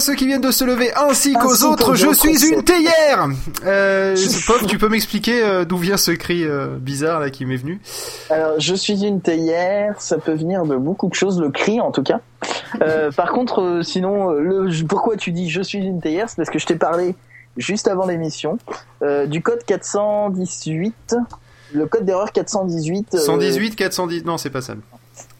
à 0.00 0.02
ceux 0.02 0.14
qui 0.14 0.26
viennent 0.26 0.40
de 0.40 0.50
se 0.50 0.64
lever 0.64 0.94
ainsi 0.94 1.34
qu'aux 1.34 1.62
autres. 1.64 1.94
Je 1.94 2.10
suis 2.14 2.46
une 2.50 2.64
théière. 2.64 3.28
Euh, 3.66 4.16
Pop, 4.46 4.66
tu 4.66 4.78
peux 4.78 4.88
m'expliquer 4.88 5.44
euh, 5.44 5.66
d'où 5.66 5.76
vient 5.76 5.98
ce 5.98 6.12
cri 6.12 6.42
euh, 6.42 6.78
bizarre 6.78 7.20
là 7.20 7.28
qui 7.28 7.44
m'est 7.44 7.58
venu? 7.58 7.82
Alors, 8.30 8.58
je 8.58 8.74
suis 8.74 9.04
une 9.04 9.20
théière, 9.20 10.00
ça 10.00 10.16
peut 10.16 10.32
venir 10.32 10.64
de 10.64 10.76
beaucoup 10.76 11.06
de 11.10 11.14
choses, 11.14 11.38
le 11.38 11.50
cri 11.50 11.82
en 11.82 11.90
tout 11.90 12.02
cas. 12.02 12.20
Euh, 12.80 13.10
par 13.16 13.30
contre, 13.32 13.82
sinon, 13.84 14.30
le, 14.30 14.70
pourquoi 14.86 15.16
tu 15.16 15.32
dis 15.32 15.50
je 15.50 15.60
suis 15.60 15.80
une 15.80 16.00
théière 16.00 16.30
C'est 16.30 16.36
parce 16.36 16.48
que 16.48 16.58
je 16.58 16.64
t'ai 16.64 16.76
parlé 16.76 17.14
juste 17.58 17.86
avant 17.86 18.06
l'émission 18.06 18.56
euh, 19.02 19.26
du 19.26 19.42
code 19.42 19.64
418, 19.66 21.14
le 21.74 21.86
code 21.86 22.06
d'erreur 22.06 22.32
418. 22.32 23.16
euh, 23.16 23.18
118, 23.18 23.76
410. 23.76 24.24
Non, 24.24 24.38
c'est 24.38 24.48
pas 24.48 24.62
ça. 24.62 24.76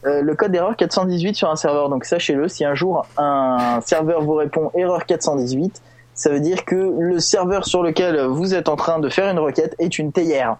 Euh, 0.06 0.22
le 0.22 0.34
code 0.34 0.52
d'erreur 0.52 0.76
418 0.76 1.34
sur 1.34 1.50
un 1.50 1.56
serveur. 1.56 1.88
Donc 1.88 2.04
sachez-le, 2.04 2.48
si 2.48 2.64
un 2.64 2.74
jour 2.74 3.06
un 3.16 3.80
serveur 3.84 4.22
vous 4.22 4.34
répond 4.34 4.70
erreur 4.74 5.06
418, 5.06 5.82
ça 6.14 6.30
veut 6.30 6.40
dire 6.40 6.64
que 6.64 6.92
le 6.98 7.20
serveur 7.20 7.66
sur 7.66 7.82
lequel 7.82 8.20
vous 8.26 8.54
êtes 8.54 8.68
en 8.68 8.76
train 8.76 8.98
de 8.98 9.08
faire 9.08 9.30
une 9.30 9.38
requête 9.38 9.74
est 9.78 9.98
une 9.98 10.12
théière. 10.12 10.56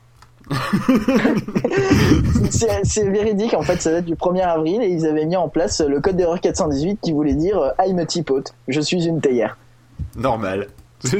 c'est 2.50 3.08
véridique, 3.08 3.54
en 3.54 3.62
fait, 3.62 3.80
ça 3.80 3.92
date 3.92 4.04
du 4.04 4.14
1er 4.14 4.42
avril 4.42 4.82
et 4.82 4.88
ils 4.88 5.06
avaient 5.06 5.26
mis 5.26 5.36
en 5.36 5.48
place 5.48 5.80
le 5.80 6.00
code 6.00 6.16
d'erreur 6.16 6.40
418 6.40 6.98
qui 7.00 7.12
voulait 7.12 7.34
dire 7.34 7.58
euh, 7.58 7.70
I'm 7.78 7.98
a 7.98 8.06
teapot, 8.06 8.42
je 8.68 8.80
suis 8.80 9.06
une 9.06 9.20
théière. 9.20 9.56
Normal. 10.16 10.68
je 11.04 11.18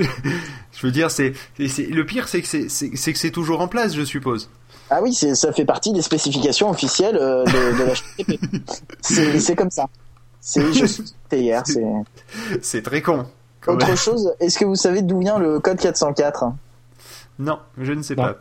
veux 0.82 0.90
dire, 0.90 1.10
c'est 1.10 1.32
le 1.58 2.02
pire, 2.02 2.30
que 2.30 2.30
c'est 2.30 2.90
que 2.90 3.18
c'est 3.18 3.30
toujours 3.30 3.60
en 3.60 3.68
place, 3.68 3.94
je 3.94 4.02
suppose. 4.02 4.50
Ah 4.90 5.00
oui, 5.02 5.12
ça 5.14 5.52
fait 5.52 5.64
partie 5.64 5.92
des 5.92 6.02
spécifications 6.02 6.68
officielles 6.68 7.16
euh, 7.16 7.44
de, 7.44 7.78
de 7.78 7.84
l'HTTP. 7.84 9.40
C'est 9.40 9.54
comme 9.56 9.70
ça. 9.70 9.86
C'est 10.40 10.72
je 10.72 10.86
suis 10.86 11.04
théière, 11.28 11.62
c'est... 12.62 12.82
Très 12.82 13.02
con. 13.02 13.26
Autre 13.66 13.86
même. 13.86 13.96
chose, 13.96 14.32
est-ce 14.40 14.58
que 14.58 14.64
vous 14.64 14.74
savez 14.74 15.02
d'où 15.02 15.20
vient 15.20 15.38
le 15.38 15.60
code 15.60 15.78
404 15.78 16.46
Non, 17.38 17.58
je 17.78 17.92
ne 17.92 18.02
sais 18.02 18.14
Non. 18.14 18.22
pas. 18.24 18.36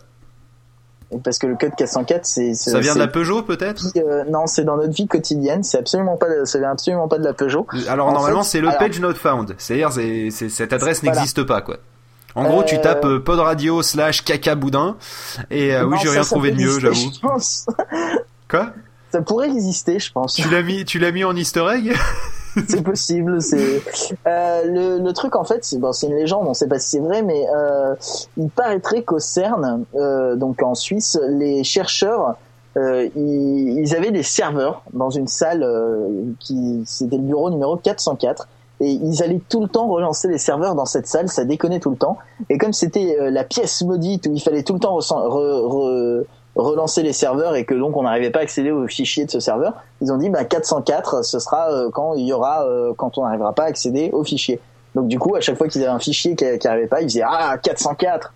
Parce 1.23 1.39
que 1.39 1.47
le 1.47 1.55
code 1.58 1.75
404, 1.75 2.25
c'est 2.25 2.53
Ça 2.53 2.80
vient 2.80 2.94
de 2.94 3.00
la 3.00 3.08
Peugeot, 3.08 3.42
peut-être? 3.44 3.83
euh, 3.97 4.23
non, 4.30 4.45
c'est 4.47 4.64
dans 4.64 4.77
notre 4.77 4.94
vie 4.94 5.08
quotidienne. 5.08 5.64
C'est 5.64 5.80
absolument 5.80 6.17
pas, 6.17 6.27
ça 6.45 6.59
vient 6.59 6.70
absolument 6.72 7.08
pas 7.08 7.17
de 7.17 7.23
la 7.25 7.33
Peugeot. 7.33 7.66
Alors 7.88 8.08
En 8.08 8.14
normalement 8.14 8.44
c'est 8.44 8.61
le 8.61 8.67
alors- 8.70 8.80
page 8.80 9.00
not 9.00 9.16
found, 9.16 9.55
c'est-à-dire 9.58 9.92
c'est- 9.92 10.30
c'est- 10.31 10.50
cette 10.50 10.72
adresse 10.72 11.02
Voilà. 11.03 11.17
n'existe 11.17 11.44
pas 11.44 11.61
quoi. 11.61 11.77
En 12.35 12.44
gros 12.47 12.63
tu 12.63 12.75
Euh, 12.75 12.81
tapes 12.81 13.05
euh, 13.05 13.19
pod 13.19 13.39
radio 13.39 13.81
slash 13.81 14.23
caca 14.23 14.55
boudin 14.55 14.97
et 15.49 15.73
euh, 15.75 15.85
oui 15.85 15.91
Non, 15.91 15.97
j'ai 15.97 16.08
ça, 16.08 16.13
rien 16.13 16.23
ça 16.23 16.30
trouvé 16.36 16.52
de 16.52 16.58
mieux 16.58 16.80
j'avoue. 16.80 16.95
je 17.13 17.19
pense. 17.19 17.66
Quoi? 18.49 18.71
Ça 19.11 19.21
pourrait 19.21 19.47
exister, 19.49 19.99
je 19.99 20.11
pense. 20.11 20.33
Tu 20.36 20.47
l'as 20.49 20.61
mis 20.61 20.86
tu 20.86 20.99
l'as 20.99 21.11
mis 21.11 21.23
en 21.23 21.36
Easter 21.36 21.66
egg? 21.73 21.95
C'est 22.67 22.83
possible. 22.83 23.41
C'est 23.41 23.81
euh, 24.27 24.61
le, 24.66 25.03
le 25.03 25.13
truc 25.13 25.36
en 25.36 25.44
fait, 25.44 25.63
c'est 25.63 25.77
bon, 25.80 25.91
une 25.91 26.16
légende. 26.16 26.45
On 26.47 26.53
sait 26.55 26.67
pas 26.67 26.80
si 26.80 26.89
c'est 26.89 26.99
vrai, 26.99 27.21
mais 27.21 27.45
euh, 27.55 27.94
il 28.38 28.49
paraîtrait 28.49 29.03
qu'au 29.03 29.19
CERN, 29.19 29.86
euh, 29.95 30.36
donc 30.36 30.61
en 30.64 30.73
Suisse, 30.75 31.17
les 31.30 31.64
chercheurs 31.64 32.36
euh, 32.77 33.08
ils, 33.16 33.80
ils 33.80 33.95
avaient 33.95 34.11
des 34.11 34.23
serveurs 34.23 34.81
dans 34.93 35.09
une 35.11 35.27
salle 35.27 35.64
euh, 35.64 36.08
qui 36.39 36.81
c'était 36.86 37.17
le 37.17 37.23
bureau 37.23 37.49
numéro 37.49 37.77
404 37.77 38.47
et 38.81 38.89
ils 38.91 39.22
allaient 39.23 39.41
tout 39.49 39.61
le 39.61 39.67
temps 39.67 39.88
relancer 39.88 40.27
les 40.27 40.38
serveurs 40.38 40.75
dans 40.75 40.85
cette 40.85 41.08
salle, 41.08 41.27
ça 41.30 41.44
déconnait 41.45 41.80
tout 41.80 41.89
le 41.89 41.97
temps. 41.97 42.17
Et 42.49 42.58
comme 42.58 42.73
c'était 42.73 43.17
euh, 43.20 43.30
la 43.30 43.43
pièce 43.43 43.81
maudite 43.83 44.27
où 44.27 44.33
il 44.33 44.39
fallait 44.42 44.64
tout 44.64 44.73
le 44.73 44.80
temps 44.80 44.98
re- 44.98 45.04
re- 45.04 46.23
relancer 46.55 47.04
les 47.04 47.14
serveurs 47.14 47.55
et 47.55 47.65
que 47.65 47.73
donc 47.73 47.95
on 47.98 48.04
n'arrivait 48.04 48.31
pas 48.31 48.39
à 48.39 48.42
accéder 48.43 48.71
aux 48.71 48.87
fichiers 48.87 49.26
de 49.26 49.31
ce 49.31 49.39
serveur, 49.39 49.73
ils 50.02 50.11
ont 50.11 50.17
dit 50.17 50.30
bah 50.30 50.43
404 50.45 51.23
ce 51.23 51.39
sera 51.39 51.71
euh, 51.71 51.89
quand 51.92 52.15
il 52.15 52.26
y 52.26 52.33
aura 52.33 52.65
euh, 52.65 52.93
quand 52.98 53.17
on 53.17 53.23
n'arrivera 53.26 53.54
pas 53.54 53.64
à 53.64 53.67
accéder 53.67 54.09
aux 54.14 54.23
fichiers. 54.23 54.59
Donc 54.95 55.08
du 55.08 55.20
coup 55.20 55.36
à 55.36 55.42
chaque 55.42 55.58
fois 55.58 55.67
qu'ils 55.67 55.81
avaient 55.83 55.92
un 55.92 55.99
fichier 55.99 56.36
qui, 56.36 56.45
qui 56.58 56.67
arrivait 56.67 56.87
pas, 56.87 57.02
ils 57.02 57.08
disaient 57.08 57.23
ah 57.25 57.58
404 57.61 58.33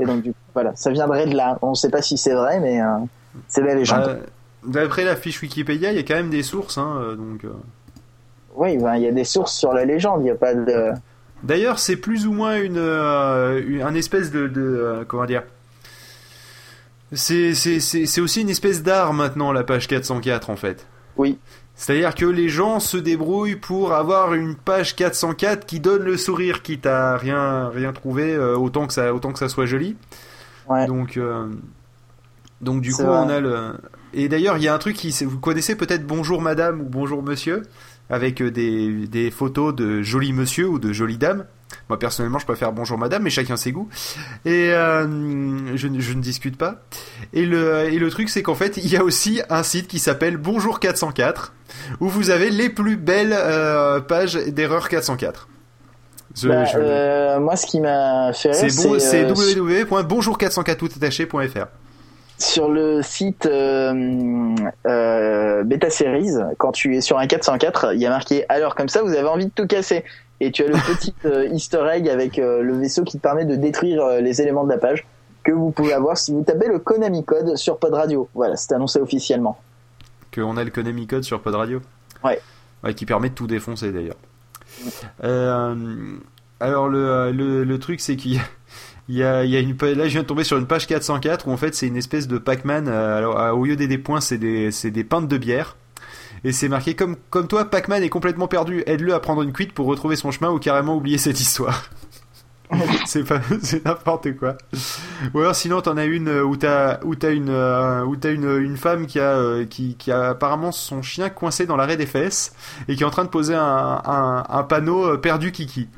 et 0.00 0.04
donc 0.06 0.22
du 0.22 0.30
coup 0.30 0.38
voilà 0.54 0.72
ça 0.74 0.90
viendrait 0.90 1.26
de 1.26 1.36
là. 1.36 1.58
On 1.62 1.70
ne 1.70 1.74
sait 1.74 1.90
pas 1.90 2.00
si 2.02 2.16
c'est 2.16 2.32
vrai 2.34 2.58
mais 2.60 2.80
euh, 2.80 2.86
c'est 3.48 3.60
la 3.62 3.74
légende. 3.74 4.04
Bah, 4.04 4.80
D'après 4.82 5.04
la 5.04 5.16
fiche 5.16 5.40
Wikipédia 5.42 5.90
il 5.90 5.96
y 5.96 6.00
a 6.00 6.02
quand 6.02 6.14
même 6.14 6.30
des 6.30 6.42
sources 6.42 6.78
hein, 6.78 6.96
euh, 7.00 7.14
donc. 7.16 7.44
Oui 8.56 8.76
ben, 8.78 8.96
il 8.96 9.02
y 9.02 9.06
a 9.06 9.12
des 9.12 9.24
sources 9.24 9.54
sur 9.56 9.72
la 9.72 9.84
légende, 9.84 10.20
il 10.20 10.24
n'y 10.24 10.30
a 10.30 10.34
pas 10.34 10.54
de 10.54 10.92
D'ailleurs 11.42 11.78
c'est 11.78 11.96
plus 11.96 12.26
ou 12.26 12.32
moins 12.32 12.56
une, 12.60 12.76
euh, 12.76 13.62
une- 13.66 13.82
un 13.82 13.94
espèce 13.94 14.30
de, 14.30 14.46
de 14.48 14.60
euh, 14.60 15.04
comment 15.06 15.24
dire? 15.24 15.42
C'est 17.12 18.20
aussi 18.20 18.40
une 18.42 18.50
espèce 18.50 18.82
d'art 18.82 19.12
maintenant 19.12 19.52
la 19.52 19.64
page 19.64 19.88
404 19.88 20.50
en 20.50 20.56
fait. 20.56 20.86
oui. 21.16 21.38
C'est-à-dire 21.76 22.14
que 22.14 22.26
les 22.26 22.50
gens 22.50 22.78
se 22.78 22.98
débrouillent 22.98 23.56
pour 23.56 23.94
avoir 23.94 24.34
une 24.34 24.54
page 24.54 24.94
404 24.96 25.64
qui 25.64 25.80
donne 25.80 26.02
le 26.02 26.18
sourire, 26.18 26.60
quitte 26.60 26.84
à 26.84 27.16
rien 27.16 27.70
rien 27.70 27.94
trouver, 27.94 28.34
euh, 28.34 28.54
autant 28.54 28.86
que 28.86 28.92
ça 28.92 29.14
autant 29.14 29.32
que 29.32 29.38
ça 29.38 29.48
soit 29.48 29.64
joli. 29.64 29.96
Ouais. 30.68 30.86
Donc 30.86 31.18
donc 32.60 32.82
du 32.82 32.92
coup 32.92 33.00
vrai. 33.02 33.16
on 33.16 33.28
a 33.30 33.40
le 33.40 33.72
et 34.12 34.28
d'ailleurs 34.28 34.58
il 34.58 34.62
y 34.64 34.68
a 34.68 34.74
un 34.74 34.78
truc 34.78 34.94
qui 34.94 35.10
vous 35.24 35.38
connaissez 35.40 35.74
peut-être 35.74 36.06
bonjour 36.06 36.42
madame 36.42 36.82
ou 36.82 36.84
bonjour 36.84 37.22
monsieur? 37.22 37.62
Avec 38.10 38.40
euh, 38.42 38.50
des 38.50 39.06
des 39.06 39.30
photos 39.30 39.74
de 39.74 40.02
joli 40.02 40.32
monsieur 40.32 40.66
ou 40.68 40.78
de 40.78 40.92
jolie 40.92 41.18
dame. 41.18 41.44
Moi 41.88 41.98
personnellement 41.98 42.38
je 42.40 42.46
préfère 42.46 42.72
bonjour 42.72 42.98
madame 42.98 43.22
mais 43.22 43.30
chacun 43.30 43.56
ses 43.56 43.70
goûts 43.72 43.88
et 44.44 44.72
euh, 44.72 45.76
je, 45.76 45.86
ne- 45.88 46.00
je 46.00 46.12
ne 46.14 46.20
discute 46.20 46.56
pas. 46.56 46.82
Et 47.32 47.46
le 47.46 47.84
et 47.92 47.98
le 47.98 48.10
truc 48.10 48.28
c'est 48.28 48.42
qu'en 48.42 48.54
fait 48.56 48.76
il 48.76 48.88
y 48.90 48.96
a 48.96 49.04
aussi 49.04 49.40
un 49.50 49.62
site 49.62 49.86
qui 49.88 49.98
s'appelle 50.00 50.36
bonjour 50.36 50.80
404 50.80 51.52
où 52.00 52.08
vous 52.08 52.30
avez 52.30 52.50
les 52.50 52.68
plus 52.70 52.96
belles 52.96 53.32
euh, 53.34 54.00
pages 54.00 54.34
d'erreur 54.34 54.88
404. 54.88 55.48
Je- 56.36 56.48
Bah, 56.48 56.64
je- 56.64 56.76
euh, 56.78 57.38
moi 57.40 57.54
ce 57.56 57.66
qui 57.66 57.80
m'a 57.80 58.32
fait 58.32 58.50
rire 58.50 58.58
c'est 58.70 58.88
bon, 58.88 58.98
c'est 58.98 59.24
euh, 59.24 59.32
www.bonjour404toutattaché.fr. 59.32 61.66
sur 62.40 62.68
le 62.70 63.02
site 63.02 63.46
euh, 63.46 64.54
euh, 64.86 65.62
Beta 65.64 65.90
Series, 65.90 66.32
quand 66.58 66.72
tu 66.72 66.96
es 66.96 67.00
sur 67.00 67.18
un 67.18 67.26
404, 67.26 67.92
il 67.94 68.00
y 68.00 68.06
a 68.06 68.10
marqué 68.10 68.44
alors 68.48 68.74
comme 68.74 68.88
ça 68.88 69.02
vous 69.02 69.12
avez 69.14 69.28
envie 69.28 69.46
de 69.46 69.52
tout 69.54 69.66
casser 69.66 70.04
et 70.40 70.50
tu 70.50 70.64
as 70.64 70.68
le 70.68 70.72
petit 70.72 71.14
euh, 71.26 71.48
Easter 71.48 71.84
egg 71.92 72.08
avec 72.08 72.38
euh, 72.38 72.62
le 72.62 72.78
vaisseau 72.78 73.04
qui 73.04 73.18
te 73.18 73.22
permet 73.22 73.44
de 73.44 73.56
détruire 73.56 74.02
euh, 74.02 74.20
les 74.20 74.40
éléments 74.40 74.64
de 74.64 74.70
la 74.70 74.78
page 74.78 75.06
que 75.44 75.52
vous 75.52 75.70
pouvez 75.70 75.92
avoir 75.92 76.16
si 76.18 76.32
vous 76.32 76.42
tapez 76.42 76.66
le 76.68 76.78
Konami 76.78 77.24
code 77.24 77.56
sur 77.56 77.78
Pod 77.78 77.94
Radio. 77.94 78.28
Voilà, 78.34 78.56
c'est 78.56 78.74
annoncé 78.74 79.00
officiellement. 79.00 79.58
qu'on 80.34 80.56
a 80.56 80.64
le 80.64 80.70
Konami 80.70 81.06
Code 81.06 81.24
sur 81.24 81.40
Pod 81.40 81.54
Radio. 81.54 81.80
Ouais. 82.24 82.40
Ouais, 82.84 82.94
qui 82.94 83.06
permet 83.06 83.30
de 83.30 83.34
tout 83.34 83.46
défoncer 83.46 83.90
d'ailleurs. 83.92 84.16
Euh, 85.24 85.74
alors 86.60 86.88
le, 86.88 87.32
le, 87.32 87.64
le 87.64 87.78
truc 87.78 88.00
c'est 88.00 88.16
qu'il 88.16 88.34
y 88.34 88.38
a, 88.38 88.42
il 89.10 89.16
y 89.16 89.24
a, 89.24 89.44
il 89.44 89.50
y 89.50 89.56
a 89.56 89.60
une 89.60 89.76
là 89.76 90.06
je 90.06 90.12
viens 90.12 90.22
de 90.22 90.26
tomber 90.26 90.44
sur 90.44 90.56
une 90.56 90.66
page 90.66 90.86
404 90.86 91.48
où 91.48 91.50
en 91.50 91.56
fait 91.56 91.74
c'est 91.74 91.88
une 91.88 91.96
espèce 91.96 92.28
de 92.28 92.38
Pac-Man 92.38 92.86
euh, 92.86 93.18
alors 93.18 93.58
au 93.58 93.64
lieu 93.64 93.74
des, 93.74 93.88
des 93.88 93.98
points 93.98 94.20
c'est 94.20 94.38
des 94.38 94.70
c'est 94.70 94.92
des 94.92 95.02
pintes 95.02 95.26
de 95.26 95.36
bière 95.36 95.76
et 96.44 96.52
c'est 96.52 96.68
marqué 96.68 96.94
comme 96.94 97.16
comme 97.28 97.48
toi 97.48 97.64
Pac-Man 97.64 98.04
est 98.04 98.08
complètement 98.08 98.46
perdu 98.46 98.84
aide-le 98.86 99.12
à 99.12 99.18
prendre 99.18 99.42
une 99.42 99.52
cuite 99.52 99.72
pour 99.72 99.86
retrouver 99.86 100.14
son 100.14 100.30
chemin 100.30 100.50
ou 100.52 100.60
carrément 100.60 100.96
oublier 100.96 101.18
cette 101.18 101.40
histoire. 101.40 101.90
c'est 103.04 103.24
pas 103.24 103.40
c'est 103.62 103.84
n'importe 103.84 104.36
quoi. 104.36 104.56
Ou 105.34 105.40
alors 105.40 105.56
sinon 105.56 105.80
t'en 105.80 105.96
as 105.96 106.04
une 106.04 106.28
euh, 106.28 106.44
où 106.44 106.56
t'as 106.56 107.00
où 107.02 107.16
t'as 107.16 107.32
une 107.32 107.50
euh, 107.50 108.04
où 108.04 108.14
t'as 108.14 108.32
une, 108.32 108.58
une 108.58 108.76
femme 108.76 109.08
qui 109.08 109.18
a 109.18 109.64
qui, 109.64 109.96
qui 109.96 110.12
a 110.12 110.28
apparemment 110.28 110.70
son 110.70 111.02
chien 111.02 111.30
coincé 111.30 111.66
dans 111.66 111.76
l'arrêt 111.76 111.96
des 111.96 112.06
fesses 112.06 112.54
et 112.86 112.94
qui 112.94 113.02
est 113.02 113.06
en 113.06 113.10
train 113.10 113.24
de 113.24 113.28
poser 113.28 113.56
un, 113.56 114.00
un, 114.04 114.44
un 114.48 114.62
panneau 114.62 115.18
perdu 115.18 115.50
kiki. 115.50 115.88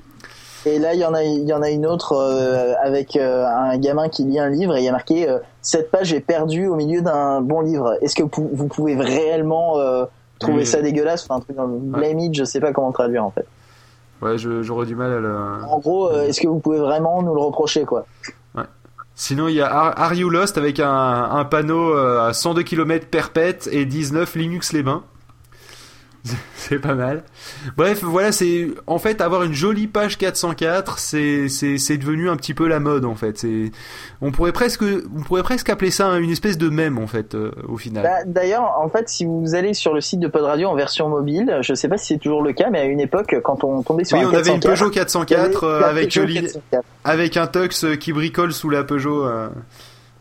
Et 0.64 0.78
là, 0.78 0.94
il 0.94 1.00
y 1.00 1.04
en 1.04 1.12
a, 1.14 1.22
il 1.24 1.44
y 1.46 1.52
en 1.52 1.62
a 1.62 1.70
une 1.70 1.86
autre 1.86 2.12
euh, 2.12 2.74
avec 2.82 3.16
euh, 3.16 3.44
un 3.46 3.76
gamin 3.78 4.08
qui 4.08 4.24
lit 4.24 4.38
un 4.38 4.48
livre 4.48 4.76
et 4.76 4.80
il 4.80 4.84
y 4.84 4.88
a 4.88 4.92
marqué 4.92 5.28
euh, 5.28 5.38
cette 5.60 5.90
page 5.90 6.12
est 6.12 6.20
perdue 6.20 6.68
au 6.68 6.76
milieu 6.76 7.02
d'un 7.02 7.40
bon 7.40 7.60
livre. 7.60 7.96
Est-ce 8.00 8.14
que 8.14 8.22
vous, 8.22 8.50
vous 8.52 8.68
pouvez 8.68 8.94
réellement 8.94 9.78
euh, 9.78 10.04
trouver 10.38 10.64
ça 10.64 10.80
dégueulasse? 10.80 11.24
Enfin, 11.24 11.36
un 11.36 11.40
truc 11.40 11.56
dans 11.56 11.66
le 11.66 11.78
blame 11.78 12.18
it, 12.20 12.34
je 12.34 12.44
sais 12.44 12.60
pas 12.60 12.72
comment 12.72 12.92
traduire 12.92 13.24
en 13.24 13.30
fait. 13.30 13.46
Ouais, 14.22 14.38
j'aurais 14.38 14.86
du 14.86 14.94
mal 14.94 15.12
à 15.12 15.18
le. 15.18 15.36
En 15.68 15.78
gros, 15.80 16.08
euh, 16.08 16.26
est-ce 16.28 16.40
que 16.40 16.46
vous 16.46 16.60
pouvez 16.60 16.78
vraiment 16.78 17.22
nous 17.22 17.34
le 17.34 17.40
reprocher 17.40 17.84
quoi? 17.84 18.06
Sinon, 19.14 19.48
il 19.48 19.56
y 19.56 19.60
a 19.60 19.66
Are, 19.66 19.92
Are 19.96 20.14
You 20.14 20.30
Lost 20.30 20.56
avec 20.56 20.80
un, 20.80 20.88
un 20.88 21.44
panneau 21.44 21.94
euh, 21.94 22.28
à 22.28 22.32
102 22.32 22.62
km 22.62 23.06
perpète 23.08 23.68
et 23.70 23.84
19 23.84 24.34
Linux 24.36 24.72
les 24.72 24.82
bains. 24.82 25.02
c'est 26.56 26.78
pas 26.78 26.94
mal. 26.94 27.24
Bref, 27.76 28.04
voilà, 28.04 28.30
c'est 28.30 28.68
en 28.86 28.98
fait 28.98 29.20
avoir 29.20 29.42
une 29.42 29.52
jolie 29.54 29.88
page 29.88 30.18
404, 30.18 30.98
c'est 30.98 31.48
c'est 31.48 31.78
c'est 31.78 31.96
devenu 31.96 32.30
un 32.30 32.36
petit 32.36 32.54
peu 32.54 32.68
la 32.68 32.78
mode 32.78 33.04
en 33.04 33.14
fait. 33.16 33.38
C'est 33.38 33.72
on 34.20 34.30
pourrait 34.30 34.52
presque 34.52 34.82
on 34.82 35.22
pourrait 35.22 35.42
presque 35.42 35.68
appeler 35.68 35.90
ça 35.90 36.08
une 36.18 36.30
espèce 36.30 36.58
de 36.58 36.68
mème 36.68 36.98
en 36.98 37.06
fait 37.08 37.34
euh, 37.34 37.50
au 37.68 37.76
final. 37.76 38.04
Bah, 38.04 38.24
D'ailleurs, 38.24 38.78
en 38.78 38.88
fait, 38.88 39.08
si 39.08 39.24
vous 39.24 39.54
allez 39.56 39.74
sur 39.74 39.94
le 39.94 40.00
site 40.00 40.20
de 40.20 40.28
Pod 40.28 40.42
Radio 40.44 40.68
en 40.68 40.74
version 40.76 41.08
mobile, 41.08 41.58
je 41.62 41.74
sais 41.74 41.88
pas 41.88 41.98
si 41.98 42.06
c'est 42.14 42.18
toujours 42.18 42.42
le 42.42 42.52
cas, 42.52 42.70
mais 42.70 42.78
à 42.78 42.84
une 42.84 43.00
époque, 43.00 43.34
quand 43.42 43.64
on 43.64 43.82
tombait 43.82 44.04
sur 44.04 44.16
oui, 44.18 44.24
un 44.24 44.28
on 44.28 44.34
avait 44.34 44.50
une 44.54 44.60
404, 44.60 44.68
Peugeot 44.70 44.90
il 44.92 44.96
y 44.96 45.34
avait 45.34 45.50
404 45.50 45.64
euh, 45.64 45.82
avec 45.82 46.04
Peugeot 46.14 46.24
li- 46.26 46.40
404. 46.42 46.84
avec 47.04 47.36
un 47.36 47.46
tux 47.48 47.84
euh, 47.84 47.96
qui 47.96 48.12
bricole 48.12 48.52
sous 48.52 48.70
la 48.70 48.84
Peugeot 48.84 49.24
euh, 49.26 49.48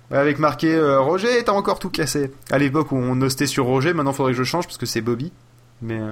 avec 0.09 0.39
marqué 0.39 0.73
euh, 0.73 0.99
Roger, 0.99 1.43
t'as 1.45 1.51
encore 1.53 1.77
tout 1.79 1.89
cassé. 1.89 2.31
À 2.51 2.57
l'époque 2.57 2.91
où 2.91 2.95
on 2.97 3.21
hostait 3.21 3.45
sur 3.45 3.65
Roger, 3.65 3.93
maintenant 3.93 4.13
faudrait 4.13 4.31
que 4.33 4.37
je 4.39 4.43
change 4.43 4.65
parce 4.65 4.77
que 4.77 4.85
c'est 4.87 5.01
Bobby. 5.01 5.31
Mais 5.81 5.99
euh, 5.99 6.11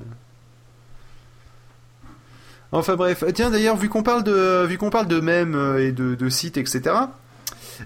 Enfin 2.71 2.95
bref, 2.95 3.23
tiens 3.33 3.49
d'ailleurs 3.49 3.77
vu 3.77 3.89
qu'on 3.89 4.03
parle 4.03 4.23
de 4.23 4.63
vu 4.65 4.77
qu'on 4.77 4.91
parle 4.91 5.07
de 5.07 5.19
mèmes 5.19 5.75
et 5.79 5.91
de, 5.91 6.13
de 6.13 6.29
sites 6.29 6.57
etc. 6.57 6.95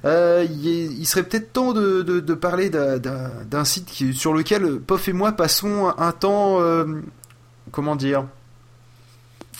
Euh, 0.05 0.45
il, 0.49 1.05
serait 1.05 1.23
peut-être 1.23 1.53
temps 1.53 1.71
de, 1.71 2.01
de, 2.01 2.33
parler 2.33 2.69
d'un 2.69 3.63
site 3.63 3.85
qui, 3.85 4.13
sur 4.13 4.33
lequel 4.33 4.79
Pof 4.79 5.07
et 5.07 5.13
moi 5.13 5.31
passons 5.31 5.93
un 5.97 6.11
temps 6.11 6.59
euh, 6.59 6.85
comment 7.71 7.95
dire 7.95 8.25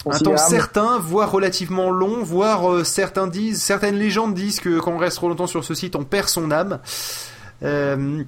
un 0.06 0.20
temps 0.20 0.38
certain, 0.38 1.00
voire 1.00 1.32
relativement 1.32 1.90
long, 1.90 2.24
voire 2.24 2.70
euh, 2.70 2.84
certains 2.84 3.28
disent, 3.28 3.62
certaines 3.62 3.96
légendes 3.96 4.34
disent 4.34 4.60
que 4.60 4.80
quand 4.80 4.92
on 4.92 4.98
reste 4.98 5.18
trop 5.18 5.30
longtemps 5.30 5.48
sur 5.48 5.64
ce 5.64 5.74
site, 5.74 5.96
on 5.96 6.04
perd 6.04 6.28
son 6.28 6.52
âme. 6.52 6.80
Euh, 7.64 8.24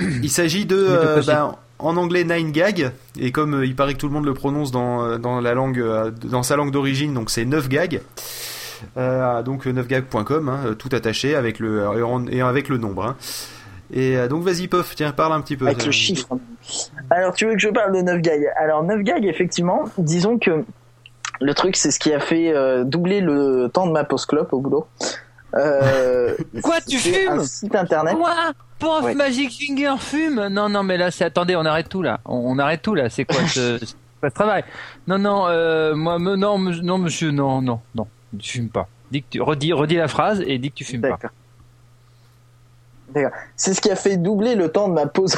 il 0.00 0.30
s'agit 0.30 0.66
de, 0.66 1.22
ben, 1.24 1.54
en 1.78 1.96
anglais 1.96 2.24
Nine 2.24 2.52
Gag, 2.52 2.92
et 3.18 3.32
comme 3.32 3.62
il 3.64 3.74
paraît 3.74 3.94
que 3.94 3.98
tout 3.98 4.08
le 4.08 4.12
monde 4.12 4.26
le 4.26 4.34
prononce 4.34 4.70
dans, 4.70 5.18
dans 5.18 5.40
la 5.40 5.54
langue, 5.54 5.82
dans 6.24 6.42
sa 6.42 6.56
langue 6.56 6.70
d'origine, 6.70 7.14
donc 7.14 7.30
c'est 7.30 7.44
9 7.44 7.68
gags. 7.68 8.00
Euh, 8.96 9.42
donc 9.42 9.66
9gag.com, 9.66 10.48
hein, 10.48 10.74
tout 10.78 10.88
attaché 10.92 11.34
avec 11.34 11.58
le 11.58 11.84
et 12.30 12.40
avec 12.40 12.68
le 12.68 12.78
nombre. 12.78 13.04
Hein. 13.04 13.16
Et 13.92 14.16
euh, 14.16 14.28
donc 14.28 14.42
vas-y 14.42 14.68
Pof, 14.68 14.94
tiens, 14.94 15.12
parle 15.12 15.32
un 15.32 15.40
petit 15.40 15.56
peu. 15.56 15.66
Avec 15.66 15.84
le 15.84 15.92
chiffre. 15.92 16.28
Alors 17.10 17.34
tu 17.34 17.46
veux 17.46 17.52
que 17.52 17.60
je 17.60 17.68
parle 17.68 17.92
de 17.92 18.00
9gag 18.00 18.52
Alors 18.56 18.84
9gag, 18.84 19.26
effectivement, 19.26 19.84
disons 19.98 20.38
que 20.38 20.64
le 21.40 21.54
truc 21.54 21.76
c'est 21.76 21.90
ce 21.90 21.98
qui 21.98 22.12
a 22.12 22.20
fait 22.20 22.54
euh, 22.54 22.84
doubler 22.84 23.20
le 23.20 23.68
temps 23.72 23.86
de 23.86 23.92
ma 23.92 24.04
post 24.04 24.26
clope 24.26 24.52
au 24.52 24.60
boulot. 24.60 24.86
Quoi, 25.54 26.80
tu 26.86 26.98
fumes 26.98 27.40
un 27.40 27.44
site 27.44 27.74
internet. 27.74 28.16
Quoi 28.16 28.52
Pof 28.78 29.14
Magic 29.14 29.52
Finger 29.52 29.94
fume 29.98 30.48
Non, 30.48 30.68
non, 30.68 30.82
mais 30.82 30.96
là, 30.96 31.10
c'est 31.10 31.24
attendez, 31.24 31.56
on 31.56 31.64
arrête 31.64 31.88
tout 31.88 32.02
là. 32.02 32.20
On, 32.24 32.58
arrête 32.58 32.82
tout 32.82 32.94
là. 32.94 33.08
C'est 33.08 33.24
quoi 33.24 33.46
ce, 33.46 33.78
ce 34.22 34.28
travail? 34.28 34.64
Non, 35.06 35.18
non, 35.18 35.94
moi, 35.94 36.18
non, 36.18 36.58
non, 36.58 36.98
monsieur, 36.98 37.30
non, 37.30 37.62
non, 37.62 37.80
non 37.94 38.06
tu 38.38 38.52
fumes 38.52 38.68
pas. 38.68 38.88
Dis 39.10 39.22
que 39.22 39.28
tu, 39.30 39.40
redis, 39.40 39.72
redis 39.72 39.96
la 39.96 40.08
phrase 40.08 40.42
et 40.46 40.58
dis 40.58 40.70
que 40.70 40.76
tu 40.76 40.84
fumes 40.84 41.02
pas. 41.02 41.18
C'est 43.56 43.74
ce 43.74 43.80
qui 43.80 43.90
a 43.90 43.96
fait 43.96 44.16
doubler 44.16 44.54
le 44.56 44.70
temps 44.72 44.88
de 44.88 44.94
ma 44.94 45.06
pause 45.06 45.36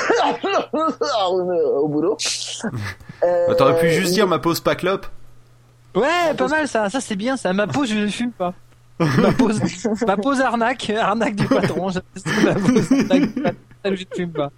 au 0.72 1.88
boulot. 1.88 2.16
Euh, 3.22 3.54
T'aurais 3.58 3.78
pu 3.78 3.90
juste 3.90 4.14
dire 4.14 4.26
ma 4.26 4.38
pause 4.38 4.60
pas 4.60 4.74
clope. 4.74 5.06
Ouais, 5.94 6.34
pas 6.36 6.48
mal 6.48 6.68
ça. 6.68 6.88
Ça 6.88 7.00
c'est 7.00 7.16
bien 7.16 7.36
ça. 7.36 7.52
Ma 7.52 7.66
pause, 7.66 7.90
je 7.90 7.98
ne 7.98 8.06
fume 8.06 8.32
pas. 8.32 8.54
ma 9.18 9.32
pause, 9.32 9.60
ma 10.06 10.16
pause 10.16 10.40
arnaque, 10.40 10.90
arnaque 10.90 11.36
du 11.36 11.46
patron. 11.46 11.90
ma 12.44 12.54
pause 12.54 12.92
arnaque, 13.10 13.56
je 13.84 13.90
ne 13.90 14.14
fume 14.14 14.32
pas. 14.32 14.50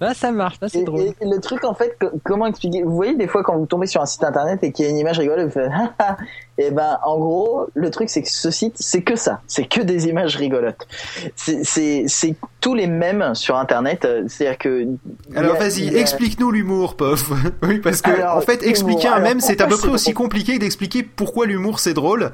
Là, 0.00 0.14
ça 0.14 0.32
marche, 0.32 0.56
là, 0.62 0.68
c'est 0.70 0.82
drôle. 0.82 1.00
Et, 1.00 1.14
le 1.20 1.40
truc, 1.40 1.62
en 1.64 1.74
fait, 1.74 1.94
comment 2.24 2.46
expliquer 2.46 2.82
Vous 2.82 2.94
voyez, 2.94 3.14
des 3.16 3.28
fois, 3.28 3.42
quand 3.42 3.58
vous 3.58 3.66
tombez 3.66 3.86
sur 3.86 4.00
un 4.00 4.06
site 4.06 4.24
internet 4.24 4.60
et 4.62 4.72
qu'il 4.72 4.86
y 4.86 4.88
a 4.88 4.90
une 4.90 4.96
image 4.96 5.18
rigolote, 5.18 5.44
vous 5.44 5.52
faites, 5.52 5.70
et 6.56 6.64
eh 6.68 6.70
ben, 6.70 6.98
en 7.04 7.18
gros, 7.18 7.66
le 7.74 7.90
truc, 7.90 8.08
c'est 8.08 8.22
que 8.22 8.30
ce 8.30 8.50
site, 8.50 8.76
c'est 8.76 9.02
que 9.02 9.14
ça. 9.14 9.42
C'est 9.46 9.66
que 9.66 9.82
des 9.82 10.06
images 10.08 10.36
rigolotes. 10.36 10.86
C'est 11.36 12.36
tous 12.62 12.74
les 12.74 12.86
mêmes 12.86 13.34
sur 13.34 13.56
internet. 13.56 14.08
C'est-à-dire 14.28 14.56
que. 14.56 14.86
Alors, 15.36 15.56
vas-y, 15.56 15.94
explique-nous 15.94 16.50
l'humour, 16.50 16.96
Pof. 16.96 17.30
oui, 17.62 17.78
parce 17.80 18.00
que, 18.00 18.26
en 18.26 18.40
fait, 18.40 18.62
expliquer 18.62 19.08
un 19.08 19.20
mème, 19.20 19.40
c'est 19.40 19.60
à 19.60 19.66
peu 19.66 19.76
près 19.76 19.88
aussi 19.88 20.14
compliqué 20.14 20.58
d'expliquer 20.58 21.02
pourquoi 21.02 21.44
l'humour, 21.44 21.78
c'est 21.78 21.94
drôle. 21.94 22.32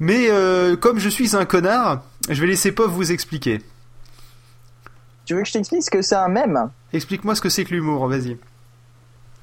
Mais, 0.00 0.28
euh, 0.28 0.76
comme 0.76 0.98
je 0.98 1.08
suis 1.08 1.36
un 1.36 1.44
connard, 1.44 2.02
je 2.28 2.40
vais 2.40 2.48
laisser 2.48 2.72
Pof 2.72 2.90
vous 2.90 3.12
expliquer. 3.12 3.60
Tu 5.24 5.34
veux 5.34 5.42
que 5.42 5.46
je 5.46 5.52
t'explique 5.52 5.84
ce 5.84 5.90
que 5.90 6.02
c'est 6.02 6.16
un 6.16 6.26
mème? 6.26 6.70
Explique-moi 6.92 7.34
ce 7.34 7.40
que 7.40 7.48
c'est 7.48 7.64
que 7.64 7.72
l'humour, 7.72 8.06
vas-y. 8.08 8.36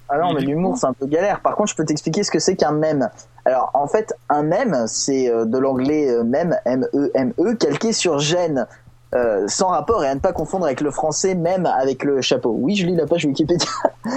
Ah 0.09 0.17
non, 0.19 0.33
mais 0.33 0.41
l'humour, 0.41 0.77
c'est 0.77 0.87
un 0.87 0.93
peu 0.93 1.05
galère. 1.05 1.41
Par 1.41 1.55
contre, 1.55 1.71
je 1.71 1.75
peux 1.75 1.85
t'expliquer 1.85 2.23
ce 2.23 2.31
que 2.31 2.39
c'est 2.39 2.55
qu'un 2.55 2.71
mème. 2.71 3.09
Alors, 3.45 3.71
en 3.73 3.87
fait, 3.87 4.13
un 4.29 4.43
mème, 4.43 4.85
c'est 4.87 5.29
euh, 5.29 5.45
de 5.45 5.57
l'anglais 5.57 6.09
euh, 6.09 6.23
mème, 6.23 6.57
M-E-M-E, 6.65 7.55
calqué 7.55 7.91
sur 7.91 8.19
gêne. 8.19 8.67
Euh, 9.15 9.45
sans 9.47 9.69
rapport 9.69 10.03
et 10.03 10.07
à 10.09 10.13
ne 10.13 10.19
pas 10.19 10.33
confondre 10.33 10.65
avec 10.65 10.81
le 10.81 10.91
français 10.91 11.33
même 11.33 11.65
avec 11.65 12.03
le 12.03 12.19
chapeau. 12.19 12.53
Oui, 12.59 12.75
je 12.75 12.85
lis 12.85 12.93
la 12.93 13.05
page 13.05 13.23
Wikipédia. 13.23 13.65
non, 14.05 14.11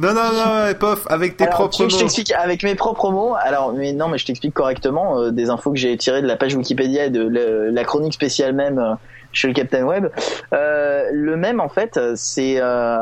non, 0.00 0.32
non, 0.32 0.74
pof, 0.76 1.06
avec 1.08 1.36
tes 1.36 1.46
propres 1.46 1.84
mots. 1.84 1.88
Je 1.88 1.96
t'explique 1.96 2.32
avec 2.32 2.64
mes 2.64 2.74
propres 2.74 3.12
mots? 3.12 3.36
Alors, 3.40 3.72
mais 3.72 3.92
non, 3.92 4.08
mais 4.08 4.18
je 4.18 4.26
t'explique 4.26 4.52
correctement 4.52 5.30
des 5.30 5.48
infos 5.48 5.70
que 5.70 5.78
j'ai 5.78 5.96
tirées 5.96 6.22
de 6.22 6.26
la 6.26 6.34
page 6.34 6.56
Wikipédia 6.56 7.04
et 7.04 7.10
de 7.10 7.70
la 7.70 7.84
chronique 7.84 8.14
spéciale 8.14 8.52
même 8.52 8.96
chez 9.32 9.48
le 9.48 9.54
Captain 9.54 9.84
Web. 9.84 10.08
Euh, 10.52 11.08
le 11.12 11.36
même 11.36 11.60
en 11.60 11.68
fait, 11.68 11.98
c'est 12.14 12.60
euh, 12.60 12.98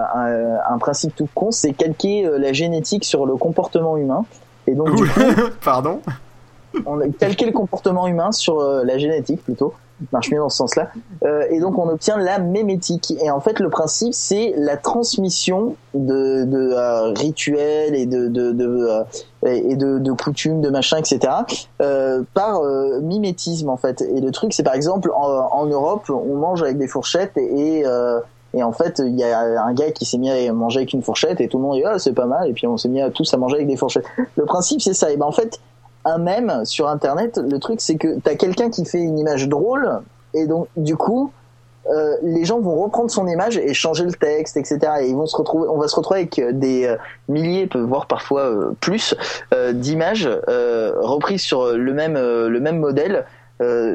un, 0.69 0.79
principe 0.79 1.15
tout 1.15 1.29
con, 1.35 1.51
c'est 1.51 1.73
calquer 1.73 2.27
euh, 2.27 2.39
la 2.39 2.53
génétique 2.53 3.05
sur 3.05 3.27
le 3.27 3.37
comportement 3.37 3.97
humain. 3.97 4.25
Et 4.67 4.75
donc 4.75 4.95
du 4.95 5.05
coup, 5.07 5.21
pardon. 5.65 6.01
On 6.85 7.01
a 7.01 7.09
calqué 7.09 7.47
le 7.47 7.53
comportement 7.53 8.07
humain 8.07 8.33
sur 8.33 8.61
la 8.61 8.99
génétique 8.99 9.43
plutôt 9.43 9.73
marche 10.13 10.31
mieux 10.31 10.39
dans 10.39 10.49
ce 10.49 10.59
sens-là. 10.59 10.91
Euh, 11.25 11.47
et 11.51 11.61
donc 11.61 11.79
on 11.79 11.89
obtient 11.89 12.19
la 12.19 12.39
mémétique. 12.39 13.15
Et 13.23 13.31
en 13.31 13.41
fait 13.41 13.61
le 13.61 13.71
principe 13.71 14.15
c'est 14.15 14.55
la 14.57 14.77
transmission 14.77 15.77
de, 15.95 16.45
de 16.45 16.73
euh, 16.73 17.13
rituels 17.13 17.95
et 17.95 18.07
de, 18.07 18.29
de, 18.29 18.53
de 18.53 18.67
euh, 18.67 19.05
et 19.45 19.77
de, 19.77 19.99
de, 19.99 20.13
coutumes, 20.13 20.61
de 20.61 20.71
machin, 20.71 20.99
etc. 20.99 21.21
Euh, 21.81 22.23
par 22.35 22.61
euh, 22.61 23.01
mimétisme 23.01 23.69
en 23.69 23.77
fait. 23.77 24.03
Et 24.03 24.21
le 24.21 24.31
truc 24.31 24.53
c'est 24.53 24.63
par 24.63 24.75
exemple 24.75 25.11
en, 25.15 25.49
en, 25.53 25.67
Europe 25.67 26.11
on 26.11 26.37
mange 26.37 26.63
avec 26.63 26.79
des 26.79 26.89
fourchettes 26.89 27.37
et, 27.37 27.85
et 28.55 28.63
en 28.63 28.73
fait, 28.73 29.03
il 29.05 29.19
y 29.19 29.25
a 29.25 29.63
un 29.63 29.75
gars 29.75 29.91
qui 29.91 30.07
s'est 30.07 30.17
mis 30.17 30.31
à 30.31 30.53
manger 30.53 30.81
avec 30.81 30.93
une 30.93 31.03
fourchette 31.03 31.41
et 31.41 31.49
tout 31.49 31.59
le 31.59 31.65
monde 31.65 31.77
dit 31.77 31.85
ah 31.85 31.99
c'est 31.99 32.15
pas 32.15 32.27
mal 32.27 32.49
et 32.49 32.53
puis 32.53 32.67
on 32.67 32.77
s'est 32.77 32.89
mis 32.89 33.03
à 33.03 33.11
tous 33.11 33.33
à 33.35 33.37
manger 33.37 33.57
avec 33.57 33.67
des 33.67 33.77
fourchettes. 33.77 34.07
Le 34.37 34.45
principe 34.45 34.81
c'est 34.81 34.95
ça. 34.95 35.11
Et 35.11 35.17
ben 35.17 35.27
en 35.27 35.33
fait, 35.33 35.61
un 36.07 36.19
même 36.19 36.65
sur 36.65 36.89
internet, 36.89 37.39
le 37.39 37.59
truc 37.59 37.81
c'est 37.81 37.97
que 37.97 38.19
t'as 38.21 38.37
quelqu'un 38.37 38.71
qui 38.71 38.85
fait 38.85 39.01
une 39.01 39.19
image 39.19 39.49
drôle 39.49 40.01
et 40.33 40.47
donc 40.47 40.69
du 40.77 40.97
coup 40.97 41.33
euh, 41.89 42.17
les 42.23 42.45
gens 42.45 42.61
vont 42.61 42.83
reprendre 42.83 43.11
son 43.11 43.29
image 43.29 43.57
et 43.59 43.73
changer 43.73 44.05
le 44.05 44.13
texte, 44.13 44.57
etc. 44.57 44.79
Et 45.03 45.09
ils 45.09 45.15
vont 45.15 45.27
se 45.27 45.37
retrouver, 45.37 45.69
on 45.69 45.79
va 45.79 45.87
se 45.89 45.95
retrouver 45.95 46.21
avec 46.21 46.39
euh, 46.39 46.51
des 46.53 46.87
euh, 46.87 46.97
milliers, 47.29 47.69
voire 47.75 48.07
parfois 48.07 48.53
plus, 48.81 49.15
d'images 49.73 50.29
reprises 50.47 51.43
sur 51.43 51.73
le 51.73 51.93
même 51.93 52.15
le 52.15 52.61
même 52.61 52.79
modèle. 52.79 53.25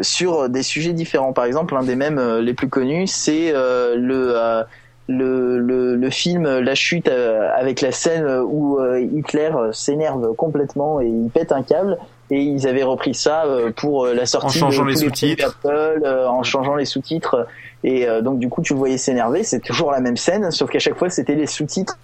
sur 0.01 0.49
des 0.49 0.63
sujets 0.63 0.93
différents. 0.93 1.33
Par 1.33 1.45
exemple, 1.45 1.75
un 1.75 1.83
des 1.83 1.95
mêmes 1.95 2.19
les 2.39 2.53
plus 2.53 2.69
connus, 2.69 3.07
c'est 3.07 3.53
le 3.53 4.63
le, 5.11 5.59
le, 5.59 5.95
le, 5.95 6.09
film 6.09 6.47
La 6.59 6.75
Chute 6.75 7.07
euh, 7.07 7.49
avec 7.55 7.81
la 7.81 7.91
scène 7.91 8.25
où 8.45 8.79
euh, 8.79 8.99
Hitler 8.99 9.51
euh, 9.53 9.71
s'énerve 9.71 10.33
complètement 10.35 11.01
et 11.01 11.07
il 11.07 11.29
pète 11.29 11.51
un 11.51 11.63
câble. 11.63 11.97
Et 12.29 12.41
ils 12.41 12.65
avaient 12.65 12.83
repris 12.83 13.13
ça 13.13 13.43
pour 13.75 14.05
la 14.07 14.25
sortie 14.25 14.63
en 14.63 14.71
changeant 14.71 14.85
les 14.85 14.95
sous-titres. 14.95 15.59
En 15.65 16.43
changeant 16.43 16.75
les 16.75 16.85
sous-titres. 16.85 17.45
Et 17.83 18.07
donc 18.23 18.39
du 18.39 18.47
coup 18.47 18.61
tu 18.61 18.71
le 18.71 18.79
voyais 18.79 18.97
s'énerver. 18.97 19.43
C'est 19.43 19.59
toujours 19.59 19.91
la 19.91 19.99
même 19.99 20.15
scène 20.15 20.49
sauf 20.49 20.69
qu'à 20.69 20.79
chaque 20.79 20.95
fois 20.95 21.09
c'était 21.09 21.35
les 21.35 21.45
sous-titres 21.45 21.97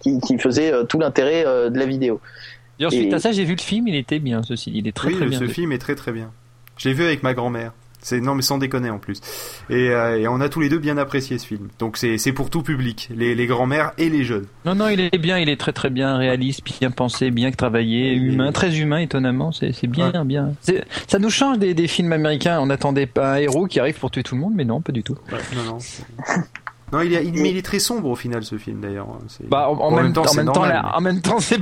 qui, 0.00 0.18
qui 0.18 0.38
faisaient 0.38 0.72
tout 0.88 0.98
l'intérêt 0.98 1.44
de 1.44 1.78
la 1.78 1.86
vidéo. 1.86 2.20
Et 2.80 2.86
ensuite 2.86 3.14
à 3.14 3.20
ça 3.20 3.30
j'ai 3.30 3.44
vu 3.44 3.54
le 3.54 3.60
film. 3.60 3.86
Il 3.86 3.94
était 3.94 4.18
bien 4.18 4.42
ceci 4.42 4.72
il 4.74 4.88
est 4.88 4.92
très 4.92 5.10
oui, 5.10 5.14
très 5.14 5.26
bien 5.26 5.38
ce 5.38 5.46
film 5.46 5.70
est 5.70 5.78
très 5.78 5.94
très 5.94 6.10
bien. 6.10 6.32
Je 6.76 6.88
l'ai 6.88 6.94
vu 6.96 7.04
avec 7.04 7.22
ma 7.22 7.32
grand-mère 7.32 7.70
c'est 8.04 8.20
non 8.20 8.34
mais 8.34 8.42
sans 8.42 8.58
déconner 8.58 8.90
en 8.90 8.98
plus. 8.98 9.20
Et, 9.70 9.88
euh, 9.88 10.20
et, 10.20 10.28
on 10.28 10.40
a 10.40 10.48
tous 10.48 10.60
les 10.60 10.68
deux 10.68 10.78
bien 10.78 10.98
apprécié 10.98 11.38
ce 11.38 11.46
film. 11.46 11.68
Donc 11.78 11.96
c'est 11.96 12.18
c'est 12.18 12.32
pour 12.32 12.50
tout 12.50 12.62
public, 12.62 13.08
les, 13.14 13.34
les 13.34 13.46
grands-mères 13.46 13.92
et 13.98 14.10
les 14.10 14.24
jeunes. 14.24 14.46
Non 14.64 14.74
non, 14.74 14.88
il 14.88 15.00
est 15.00 15.18
bien, 15.18 15.38
il 15.38 15.48
est 15.48 15.56
très 15.56 15.72
très 15.72 15.90
bien 15.90 16.16
réaliste, 16.16 16.62
bien 16.78 16.90
pensé, 16.90 17.30
bien 17.30 17.50
travaillé, 17.50 18.12
humain, 18.12 18.52
très 18.52 18.78
humain 18.78 18.98
étonnamment. 18.98 19.50
C'est 19.52 19.72
c'est 19.72 19.86
bien 19.86 20.24
bien. 20.24 20.52
Ça 21.08 21.18
nous 21.18 21.30
change 21.30 21.58
des, 21.58 21.74
des 21.74 21.88
films 21.88 22.12
américains. 22.12 22.60
On 22.60 22.66
n'attendait 22.66 23.06
pas 23.06 23.34
un 23.34 23.36
héros 23.36 23.66
qui 23.66 23.80
arrive 23.80 23.98
pour 23.98 24.10
tuer 24.10 24.22
tout 24.22 24.34
le 24.34 24.42
monde, 24.42 24.52
mais 24.54 24.64
non, 24.64 24.80
pas 24.80 24.92
du 24.92 25.02
tout. 25.02 25.16
non 25.56 25.64
non. 25.64 25.78
Non, 26.92 27.00
il, 27.00 27.12
est, 27.14 27.24
il, 27.24 27.32
mais 27.34 27.50
il 27.50 27.56
est 27.56 27.62
très 27.62 27.78
sombre 27.78 28.08
au 28.08 28.14
final 28.14 28.44
ce 28.44 28.56
film 28.56 28.80
d'ailleurs. 28.80 29.08
Bah 29.48 29.68
en, 29.68 29.90
même, 29.90 30.12
temps, 30.12 30.24
en 30.30 30.34
même 30.34 30.52
temps, 30.52 30.64
en 30.64 31.00
même 31.00 31.20
temps, 31.20 31.40
c'est. 31.40 31.56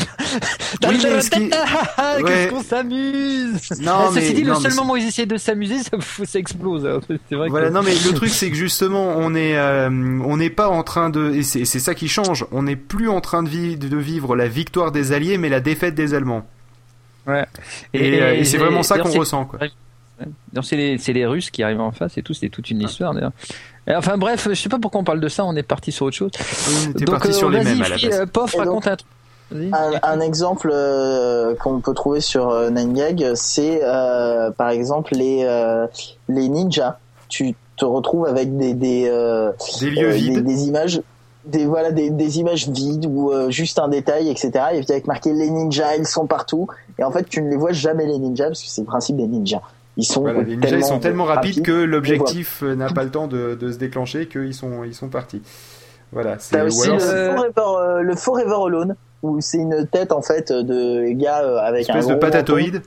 oui, 0.88 0.98
Qu'est-ce 0.98 2.50
qu'on 2.50 2.62
s'amuse 2.62 3.70
Non, 3.80 4.10
mais 4.12 4.20
ceci 4.20 4.34
dit, 4.34 4.42
le 4.42 4.54
seul 4.56 4.74
moment 4.74 4.94
où 4.94 4.96
ils 4.96 5.06
essaient 5.06 5.26
de 5.26 5.36
s'amuser, 5.36 5.78
ça, 5.78 5.96
ça, 6.24 6.38
explose. 6.38 6.86
Hein. 6.86 7.00
C'est 7.28 7.36
vrai. 7.36 7.48
Voilà, 7.48 7.70
non, 7.70 7.82
mais 7.82 7.92
le 7.92 8.12
truc 8.14 8.30
c'est 8.30 8.50
que 8.50 8.56
justement, 8.56 9.14
on 9.16 9.34
est, 9.34 9.56
euh, 9.56 9.88
on 9.88 10.36
n'est 10.36 10.50
pas 10.50 10.68
en 10.68 10.82
train 10.82 11.08
de, 11.08 11.32
et 11.32 11.42
c'est 11.42 11.64
ça 11.64 11.94
qui 11.94 12.08
change. 12.08 12.44
On 12.50 12.64
n'est 12.64 12.76
plus 12.76 13.08
en 13.08 13.20
train 13.20 13.42
de, 13.42 13.48
vivre, 13.48 13.78
de 13.78 13.96
vivre 13.96 14.36
la 14.36 14.48
victoire 14.48 14.92
des 14.92 15.12
Alliés, 15.12 15.38
mais 15.38 15.48
la 15.48 15.60
défaite 15.60 15.94
des 15.94 16.14
Allemands. 16.14 16.46
Ouais. 17.26 17.46
Et, 17.94 18.08
et, 18.08 18.40
et 18.40 18.44
c'est 18.44 18.58
vraiment 18.58 18.82
ça 18.82 18.98
qu'on 18.98 19.10
ressent. 19.10 19.44
Quoi. 19.44 19.60
C'est 20.62 20.76
les, 20.76 20.96
les, 20.96 21.26
Russes 21.26 21.50
qui 21.50 21.62
arrivent 21.62 21.80
en 21.80 21.92
face 21.92 22.18
et 22.18 22.22
tout, 22.22 22.34
c'est 22.34 22.48
toute 22.48 22.70
une 22.70 22.80
histoire 22.80 23.14
d'ailleurs. 23.14 23.32
Enfin 23.88 24.16
bref, 24.16 24.48
je 24.48 24.54
sais 24.54 24.68
pas 24.68 24.78
pourquoi 24.78 25.00
on 25.00 25.04
parle 25.04 25.20
de 25.20 25.28
ça, 25.28 25.44
on 25.44 25.56
est 25.56 25.62
parti 25.62 25.92
sur 25.92 26.06
autre 26.06 26.16
chose. 26.16 26.30
Donc, 26.94 27.10
parti 27.10 27.28
euh, 27.28 27.32
sur 27.32 27.50
les 27.50 27.64
mêmes 27.64 27.82
à 27.82 27.88
la 27.88 27.96
base. 27.96 28.26
Pof, 28.32 28.54
raconte 28.54 28.86
un 28.86 28.96
truc. 28.96 29.08
Un, 29.54 29.92
un, 30.02 30.20
exemple 30.20 30.70
euh, 30.72 31.54
qu'on 31.56 31.80
peut 31.80 31.92
trouver 31.92 32.20
sur 32.20 32.48
euh, 32.48 32.70
9gag, 32.70 33.34
c'est 33.34 33.80
euh, 33.82 34.50
par 34.50 34.70
exemple 34.70 35.14
les 35.14 35.44
euh, 35.44 35.86
les 36.28 36.48
ninjas. 36.48 36.98
Tu 37.28 37.54
te 37.76 37.84
retrouves 37.84 38.26
avec 38.26 38.56
des 38.56 38.72
des 38.72 39.02
des 39.80 39.90
lieux 39.90 40.10
vides, 40.10 40.44
des, 40.44 40.68
images 40.68 41.02
des 41.44 41.66
voilà 41.66 41.90
des, 41.90 42.10
des 42.10 42.38
images 42.38 42.68
vides 42.68 43.06
ou 43.06 43.32
euh, 43.32 43.50
juste 43.50 43.78
un 43.78 43.88
détail 43.88 44.30
etc 44.30 44.50
et 44.74 44.80
puis 44.80 44.86
avec 44.90 45.06
marqué 45.06 45.32
les 45.32 45.50
ninjas 45.50 45.96
ils 45.96 46.06
sont 46.06 46.26
partout 46.26 46.68
et 46.98 47.04
en 47.04 47.10
fait 47.10 47.28
tu 47.28 47.42
ne 47.42 47.50
les 47.50 47.56
vois 47.56 47.72
jamais 47.72 48.06
les 48.06 48.18
ninjas 48.18 48.48
parce 48.48 48.62
que 48.62 48.68
c'est 48.68 48.82
le 48.82 48.86
principe 48.86 49.16
des 49.16 49.26
ninjas 49.26 49.62
ils 49.96 50.04
sont 50.04 50.22
Voilà, 50.22 50.42
les 50.42 50.56
ninjas, 50.56 50.68
tellement, 50.68 50.78
ils 50.78 50.88
sont 50.88 50.98
tellement 51.00 51.24
rapides 51.24 51.62
que 51.62 51.72
l'objectif 51.72 52.62
euh, 52.62 52.74
n'a 52.74 52.88
pas 52.90 53.04
le 53.04 53.10
temps 53.10 53.26
de, 53.28 53.54
de 53.54 53.72
se 53.72 53.78
déclencher 53.78 54.26
qu'ils 54.26 54.54
sont, 54.54 54.84
ils 54.84 54.94
sont 54.94 55.08
partis. 55.08 55.42
Voilà. 56.12 56.38
c'est- 56.38 56.56
T'as 56.56 56.64
aussi 56.64 56.88
le, 56.90 56.98
Forever, 56.98 57.52
euh, 57.58 58.00
le 58.02 58.16
Forever 58.16 58.56
Alone 58.66 58.96
où 59.22 59.40
c'est 59.40 59.58
une 59.58 59.86
tête 59.86 60.12
en 60.12 60.20
fait 60.22 60.50
de 60.52 61.12
gars 61.12 61.42
euh, 61.42 61.58
avec 61.58 61.88
une 61.88 61.94
un 61.94 61.98
espèce 61.98 62.08
de 62.08 62.12
gros 62.14 62.20
patatoïde. 62.20 62.82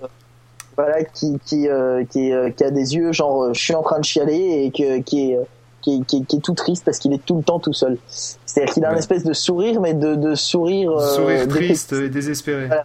voilà 0.78 1.04
qui 1.06 1.40
qui 1.46 1.70
euh, 1.70 2.04
qui, 2.10 2.34
euh, 2.34 2.50
qui 2.52 2.64
a 2.64 2.72
des 2.72 2.96
yeux 2.96 3.14
genre 3.14 3.54
je 3.54 3.60
suis 3.60 3.74
en 3.74 3.82
train 3.84 4.00
de 4.00 4.04
chialer 4.06 4.66
et 4.66 4.72
que 4.72 5.00
qui 5.00 5.32
est 5.32 5.40
qui 5.82 5.96
est, 5.98 6.06
qui 6.06 6.18
est, 6.18 6.26
qui 6.26 6.36
est 6.38 6.40
tout 6.42 6.54
triste 6.54 6.84
parce 6.84 7.00
qu'il 7.00 7.14
est 7.14 7.24
tout 7.26 7.38
le 7.38 7.44
temps 7.44 7.60
tout 7.60 7.72
seul. 7.74 7.98
C'est-à-dire 8.08 8.74
qu'il 8.74 8.84
a 8.86 8.90
un 8.90 8.94
Ouais. 8.94 9.00
espèce 9.00 9.24
de 9.24 9.34
sourire 9.34 9.80
mais 9.82 9.94
de 9.94 10.16
de 10.16 10.36
sourire 10.36 10.92
euh, 10.92 11.16
Sourire 11.16 11.48
triste 11.48 11.94
et 11.94 12.10
désespéré. 12.10 12.66
Voilà. 12.68 12.84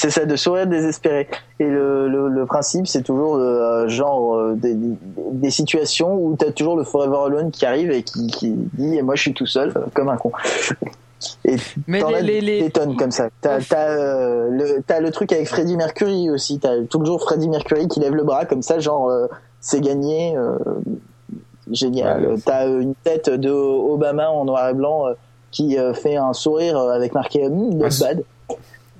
C'est 0.00 0.08
ça, 0.10 0.24
de 0.24 0.34
sourire 0.36 0.66
désespéré. 0.66 1.28
Et 1.58 1.64
le, 1.66 2.08
le, 2.08 2.28
le 2.28 2.46
principe, 2.46 2.86
c'est 2.86 3.02
toujours 3.02 3.34
euh, 3.36 3.86
genre 3.88 4.34
euh, 4.34 4.54
des, 4.54 4.72
des- 4.74 4.96
des 5.32 5.50
situations 5.50 6.14
où 6.14 6.36
t'as 6.38 6.52
toujours 6.52 6.76
le 6.76 6.84
Forever 6.84 7.18
Alone 7.26 7.50
qui 7.50 7.66
arrive 7.66 7.90
et 7.90 8.02
qui, 8.02 8.26
qui 8.28 8.50
dit 8.50 8.96
et 8.96 9.02
moi 9.02 9.14
je 9.16 9.20
suis 9.22 9.34
tout 9.34 9.44
seul 9.46 9.72
euh, 9.76 9.80
comme 9.92 10.08
un 10.08 10.16
con. 10.16 10.32
Et 11.44 11.56
Mais 11.86 11.98
les, 11.98 12.14
as 12.14 12.20
les, 12.22 12.40
les- 12.40 12.62
des 12.62 12.70
tonnes 12.70 12.96
comme 12.96 13.10
ça. 13.10 13.28
T'as 13.42 13.60
t'as 13.60 13.88
euh, 13.90 14.48
le 14.50 14.82
t'as 14.86 15.00
le 15.00 15.10
truc 15.10 15.32
avec 15.32 15.46
Freddie 15.48 15.76
Mercury 15.76 16.30
aussi. 16.30 16.58
T'as 16.58 16.82
toujours 16.88 17.20
Freddie 17.20 17.50
Mercury 17.50 17.86
qui 17.88 18.00
lève 18.00 18.14
le 18.14 18.24
bras 18.24 18.46
comme 18.46 18.62
ça, 18.62 18.78
genre 18.78 19.10
euh, 19.10 19.26
c'est 19.60 19.82
gagné. 19.82 20.34
euh, 20.36 20.56
génial. 21.70 22.26
Ouais. 22.26 22.36
T'as 22.44 22.66
une 22.68 22.94
tête 23.04 23.28
de 23.30 23.50
Obama 23.50 24.30
en 24.30 24.44
noir 24.46 24.70
et 24.70 24.74
blanc 24.74 25.06
euh, 25.08 25.12
qui 25.50 25.78
euh, 25.78 25.92
fait 25.92 26.16
un 26.16 26.32
sourire 26.32 26.78
euh, 26.78 26.92
avec 26.92 27.12
marqué 27.14 27.46
mm, 27.48 27.74
not 27.74 27.88
bad. 28.00 28.22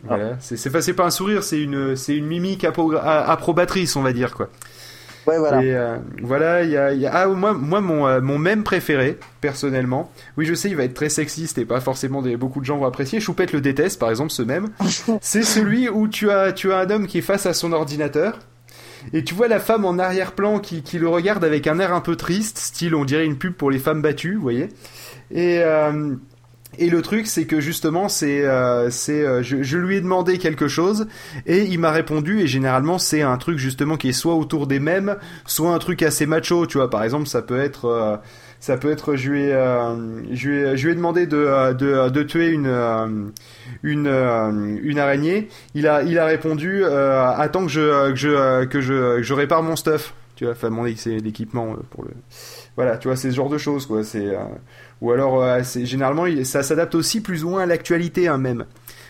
Voilà. 0.05 0.37
C'est, 0.41 0.57
c'est, 0.57 0.71
pas- 0.95 1.05
un 1.05 1.11
sourire, 1.11 1.43
c'est 1.43 1.61
une, 1.61 1.95
une 2.09 2.27
mimique 2.27 2.65
approbatrice, 2.65 3.97
on 3.97 4.03
va 4.03 4.13
dire 4.13 4.35
quoi. 4.35 4.49
Ouais 5.27 5.39
voilà. 5.39 5.63
Et 5.63 5.75
euh, 5.75 5.97
voilà, 6.23 6.63
il 6.65 6.71
y 6.71 6.77
a, 6.79 6.93
il 6.95 7.01
y 7.01 7.07
a- 7.07 7.13
ah, 7.15 7.27
moi, 7.27 7.53
moi 7.53 7.81
mon, 7.83 8.07
euh, 8.07 8.21
mon 8.23 8.39
même 8.39 8.65
préféré, 8.65 9.19
personnellement. 9.43 10.11
Oui, 10.39 10.47
je 10.47 10.55
sais, 10.55 10.71
il 10.71 10.77
va 10.77 10.85
être 10.85 10.95
très 10.95 11.11
sexiste 11.11 11.59
et 11.59 11.67
pas 11.67 11.81
forcément 11.81 12.23
des, 12.23 12.37
beaucoup 12.39 12.61
de 12.61 12.65
gens 12.65 12.79
vont 12.79 12.87
apprécier. 12.87 13.21
Choupette 13.21 13.53
le 13.53 13.61
déteste, 13.61 14.01
par 14.01 14.09
exemple, 14.11 14.31
ce 14.31 14.43
même. 14.43 14.69
C'est 15.21 15.43
celui 15.43 15.89
où 15.91 16.09
tu 16.09 16.31
as, 16.31 16.53
tu 16.53 16.73
as 16.73 16.79
un 16.79 16.91
homme 16.91 17.07
qui 17.07 17.19
est 17.19 17.23
face 17.23 17.45
à 17.45 17.53
son 17.53 17.73
ordinateur. 17.73 18.39
Et 19.13 19.23
tu 19.25 19.35
vois 19.35 19.49
la 19.49 19.61
femme 19.61 19.85
en 19.85 19.99
arrière-plan 19.99 20.59
qui, 20.59 20.83
qui 20.83 20.99
le 20.99 21.09
regarde 21.09 21.43
avec 21.45 21.67
un 21.67 21.79
air 21.79 21.93
un 21.95 22.01
peu 22.03 22.17
triste, 22.17 22.59
style 22.59 22.95
on 22.95 23.05
dirait 23.07 23.25
une 23.25 23.37
pub 23.39 23.55
pour 23.55 23.71
les 23.71 23.79
femmes 23.79 24.03
battues, 24.03 24.35
vous 24.37 24.43
voyez. 24.43 24.69
Et, 25.31 25.61
euh, 25.63 26.15
et 26.81 26.91
le 26.91 27.03
truc, 27.03 27.27
c'est 27.27 27.45
que 27.45 27.61
justement, 27.61 28.09
c'est, 28.09 28.45
euh, 28.45 28.91
c'est, 28.91 29.23
euh, 29.25 29.43
je, 29.43 29.63
je 29.63 29.79
lui 29.79 29.97
ai 29.97 30.01
demandé 30.01 30.39
quelque 30.39 30.67
chose 30.67 31.07
et 31.47 31.65
il 31.65 31.79
m'a 31.79 31.91
répondu. 31.91 32.41
Et 32.41 32.47
généralement, 32.47 32.99
c'est 32.99 33.23
un 33.23 33.37
truc 33.37 33.59
justement 33.59 33.97
qui 33.97 34.09
est 34.09 34.13
soit 34.13 34.35
autour 34.35 34.67
des 34.67 34.81
mêmes, 34.81 35.17
soit 35.47 35.73
un 35.73 35.79
truc 35.79 36.03
assez 36.03 36.27
macho. 36.27 36.67
Tu 36.67 36.79
vois, 36.79 36.91
par 36.91 37.05
exemple, 37.05 37.27
ça 37.27 37.43
peut 37.43 37.61
être, 37.61 37.85
euh, 37.85 38.17
ça 38.61 38.77
peut 38.77 38.91
être, 38.91 39.15
je 39.17 39.31
lui 39.31 39.43
ai, 39.43 39.53
euh, 39.53 40.23
je 40.33 40.49
lui 40.49 40.59
ai, 40.59 40.77
je 40.77 40.87
lui 40.87 40.93
ai 40.93 40.97
demandé 40.97 41.27
de, 41.27 41.37
euh, 41.37 41.73
de, 41.75 42.09
de 42.09 42.23
tuer 42.23 42.49
une, 42.49 42.67
euh, 42.67 43.07
une, 43.83 44.07
euh, 44.07 44.79
une 44.83 44.99
araignée. 44.99 45.49
Il 45.75 45.87
a, 45.87 46.03
il 46.03 46.19
a 46.19 46.25
répondu, 46.25 46.83
euh, 46.83 47.31
attends 47.31 47.67
que 47.67 47.73
je, 47.73 48.11
que 48.11 48.17
je, 48.17 48.29
euh, 48.29 48.67
que 48.67 48.81
je, 48.81 49.17
que 49.19 49.23
je 49.23 49.35
répare 49.35 49.63
mon 49.63 49.77
stuff. 49.77 50.15
Tu 50.41 50.47
vois, 50.47 50.55
enfin, 50.55 50.71
c'est 50.97 51.19
l'équipement 51.19 51.73
euh, 51.75 51.83
pour 51.91 52.03
le. 52.03 52.13
Voilà, 52.75 52.97
tu 52.97 53.09
vois, 53.09 53.17
c'est 53.19 53.31
ce 53.31 53.37
genre 53.37 53.51
de 53.51 53.59
choses, 53.59 53.85
quoi. 53.85 54.03
C'est. 54.05 54.27
euh, 54.27 54.39
ou 55.03 55.11
alors, 55.13 55.43
euh, 55.43 55.61
c'est 55.63 55.85
généralement, 55.85 56.25
ça 56.45 56.63
s'adapte 56.63 56.95
aussi 56.95 57.21
plus 57.21 57.45
ou 57.45 57.51
moins 57.51 57.65
à 57.65 57.67
l'actualité, 57.67 58.27
hein, 58.27 58.39
même. 58.39 58.65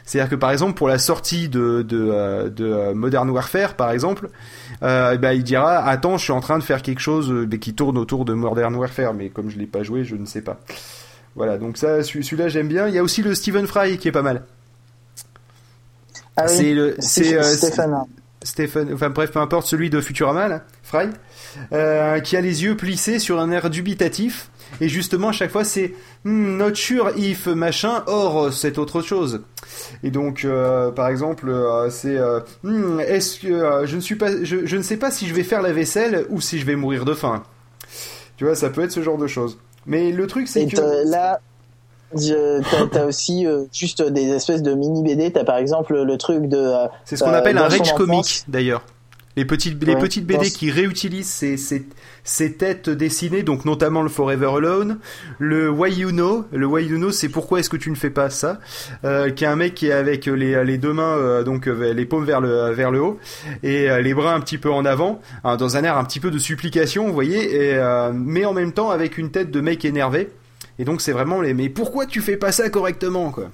C'est-à-dire 0.04 0.28
que 0.28 0.34
par 0.34 0.50
exemple, 0.50 0.74
pour 0.74 0.88
la 0.88 0.98
sortie 0.98 1.48
de, 1.48 1.82
de, 1.82 2.48
de 2.48 2.92
Modern 2.94 3.30
Warfare, 3.30 3.74
par 3.74 3.92
exemple, 3.92 4.28
euh, 4.82 5.16
bah, 5.18 5.32
il 5.34 5.44
dira 5.44 5.76
Attends, 5.84 6.18
je 6.18 6.24
suis 6.24 6.32
en 6.32 6.40
train 6.40 6.58
de 6.58 6.64
faire 6.64 6.82
quelque 6.82 6.98
chose 6.98 7.30
mais 7.48 7.58
qui 7.60 7.74
tourne 7.74 7.96
autour 7.96 8.24
de 8.24 8.34
Modern 8.34 8.74
Warfare, 8.74 9.14
mais 9.14 9.28
comme 9.28 9.50
je 9.50 9.58
l'ai 9.60 9.66
pas 9.66 9.84
joué, 9.84 10.02
je 10.02 10.16
ne 10.16 10.26
sais 10.26 10.42
pas. 10.42 10.58
Voilà, 11.36 11.58
donc 11.58 11.76
ça, 11.76 12.02
celui- 12.02 12.24
celui-là, 12.24 12.48
j'aime 12.48 12.66
bien. 12.66 12.88
Il 12.88 12.94
y 12.94 12.98
a 12.98 13.04
aussi 13.04 13.22
le 13.22 13.36
Stephen 13.36 13.68
Fry 13.68 13.98
qui 13.98 14.08
est 14.08 14.12
pas 14.12 14.22
mal. 14.22 14.42
Ah 16.36 16.46
oui, 16.48 16.54
c'est 16.56 16.74
le, 16.74 16.96
c'est 16.98 17.38
euh, 17.38 17.42
Stéphane. 17.44 17.94
Stephen, 18.42 18.94
enfin 18.94 19.10
bref, 19.10 19.30
peu 19.32 19.38
importe, 19.38 19.66
celui 19.66 19.90
de 19.90 20.00
Futurama, 20.00 20.48
là, 20.48 20.64
Fry, 20.90 21.08
euh, 21.72 22.18
qui 22.20 22.36
a 22.36 22.40
les 22.40 22.64
yeux 22.64 22.76
plissés 22.76 23.18
sur 23.20 23.38
un 23.38 23.50
air 23.52 23.70
dubitatif. 23.70 24.50
Et 24.80 24.88
justement, 24.88 25.28
à 25.28 25.32
chaque 25.32 25.50
fois, 25.50 25.64
c'est 25.64 25.94
hmm, 26.24 26.56
not 26.56 26.74
sure 26.74 27.10
if 27.16 27.46
machin, 27.46 28.02
or 28.06 28.52
c'est 28.52 28.76
autre 28.78 29.00
chose. 29.02 29.42
Et 30.02 30.10
donc, 30.10 30.44
euh, 30.44 30.90
par 30.90 31.08
exemple, 31.08 31.48
euh, 31.48 31.90
c'est 31.90 32.18
Hmm, 32.62 32.98
est-ce 33.00 33.38
que 33.40 33.86
je 33.86 33.96
ne 33.96 34.00
suis 34.00 34.16
pas, 34.16 34.30
je, 34.42 34.66
je 34.66 34.76
ne 34.76 34.82
sais 34.82 34.96
pas 34.96 35.10
si 35.10 35.26
je 35.28 35.34
vais 35.34 35.44
faire 35.44 35.62
la 35.62 35.72
vaisselle 35.72 36.26
ou 36.30 36.40
si 36.40 36.58
je 36.58 36.66
vais 36.66 36.76
mourir 36.76 37.04
de 37.04 37.14
faim. 37.14 37.42
Tu 38.36 38.44
vois, 38.44 38.54
ça 38.54 38.70
peut 38.70 38.82
être 38.82 38.92
ce 38.92 39.02
genre 39.02 39.18
de 39.18 39.26
choses. 39.26 39.58
Mais 39.86 40.12
le 40.12 40.26
truc, 40.26 40.48
c'est 40.48 40.66
que 40.66 41.10
là, 41.10 41.40
t'as 42.70 42.86
t'as 42.90 43.04
aussi 43.04 43.46
euh, 43.46 43.64
juste 43.72 44.02
des 44.02 44.28
espèces 44.30 44.62
de 44.62 44.74
mini 44.74 45.02
BD. 45.02 45.30
T'as 45.32 45.44
par 45.44 45.56
exemple 45.56 46.00
le 46.02 46.18
truc 46.18 46.46
de. 46.48 46.56
euh, 46.56 46.86
C'est 47.04 47.16
ce 47.16 47.24
qu'on 47.24 47.32
appelle 47.32 47.58
un 47.58 47.68
rage 47.68 47.94
comic 47.94 48.42
d'ailleurs. 48.48 48.82
Les 49.40 49.46
petites, 49.46 49.82
les 49.82 49.94
Ouais, 49.94 49.98
petites 49.98 50.26
BD 50.26 50.50
qui 50.50 50.70
réutilisent 50.70 51.30
ces, 51.30 51.56
ces, 51.56 51.86
ces 52.24 52.52
têtes 52.52 52.90
dessinées, 52.90 53.42
donc 53.42 53.64
notamment 53.64 54.02
le 54.02 54.10
Forever 54.10 54.50
Alone, 54.54 54.98
le 55.38 55.70
Why 55.70 55.94
You 55.94 56.10
Know. 56.10 56.44
Le 56.52 56.66
Why 56.66 56.84
You 56.84 56.98
Know, 56.98 57.10
c'est 57.10 57.30
pourquoi 57.30 57.58
est-ce 57.58 57.70
que 57.70 57.78
tu 57.78 57.90
ne 57.90 57.94
fais 57.94 58.10
pas 58.10 58.28
ça 58.28 58.60
euh, 59.04 59.30
Qui 59.30 59.44
est 59.44 59.46
un 59.46 59.56
mec 59.56 59.74
qui 59.74 59.86
est 59.86 59.92
avec 59.92 60.26
les, 60.26 60.62
les 60.62 60.76
deux 60.76 60.92
mains, 60.92 61.16
euh, 61.16 61.42
donc 61.42 61.68
euh, 61.68 61.94
les 61.94 62.04
paumes 62.04 62.26
vers 62.26 62.42
le, 62.42 62.72
vers 62.72 62.90
le 62.90 63.00
haut, 63.00 63.18
et 63.62 63.88
les 64.02 64.12
bras 64.12 64.34
un 64.34 64.40
petit 64.40 64.58
peu 64.58 64.70
en 64.70 64.84
avant, 64.84 65.22
hein, 65.42 65.56
dans 65.56 65.74
un 65.78 65.84
air 65.84 65.96
un 65.96 66.04
petit 66.04 66.20
peu 66.20 66.30
de 66.30 66.38
supplication, 66.38 67.06
vous 67.06 67.14
voyez, 67.14 67.70
et, 67.70 68.10
mais 68.12 68.44
en 68.44 68.52
même 68.52 68.72
temps 68.72 68.90
avec 68.90 69.16
une 69.16 69.30
tête 69.30 69.50
de 69.50 69.60
mec 69.62 69.86
énervé. 69.86 70.28
Et 70.78 70.84
donc 70.84 71.00
c'est 71.00 71.12
vraiment 71.12 71.40
les 71.40 71.54
mais 71.54 71.70
pourquoi 71.70 72.04
tu 72.04 72.20
fais 72.20 72.36
pas 72.36 72.52
ça 72.52 72.68
correctement 72.68 73.30
quoi? 73.30 73.50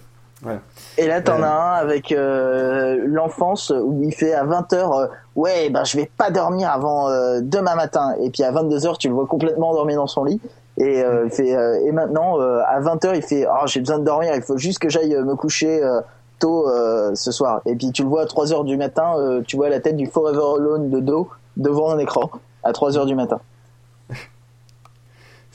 Et 0.99 1.07
là, 1.07 1.21
t'en 1.23 1.43
as 1.43 1.49
un 1.49 1.73
avec 1.73 2.13
euh, 2.13 2.99
l'enfance 3.07 3.71
où 3.71 4.01
il 4.03 4.15
fait 4.15 4.35
à 4.35 4.45
20h 4.45 5.09
Ouais, 5.35 5.71
ben 5.71 5.85
je 5.85 5.97
vais 5.97 6.11
pas 6.17 6.31
dormir 6.31 6.71
avant 6.71 7.09
euh, 7.09 7.41
demain 7.43 7.75
matin. 7.75 8.15
Et 8.21 8.31
puis 8.31 8.43
à 8.43 8.53
22h, 8.53 8.99
tu 8.99 9.09
le 9.09 9.15
vois 9.15 9.27
complètement 9.27 9.71
endormi 9.71 9.95
dans 9.95 10.07
son 10.07 10.25
lit. 10.25 10.41
Et, 10.79 11.03
euh, 11.03 11.25
il 11.25 11.31
fait, 11.31 11.57
euh, 11.57 11.81
et 11.87 11.93
maintenant, 11.93 12.39
euh, 12.41 12.61
à 12.67 12.81
20h, 12.81 13.17
il 13.17 13.23
fait 13.23 13.47
Oh, 13.51 13.67
j'ai 13.67 13.81
besoin 13.81 13.99
de 13.99 14.05
dormir, 14.05 14.33
il 14.35 14.43
faut 14.43 14.59
juste 14.59 14.79
que 14.79 14.91
j'aille 14.91 15.15
euh, 15.15 15.25
me 15.25 15.35
coucher 15.35 15.83
euh, 15.83 16.01
tôt 16.39 16.69
euh, 16.69 17.15
ce 17.15 17.33
soir. 17.33 17.63
Et 17.65 17.75
puis 17.75 17.93
tu 17.93 18.03
le 18.03 18.09
vois 18.09 18.23
à 18.23 18.27
3h 18.27 18.65
du 18.65 18.77
matin, 18.77 19.15
euh, 19.19 19.43
tu 19.47 19.57
vois 19.57 19.71
la 19.71 19.81
tête 19.81 19.97
du 19.97 20.07
Forever 20.07 20.59
Alone 20.59 20.91
de 20.91 21.01
dos 21.01 21.29
devant 21.57 21.91
un 21.91 21.99
écran 21.99 22.31
à 22.63 22.73
3h 22.73 23.07
du 23.07 23.15
matin. 23.15 23.41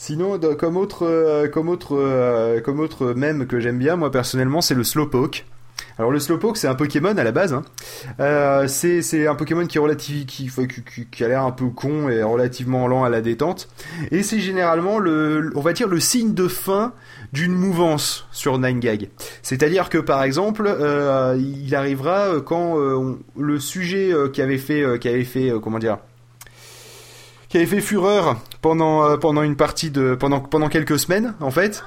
Sinon, 0.04 0.40
comme 0.58 0.78
autre, 0.78 1.06
euh, 1.06 1.48
comme 1.48 1.70
autre, 1.70 1.96
euh, 1.96 2.60
que 2.60 3.60
j'aime 3.60 3.78
bien, 3.78 3.98
moi 3.98 4.10
personnellement, 4.10 4.60
c'est 4.60 4.74
le 4.74 4.84
Slowpoke. 4.84 5.46
Alors 6.00 6.10
le 6.10 6.18
Slowpoke, 6.18 6.58
c'est 6.58 6.68
un 6.68 6.74
Pokémon 6.74 7.16
à 7.16 7.24
la 7.24 7.32
base. 7.32 7.54
Hein. 7.54 7.62
Euh, 8.20 8.68
c'est 8.68 9.28
un 9.28 9.36
Pokémon 9.36 9.68
qui 9.68 9.78
est 9.78 9.96
qui, 9.98 10.26
qui, 10.26 10.50
qui- 11.06 11.24
a 11.24 11.28
l'air 11.28 11.44
un 11.44 11.52
peu 11.52 11.68
con 11.68 12.10
et 12.10 12.24
relativement 12.24 12.88
lent 12.88 13.04
à 13.04 13.10
la 13.10 13.22
détente. 13.22 13.70
Et 14.10 14.24
c'est 14.24 14.40
généralement 14.40 14.98
le, 14.98 15.52
on 15.54 15.62
va 15.62 15.72
dire 15.72 15.88
le 15.88 16.00
signe 16.00 16.34
de 16.34 16.48
fin 16.48 16.94
d'une 17.32 17.54
mouvance 17.54 18.28
sur 18.32 18.58
9gag. 18.58 19.10
C'est-à-dire 19.44 19.88
que 19.90 20.00
par 20.00 20.24
exemple, 20.24 20.68
il 21.38 21.76
arrivera 21.76 22.42
quand 22.44 22.76
le 23.38 23.60
sujet 23.60 24.12
qui 24.34 24.42
avait 24.42 24.58
fait, 24.58 24.98
qui 25.00 25.08
avait 25.10 25.26
fait, 25.26 25.52
comment 25.62 25.78
dire 25.78 26.00
qui 27.52 27.58
avait 27.58 27.66
fait 27.68 27.82
fureur 27.82 28.38
pendant 28.62 29.04
euh, 29.06 29.18
pendant 29.18 29.44
une 29.44 29.56
partie 29.56 29.92
de 29.92 30.16
pendant 30.16 30.40
pendant 30.40 30.70
quelques 30.70 30.98
semaines 30.98 31.34
en 31.40 31.52
fait. 31.52 31.84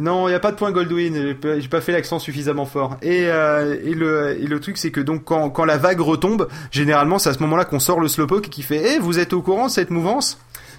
Non, 0.00 0.28
il 0.28 0.30
y 0.30 0.34
a 0.34 0.38
pas 0.40 0.52
de 0.52 0.56
point 0.56 0.70
Goldwyn, 0.70 1.34
j'ai 1.58 1.68
pas- 1.68 1.80
fait 1.80 1.90
l'accent 1.90 2.20
suffisamment 2.20 2.64
fort. 2.64 2.96
Et, 3.02 3.24
euh, 3.26 3.76
et 3.84 3.92
le 3.92 4.40
et 4.40 4.46
le 4.46 4.60
truc 4.60 4.78
c'est 4.78 4.92
que 4.92 5.00
donc 5.00 5.24
quand 5.24 5.50
quand 5.50 5.64
la 5.64 5.78
vague 5.78 5.98
retombe, 6.00 6.46
généralement 6.70 7.18
c'est 7.18 7.30
à 7.30 7.32
ce 7.32 7.40
moment-là 7.40 7.64
qu'on 7.64 7.80
sort 7.80 7.98
le 7.98 8.06
slowpoke 8.06 8.48
qui 8.50 8.62
fait 8.62 8.94
"Eh, 8.94 8.98
vous 9.00 9.18
êtes 9.18 9.32
au 9.32 9.42
courant 9.42 9.66
de 9.66 9.70
cette 9.72 9.90
mouvance? 9.90 10.38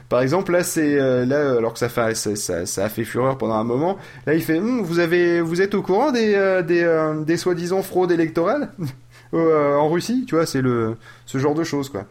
Par 0.09 0.21
exemple, 0.21 0.51
là, 0.51 0.63
c'est 0.63 0.99
euh, 0.99 1.25
là, 1.25 1.57
alors 1.57 1.73
que 1.73 1.79
ça 1.79 1.89
fait 1.89 2.13
ça, 2.13 2.83
a 2.83 2.89
fait 2.89 3.03
fureur 3.03 3.37
pendant 3.37 3.55
un 3.55 3.63
moment. 3.63 3.97
Là, 4.27 4.35
il 4.35 4.43
fait, 4.43 4.59
Hum, 4.59 4.81
vous 4.83 4.99
avez, 4.99 5.41
vous 5.41 5.61
êtes 5.61 5.73
au 5.75 5.81
courant 5.81 6.11
des 6.11 6.61
des, 6.67 7.13
des 7.25 7.37
soi-disant 7.37 7.81
fraudes 7.83 8.11
électorales? 8.11 8.71
En 9.33 9.89
Russie, 9.89 10.25
tu 10.27 10.35
vois, 10.35 10.45
c'est 10.45 10.61
le 10.61 10.95
ce 11.25 11.39
genre 11.39 11.55
de 11.55 11.63
choses, 11.63 11.89
quoi. 11.89 12.05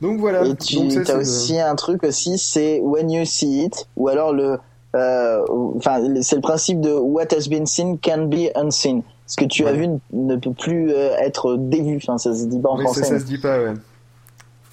Donc 0.00 0.18
voilà. 0.20 0.44
Et 0.44 0.54
tu 0.56 0.76
Donc 0.76 0.92
ça, 0.92 1.12
as 1.12 1.14
le- 1.14 1.20
aussi 1.20 1.58
un 1.58 1.74
truc 1.74 2.02
aussi, 2.04 2.38
c'est 2.38 2.80
when 2.80 3.10
you 3.10 3.24
see 3.24 3.64
it, 3.64 3.86
ou 3.96 4.08
alors 4.08 4.32
le, 4.32 4.58
euh, 4.94 5.42
enfin, 5.76 6.00
c'est 6.22 6.36
le 6.36 6.42
principe 6.42 6.80
de 6.80 6.92
what 6.92 7.32
has 7.34 7.48
been 7.48 7.66
seen 7.66 7.98
can 7.98 8.26
be 8.26 8.50
unseen. 8.54 9.02
Ce 9.26 9.36
que 9.36 9.44
tu 9.44 9.66
as 9.66 9.72
vu 9.72 9.88
ne- 9.88 9.98
ne 10.12 10.36
peut 10.36 10.52
plus 10.52 10.92
euh, 10.92 11.16
être 11.18 11.56
dévu. 11.56 11.96
Enfin, 11.96 12.16
ça 12.18 12.34
se 12.34 12.44
dit 12.44 12.60
pas 12.60 12.68
en 12.70 12.76
Oui, 12.78 12.84
ça, 12.84 12.92
français. 12.92 13.04
ça 13.04 13.12
mais- 13.14 13.20
se 13.20 13.24
dit 13.24 13.38
pas, 13.38 13.58
ouais. 13.60 13.72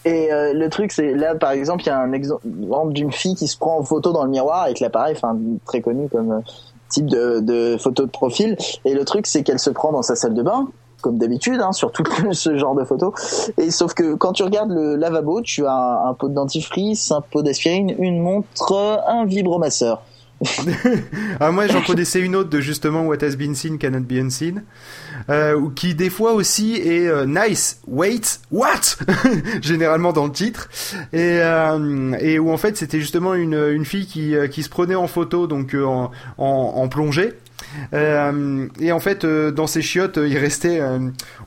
Et 0.05 0.33
euh, 0.33 0.51
le 0.53 0.69
truc, 0.69 0.91
c'est 0.91 1.13
là, 1.13 1.33
par 1.33 1.51
exemple, 1.51 1.83
il 1.83 1.87
y 1.87 1.89
a 1.89 1.97
un 1.97 2.11
exemple 2.11 2.91
d'une 2.91 3.11
fille 3.13 3.35
qui 3.35 3.47
se 3.47 3.57
prend 3.57 3.79
en 3.79 3.83
photo 3.83 4.11
dans 4.11 4.25
le 4.25 4.29
miroir 4.29 4.63
avec 4.63 4.81
l'appareil, 4.81 5.13
enfin 5.15 5.37
très 5.65 5.79
connu 5.79 6.09
comme 6.09 6.31
euh, 6.33 6.39
type 6.89 7.05
de, 7.07 7.39
de 7.39 7.77
photo 7.77 8.05
de 8.05 8.11
profil. 8.11 8.57
Et 8.83 8.93
le 8.93 9.05
truc, 9.05 9.25
c'est 9.27 9.43
qu'elle 9.43 9.59
se 9.59 9.69
prend 9.69 9.93
dans 9.93 10.01
sa 10.01 10.15
salle 10.15 10.33
de 10.33 10.43
bain, 10.43 10.67
comme 11.03 11.19
d'habitude, 11.19 11.59
hein, 11.61 11.73
sur 11.73 11.91
tout 11.91 12.03
ce 12.31 12.57
genre 12.57 12.73
de 12.73 12.83
photos. 12.83 13.13
Et 13.59 13.69
sauf 13.69 13.93
que 13.93 14.15
quand 14.15 14.33
tu 14.33 14.41
regardes 14.41 14.71
le 14.71 14.95
lavabo, 14.95 15.41
tu 15.41 15.67
as 15.67 16.01
un, 16.07 16.13
pot 16.13 16.29
de 16.29 16.33
dentifrice, 16.33 17.11
un 17.11 17.21
pot 17.21 17.43
d'aspirine, 17.43 17.93
une 17.99 18.19
montre, 18.19 19.03
un 19.07 19.25
vibromasseur. 19.25 20.01
ah, 21.39 21.51
moi, 21.51 21.67
j'en 21.67 21.81
connaissais 21.81 22.19
une 22.19 22.35
autre 22.35 22.49
de 22.49 22.59
justement 22.59 23.03
What 23.03 23.23
Has 23.23 23.35
Been 23.35 23.55
Seen 23.55 23.77
Cannot 23.77 24.01
Be 24.01 24.13
Unseen, 24.13 24.63
euh, 25.29 25.69
qui 25.75 25.95
des 25.95 26.09
fois 26.09 26.33
aussi 26.33 26.75
est 26.75 27.07
euh, 27.07 27.25
nice, 27.25 27.81
wait, 27.87 28.41
what? 28.51 28.81
Généralement 29.61 30.11
dans 30.11 30.25
le 30.25 30.31
titre. 30.31 30.69
Et, 31.13 31.39
euh, 31.41 32.13
et 32.19 32.39
où 32.39 32.51
en 32.51 32.57
fait 32.57 32.75
c'était 32.77 32.99
justement 32.99 33.35
une, 33.35 33.53
une 33.53 33.85
fille 33.85 34.05
qui, 34.05 34.35
euh, 34.35 34.47
qui 34.47 34.63
se 34.63 34.69
prenait 34.69 34.95
en 34.95 35.07
photo, 35.07 35.47
donc 35.47 35.75
euh, 35.75 35.85
en, 35.85 36.11
en, 36.37 36.73
en 36.75 36.87
plongée. 36.89 37.33
Euh, 37.93 38.67
et 38.79 38.91
en 38.91 38.99
fait, 38.99 39.23
euh, 39.25 39.51
dans 39.51 39.67
ses 39.67 39.81
chiottes, 39.81 40.17
il 40.23 40.37
restait, 40.37 40.81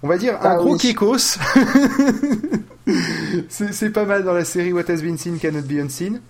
on 0.02 0.08
va 0.08 0.16
dire, 0.18 0.34
un 0.42 0.50
Ah 0.52 0.56
gros 0.56 0.72
oui. 0.74 0.78
kékos. 0.78 1.38
c'est 3.48 3.90
pas 3.90 4.04
mal 4.04 4.24
dans 4.24 4.32
la 4.32 4.44
série 4.44 4.72
What 4.72 4.90
Has 4.90 5.02
Been 5.02 5.18
Seen 5.18 5.38
Cannot 5.38 5.62
Be 5.62 5.72
Unseen. 5.80 6.20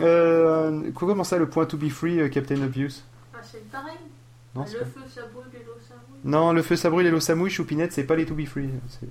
Euh, 0.00 0.90
comment 0.94 1.24
ça, 1.24 1.38
le 1.38 1.46
point 1.48 1.64
to 1.64 1.76
be 1.76 1.88
free, 1.88 2.20
euh, 2.20 2.28
Captain 2.28 2.60
Obvious? 2.62 3.02
Ah, 3.34 3.38
c'est 3.42 3.68
pareil. 3.70 3.94
Non, 4.54 4.62
le 4.62 4.68
feu, 4.68 5.00
ça 5.14 5.20
brûle 5.32 5.44
et 5.54 5.64
l'eau, 5.64 5.72
ça 5.88 5.94
brûle. 5.94 6.20
Non, 6.30 6.52
le 6.52 6.62
feu 6.62 6.76
ça 6.76 6.90
brûle 6.90 7.06
et 7.06 7.10
l'eau 7.10 7.20
ça 7.20 7.34
mouille, 7.34 7.50
Choupinette, 7.50 7.92
c'est 7.92 8.02
pas 8.04 8.16
les 8.16 8.26
to 8.26 8.34
be 8.34 8.46
free. 8.46 8.68
c'est- 8.88 9.06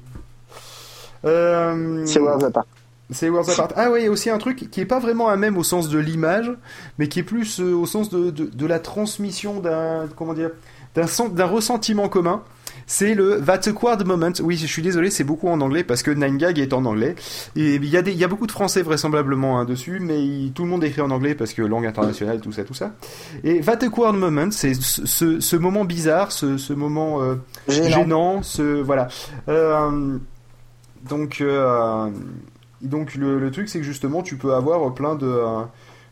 Euh, 1.28 2.06
C'est 2.06 2.20
Apart. 2.28 2.66
C'est 3.12 3.30
Worlds 3.30 3.50
Apart. 3.52 3.70
Ah 3.76 3.92
ouais, 3.92 4.02
il 4.02 4.06
y 4.06 4.08
a 4.08 4.12
aussi 4.12 4.30
un 4.30 4.38
truc 4.38 4.70
qui 4.72 4.82
est 4.82 4.86
pas 4.86 5.00
vraiment 5.00 5.30
un 5.30 5.36
même 5.38 5.58
au 5.58 5.64
sens 5.64 5.90
de 5.90 6.00
l'image, 6.00 6.52
mais 6.98 7.08
qui 7.08 7.20
est 7.20 7.24
plus 7.24 7.60
euh, 7.60 7.74
au 7.76 7.86
sens 7.86 8.10
de, 8.10 8.30
de, 8.32 8.46
de 8.46 8.66
la 8.66 8.80
transmission 8.80 9.60
d'un 9.60 10.08
comment 10.16 10.34
dire 10.34 10.50
d'un 10.96 11.08
sen- 11.08 11.34
d'un 11.34 11.46
ressentiment 11.46 12.10
commun. 12.10 12.42
C'est 12.88 13.16
le 13.16 13.42
That's 13.44 13.68
a 13.68 13.72
Quad 13.72 14.06
Moment. 14.06 14.32
Oui, 14.44 14.58
je 14.58 14.68
suis 14.68 14.82
désolé, 14.84 15.10
c'est 15.10 15.24
beaucoup 15.24 15.48
en 15.48 15.60
anglais 15.62 15.84
parce 15.84 16.04
que 16.04 16.12
Nine 16.12 16.38
Gag 16.38 16.60
est 16.60 16.72
en 16.72 16.86
anglais. 16.86 17.16
Et 17.56 17.76
il 17.76 17.86
y 17.86 17.98
a 17.98 18.02
des, 18.04 18.12
y 18.14 18.24
a 18.24 18.28
beaucoup 18.28 18.46
de 18.46 18.52
français 18.52 18.84
vraisemblablement 18.84 19.58
hein, 19.60 19.66
dessus, 19.66 20.00
mais 20.00 20.24
il- 20.24 20.52
tout 20.54 20.64
le 20.64 20.70
monde 20.70 20.84
écrit 20.84 21.02
en 21.02 21.10
anglais 21.10 21.34
parce 21.36 21.54
que 21.54 21.62
langue 21.64 21.86
internationale, 21.88 22.42
tout 22.42 22.52
ça, 22.52 22.64
tout 22.64 22.74
ça. 22.76 22.92
Et 23.44 23.62
That's 23.62 23.84
a 23.86 23.90
Quad 23.90 24.16
Moment, 24.16 24.52
c'est 24.52 24.74
ce, 24.76 25.06
ce, 25.08 25.40
ce 25.40 25.56
moment 25.56 25.84
bizarre, 25.84 26.32
ce, 26.32 26.58
ce 26.58 26.74
moment 26.74 27.24
euh, 27.24 27.36
Gênant. 27.68 27.90
gênant, 27.90 28.42
ce 28.44 28.62
voilà. 28.82 29.08
Euh, 29.50 30.18
donc 31.10 31.42
donc 32.82 33.16
le, 33.16 33.50
truc 33.52 33.70
c'est 33.70 33.80
que 33.80 33.86
justement 33.86 34.22
tu 34.22 34.38
peux 34.38 34.54
avoir 34.54 34.94
plein 34.94 35.16
de 35.16 35.28
euh, 35.28 35.64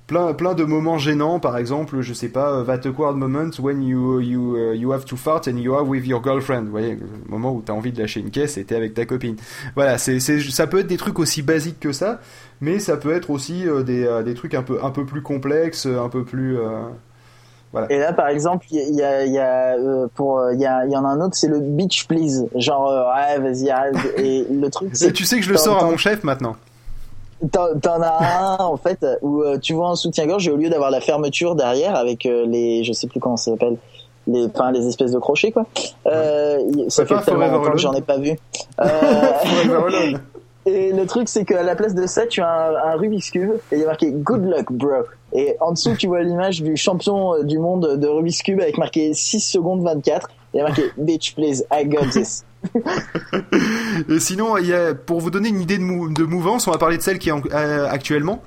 plein 0.08 0.34
plein 0.34 0.54
de 0.54 0.64
moments 0.64 0.98
gênants. 0.98 1.40
Par 1.40 1.58
exemple 1.58 2.02
je 2.02 2.14
sais 2.14 2.30
pas 2.30 2.52
euh, 2.52 2.64
that 2.64 2.88
awkward 2.88 3.18
moment 3.18 3.50
when 3.60 3.82
you 3.82 4.20
you 4.20 4.56
uh, 4.58 4.76
you 4.76 4.92
have 4.92 5.06
to 5.06 5.16
fart 5.16 5.48
and 5.48 5.58
you 5.58 5.74
are 5.74 5.88
with 5.88 6.06
your 6.06 6.24
girlfriend. 6.24 6.66
Vous 6.66 6.72
voyez 6.72 6.96
le 6.96 7.30
moment 7.30 7.54
où 7.54 7.62
t'as 7.62 7.74
envie 7.74 7.92
de 7.92 8.00
lâcher 8.00 8.20
une 8.20 8.32
caisse 8.32 8.58
et 8.58 8.64
t'es 8.66 8.76
avec 8.76 8.94
ta 8.94 9.06
copine. 9.06 9.36
Voilà 9.76 9.98
ça 9.98 10.68
peut 10.68 10.80
être 10.80 10.88
des 10.88 10.98
trucs 10.98 11.20
aussi 11.20 11.42
basiques 11.42 11.80
que 11.80 11.92
ça 11.92 12.22
mais 12.62 12.80
ça 12.80 12.98
peut 12.98 13.12
être 13.14 13.30
aussi 13.30 13.68
euh, 13.68 13.84
des 13.84 14.22
des 14.24 14.34
trucs 14.34 14.54
un 14.54 14.64
peu 14.64 14.84
un 14.84 14.92
peu 14.92 15.06
plus 15.06 15.22
complexes 15.22 15.86
un 15.86 16.10
peu 16.10 16.24
plus 16.24 16.58
Et 17.90 17.98
là, 17.98 18.14
par 18.14 18.28
exemple, 18.28 18.68
il 18.72 18.96
y 18.96 19.02
a, 19.02 19.26
y 19.26 19.40
a, 19.40 19.76
euh, 19.76 20.08
pour, 20.14 20.40
euh, 20.40 20.54
il 20.54 20.62
y, 20.62 20.66
a, 20.66 20.86
il 20.86 20.92
y 20.92 20.96
en 20.96 21.06
a 21.06 21.08
un 21.08 21.22
autre, 21.22 21.36
c'est 21.36 21.48
le 21.48 21.60
beach 21.60 22.08
please. 22.08 22.46
Genre, 22.56 22.88
euh, 22.88 23.04
ouais, 23.14 23.40
vas-y, 23.40 23.70
arrête. 23.70 23.96
Et 24.18 24.46
le 24.52 24.70
truc, 24.70 24.92
c'est 24.94 25.12
tu 25.12 25.26
sais 25.26 25.38
que 25.38 25.44
je 25.44 25.52
le 25.52 25.58
sors 25.58 25.84
à 25.84 25.86
mon 25.86 25.98
chef 25.98 26.24
maintenant 26.24 26.56
T'en 27.52 27.78
t'en 27.78 28.02
as 28.02 28.24
un 28.24 28.58
en 28.64 28.78
fait 28.78 29.06
où 29.22 29.42
euh, 29.42 29.58
tu 29.58 29.74
vois 29.74 29.90
un 29.90 29.96
soutien-gorge 29.96 30.48
et 30.48 30.52
au 30.52 30.56
lieu 30.56 30.70
d'avoir 30.70 30.92
la 30.92 31.02
fermeture 31.02 31.56
derrière 31.56 31.96
avec 31.96 32.26
euh, 32.26 32.46
les, 32.46 32.86
je 32.86 32.94
sais 32.94 33.08
plus 33.08 33.20
comment 33.20 33.36
ça 33.36 33.52
s'appelle, 33.52 33.76
les, 34.28 34.46
enfin 34.46 34.72
les 34.72 34.88
espèces 34.88 35.12
de 35.12 35.20
crochets 35.20 35.52
quoi. 35.52 35.66
Euh, 36.06 36.60
ça 36.88 37.06
fait 37.06 37.20
tellement 37.22 37.48
longtemps 37.48 37.72
que 37.72 37.80
j'en 37.80 37.94
ai 37.94 38.02
pas 38.02 38.18
vu. 38.18 38.38
Euh. 38.80 40.14
et 40.66 40.92
le 40.94 41.06
truc 41.06 41.28
c'est 41.30 41.46
qu'à 41.46 41.64
la 41.64 41.76
place 41.76 41.94
de 41.96 42.06
ça, 42.08 42.26
tu 42.28 42.42
as 42.42 42.48
un, 42.48 42.92
un 42.94 42.96
Rubik's 42.96 43.32
cube 43.32 43.52
et 43.72 43.76
il 43.76 43.80
y 43.80 43.84
a 43.84 43.88
marqué 43.88 44.12
Good 44.12 44.46
luck, 44.46 44.72
bro. 44.72 44.90
Et 45.34 45.56
en 45.62 45.72
dessous, 45.72 45.96
tu 45.96 46.08
vois 46.08 46.22
l'image 46.22 46.62
du 46.62 46.78
champion 46.78 47.34
euh, 47.36 47.44
du 47.44 47.58
monde 47.60 47.98
de 48.00 48.08
Rubik's 48.08 48.44
cube 48.44 48.62
avec 48.62 48.78
marqué 48.78 49.14
6 49.14 49.40
secondes 49.40 49.84
24. 49.84 50.30
Et 50.30 50.34
il 50.54 50.58
y 50.58 50.62
a 50.62 50.64
marqué 50.66 50.84
Bitch 50.98 51.34
please, 51.36 51.64
I 51.72 51.86
got 51.86 52.08
this. 52.12 52.44
Et 54.10 54.20
sinon, 54.20 54.58
il 54.58 54.68
y 54.68 54.74
a, 54.74 54.94
pour 54.94 55.20
vous 55.20 55.30
donner 55.32 55.50
une 55.50 55.60
idée 55.62 55.78
de, 55.78 55.84
mou- 55.84 56.10
de 56.14 56.24
mouvance, 56.24 56.68
on 56.68 56.72
va 56.72 56.78
parler 56.78 56.98
de 56.98 57.02
celle 57.02 57.20
qui 57.20 57.30
est 57.30 57.32
en- 57.34 57.42
euh, 57.52 57.88
actuellement. 57.90 58.42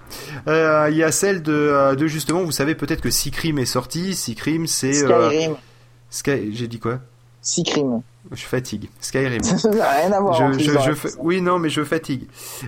Euh, 0.49 0.89
il 0.91 0.97
y 0.97 1.03
a 1.03 1.13
celle 1.13 1.43
de, 1.43 1.53
euh, 1.53 1.95
de 1.97 2.07
justement, 2.07 2.43
vous 2.43 2.51
savez 2.53 2.75
peut-être 2.75 3.01
que 3.03 3.11
Sikrim 3.11 3.59
est 3.59 3.67
sorti. 3.67 4.15
Sikrim, 4.15 4.67
c'est 4.67 5.05
euh, 5.05 5.29
Skyrim, 5.31 5.57
Sky. 6.11 6.55
J'ai 6.55 6.69
dit 6.69 6.79
quoi? 6.79 6.99
Sikrim. 7.43 8.01
Je 8.33 8.45
fatigue. 8.45 8.89
Skyrim. 9.01 9.43
Ça 9.43 9.69
n'a 9.71 9.89
rien 9.91 10.13
à 10.13 10.21
voir. 10.21 10.53
Je, 10.53 10.59
je, 10.59 10.73
je 10.73 10.93
fa- 10.93 11.09
Oui, 11.21 11.41
non, 11.41 11.59
mais 11.59 11.69
je 11.69 11.85
fatigue. 11.85 12.23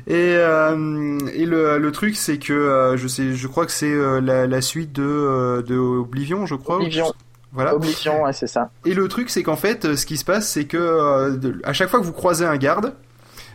Et, 0.06 0.34
euh, 0.36 1.18
et 1.34 1.44
le, 1.46 1.78
le 1.78 1.92
truc, 1.92 2.16
c'est 2.16 2.38
que 2.38 2.52
euh, 2.52 2.96
je 2.96 3.08
sais, 3.08 3.34
je 3.34 3.46
crois 3.48 3.66
que 3.66 3.72
c'est 3.72 3.90
euh, 3.92 4.20
la, 4.20 4.46
la 4.46 4.60
suite 4.60 4.92
de, 4.92 5.64
de 5.66 5.76
Oblivion, 5.76 6.46
je 6.46 6.54
crois. 6.54 6.76
Oblivion. 6.76 7.12
Voilà. 7.52 7.74
Oblivion, 7.74 8.22
ouais, 8.24 8.32
c'est 8.32 8.46
ça. 8.46 8.70
Et 8.84 8.94
le 8.94 9.08
truc, 9.08 9.30
c'est 9.30 9.42
qu'en 9.42 9.56
fait, 9.56 9.96
ce 9.96 10.04
qui 10.06 10.16
se 10.18 10.24
passe, 10.24 10.48
c'est 10.48 10.64
que 10.66 11.58
à 11.64 11.72
chaque 11.72 11.88
fois 11.88 11.98
que 12.00 12.04
vous 12.04 12.12
croisez 12.12 12.44
un 12.44 12.56
garde, 12.58 12.94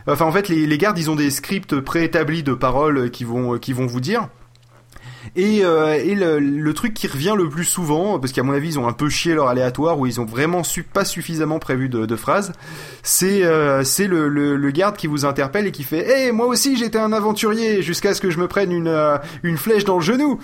enfin 0.08 0.24
en 0.26 0.32
fait, 0.32 0.48
les, 0.48 0.66
les 0.66 0.78
gardes, 0.78 0.98
ils 0.98 1.10
ont 1.10 1.14
des 1.16 1.30
scripts 1.30 1.78
préétablis 1.80 2.42
de 2.42 2.54
paroles 2.54 3.10
qui 3.10 3.24
vont 3.24 3.56
qui 3.58 3.72
vont 3.72 3.86
vous 3.86 4.00
dire. 4.00 4.28
Et, 5.36 5.64
euh, 5.64 5.94
et 5.94 6.14
le, 6.14 6.38
le 6.38 6.74
truc 6.74 6.94
qui 6.94 7.08
revient 7.08 7.34
le 7.36 7.48
plus 7.48 7.64
souvent, 7.64 8.18
parce 8.20 8.32
qu'à 8.32 8.42
mon 8.44 8.52
avis 8.52 8.68
ils 8.70 8.78
ont 8.78 8.86
un 8.86 8.92
peu 8.92 9.08
chié 9.08 9.34
leur 9.34 9.48
aléatoire 9.48 9.98
ou 9.98 10.06
ils 10.06 10.20
ont 10.20 10.24
vraiment 10.24 10.62
su, 10.62 10.84
pas 10.84 11.04
suffisamment 11.04 11.58
prévu 11.58 11.88
de, 11.88 12.06
de 12.06 12.16
phrases, 12.16 12.52
c'est 13.02 13.44
euh, 13.44 13.82
c'est 13.82 14.06
le, 14.06 14.28
le, 14.28 14.54
le 14.56 14.70
garde 14.70 14.96
qui 14.96 15.08
vous 15.08 15.24
interpelle 15.24 15.66
et 15.66 15.72
qui 15.72 15.82
fait 15.82 16.06
"Eh 16.28 16.32
moi 16.32 16.46
aussi 16.46 16.76
j'étais 16.76 16.98
un 16.98 17.12
aventurier 17.12 17.82
jusqu'à 17.82 18.14
ce 18.14 18.20
que 18.20 18.30
je 18.30 18.38
me 18.38 18.46
prenne 18.46 18.70
une 18.70 18.86
euh, 18.86 19.16
une 19.42 19.56
flèche 19.56 19.84
dans 19.84 19.96
le 19.96 20.02
genou." 20.02 20.38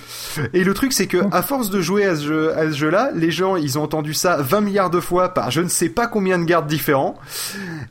Et 0.54 0.64
le 0.64 0.74
truc 0.74 0.92
c'est 0.92 1.06
que 1.06 1.18
à 1.30 1.42
force 1.42 1.70
de 1.70 1.80
jouer 1.80 2.04
à 2.04 2.16
ce 2.16 2.24
jeu 2.24 2.58
à 2.58 2.64
ce 2.64 2.76
jeu-là, 2.76 3.10
les 3.14 3.30
gens 3.30 3.54
ils 3.56 3.78
ont 3.78 3.82
entendu 3.82 4.12
ça 4.12 4.38
20 4.42 4.60
milliards 4.60 4.90
de 4.90 4.98
fois 5.00 5.28
par 5.30 5.52
je 5.52 5.60
ne 5.60 5.68
sais 5.68 5.88
pas 5.88 6.08
combien 6.08 6.36
de 6.38 6.44
gardes 6.44 6.66
différents. 6.66 7.16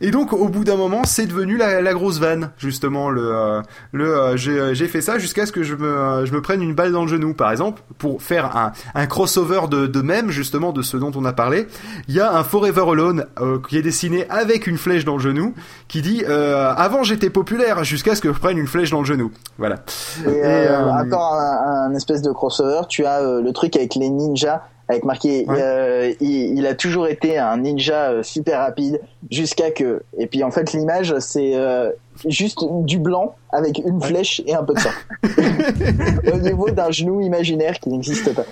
Et 0.01 0.11
donc 0.11 0.33
au 0.33 0.49
bout 0.49 0.65
d'un 0.65 0.75
moment, 0.75 1.03
c'est 1.05 1.25
devenu 1.27 1.55
la, 1.55 1.81
la 1.81 1.93
grosse 1.93 2.19
vanne 2.19 2.51
justement 2.57 3.09
le 3.09 3.21
euh, 3.33 3.61
le 3.93 4.17
euh, 4.17 4.35
j'ai 4.73 4.87
fait 4.87 5.01
ça 5.01 5.17
jusqu'à 5.17 5.45
ce 5.45 5.51
que 5.53 5.63
je 5.63 5.75
me 5.75 6.25
je 6.25 6.33
me 6.33 6.41
prenne 6.41 6.61
une 6.61 6.73
balle 6.75 6.88
dans 6.91 7.03
le 7.03 7.07
genou 7.07 7.33
par 7.33 7.51
exemple 7.51 7.81
pour 7.97 8.21
faire 8.21 8.55
un 8.55 8.71
un 8.95 9.05
crossover 9.07 9.61
de 9.69 9.87
de 9.87 10.01
même 10.01 10.29
justement 10.29 10.71
de 10.71 10.81
ce 10.81 10.97
dont 10.97 11.11
on 11.15 11.25
a 11.25 11.33
parlé. 11.33 11.67
Il 12.07 12.15
y 12.15 12.19
a 12.19 12.33
un 12.33 12.43
Forever 12.43 12.85
Alone 12.91 13.25
euh, 13.39 13.59
qui 13.67 13.77
est 13.77 13.81
dessiné 13.81 14.25
avec 14.29 14.67
une 14.67 14.77
flèche 14.77 15.05
dans 15.05 15.15
le 15.15 15.21
genou 15.21 15.53
qui 15.87 16.01
dit 16.01 16.23
euh, 16.27 16.73
avant 16.75 17.03
j'étais 17.03 17.29
populaire 17.29 17.83
jusqu'à 17.83 18.15
ce 18.15 18.21
que 18.21 18.33
je 18.33 18.39
prenne 18.39 18.57
une 18.57 18.67
flèche 18.67 18.91
dans 18.91 18.99
le 18.99 19.05
genou. 19.05 19.31
Voilà. 19.57 19.77
Et, 20.25 20.29
Et, 20.29 20.43
euh, 20.43 20.89
encore 20.89 21.33
un, 21.33 21.89
un 21.89 21.95
espèce 21.95 22.21
de 22.21 22.31
crossover. 22.31 22.81
Tu 22.87 23.05
as 23.05 23.21
le 23.21 23.51
truc 23.51 23.75
avec 23.75 23.95
les 23.95 24.09
ninjas, 24.09 24.61
avec 24.89 25.05
marqué 25.05 25.45
Ouais. 25.47 25.55
euh, 25.61 26.11
il, 26.19 26.57
il 26.57 26.65
a 26.67 26.73
toujours 26.73 27.07
été 27.07 27.37
un 27.37 27.57
ninja 27.57 28.09
euh, 28.11 28.23
super 28.23 28.59
rapide 28.59 28.99
jusqu'à 29.31 29.71
que. 29.71 30.01
Et 30.17 30.27
puis 30.27 30.43
en 30.43 30.51
fait 30.51 30.73
l'image 30.73 31.13
c'est 31.19 31.55
euh, 31.55 31.91
juste 32.27 32.59
du 32.83 32.99
blanc 32.99 33.35
avec 33.53 33.77
une 33.77 34.01
flèche 34.01 34.41
et 34.45 34.53
un 34.55 34.63
peu 34.63 34.73
de 34.73 34.79
sang 34.79 34.89
au 36.33 36.37
niveau 36.37 36.69
d'un 36.71 36.91
genou 36.91 37.21
imaginaire 37.21 37.79
qui 37.79 37.89
n'existe 37.89 38.33
pas. 38.35 38.45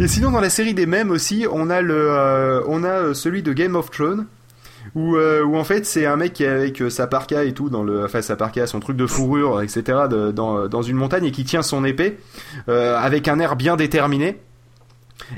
Et 0.00 0.08
sinon, 0.08 0.30
dans 0.30 0.40
la 0.40 0.48
série 0.48 0.72
des 0.72 0.86
mèmes 0.86 1.10
aussi, 1.10 1.46
on 1.52 1.68
a 1.68 1.82
le, 1.82 1.94
euh, 1.94 2.62
on 2.68 2.82
a 2.84 3.12
celui 3.12 3.42
de 3.42 3.52
Game 3.52 3.76
of 3.76 3.90
Thrones. 3.90 4.26
Où, 4.94 5.16
euh, 5.16 5.42
où 5.42 5.56
en 5.56 5.64
fait 5.64 5.86
c'est 5.86 6.04
un 6.04 6.16
mec 6.16 6.34
qui 6.34 6.44
est 6.44 6.46
avec 6.48 6.82
euh, 6.82 6.90
sa 6.90 7.06
parka 7.06 7.42
et 7.44 7.52
tout 7.54 7.70
dans 7.70 7.82
le 7.82 8.04
enfin 8.04 8.20
sa 8.20 8.36
parka 8.36 8.66
son 8.66 8.80
truc 8.80 8.98
de 8.98 9.06
fourrure 9.06 9.62
etc 9.62 10.00
de- 10.10 10.30
dans, 10.30 10.68
dans 10.68 10.82
une 10.82 10.96
montagne 10.98 11.24
et 11.24 11.30
qui 11.30 11.42
tient 11.44 11.62
son 11.62 11.86
épée 11.86 12.18
euh, 12.68 12.94
avec 12.98 13.26
un 13.26 13.40
air 13.40 13.56
bien 13.56 13.76
déterminé 13.76 14.36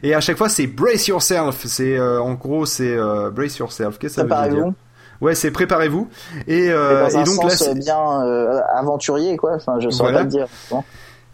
et 0.02 0.14
à 0.14 0.20
chaque 0.20 0.36
fois 0.38 0.48
c'est 0.48 0.66
brace 0.66 1.06
yourself 1.08 1.64
c'est 1.66 1.96
euh, 1.98 2.20
en 2.20 2.34
gros 2.34 2.66
c'est 2.66 2.96
euh, 2.96 3.30
brace 3.30 3.58
yourself 3.58 3.98
qu'est-ce 3.98 4.16
que 4.16 4.20
ça 4.20 4.22
veut 4.22 4.28
dire 4.28 4.36
Préparez-vous. 4.38 4.74
ouais 5.20 5.34
c'est 5.34 5.50
préparez-vous 5.50 6.08
et, 6.46 6.64
Et 6.66 6.70
euh, 6.72 7.02
dans 7.08 7.16
un 7.16 7.20
et 7.20 7.24
donc 7.24 7.44
là 7.44 7.50
sens 7.50 7.68
c'est- 7.68 7.74
bien 7.78 8.22
euh, 8.24 8.60
aventurier 8.76 9.36
quoi. 9.36 9.52
Enfin 9.56 9.78
je 9.80 9.90
saurais 9.90 10.12
Voilà. 10.12 10.24
pas 10.26 10.30
te 10.30 10.36
dire. 10.36 10.46
Bon. 10.70 10.82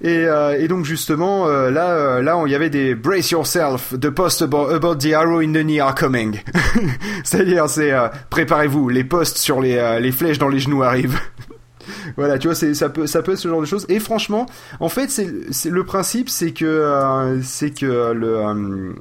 Et, 0.04 0.26
euh, 0.26 0.58
et 0.58 0.66
donc 0.66 0.84
justement 0.84 1.46
euh, 1.46 1.70
là 1.70 1.90
euh, 1.92 2.22
là 2.22 2.42
il 2.44 2.50
y 2.50 2.56
avait 2.56 2.70
des 2.70 2.96
brace 2.96 3.30
yourself 3.30 3.94
the 4.00 4.10
post 4.10 4.42
about, 4.42 4.68
about 4.70 4.96
the 4.96 5.12
arrow 5.12 5.38
in 5.38 5.52
the 5.52 5.62
knee 5.64 5.78
are 5.80 5.94
coming 5.94 6.40
c'est-à-dire 7.24 7.68
c'est 7.70 7.92
préparez-vous 8.28 8.88
les 8.88 9.04
postes 9.04 9.38
sur 9.38 9.60
les 9.60 9.98
les 10.00 10.10
flèches 10.10 10.38
dans 10.38 10.48
les 10.48 10.58
genoux 10.58 10.82
arrivent 10.82 11.20
voilà 12.16 12.38
tu 12.38 12.48
vois 12.48 12.54
c'est 12.54 12.74
ça 12.74 12.88
peut 12.88 13.06
ça 13.06 13.22
peut 13.22 13.32
être 13.32 13.38
ce 13.38 13.48
genre 13.48 13.60
de 13.60 13.66
choses. 13.66 13.86
Et 13.88 13.98
franchement 13.98 14.46
en 14.80 14.88
fait 14.88 15.10
c'est 15.10 15.70
le 15.70 15.84
principe 15.84 16.28
c'est 16.28 16.52
que 16.52 16.64
euh, 16.64 17.40
c'est 17.42 17.70
que 17.70 18.12
le 18.12 18.36
euh, 18.38 18.92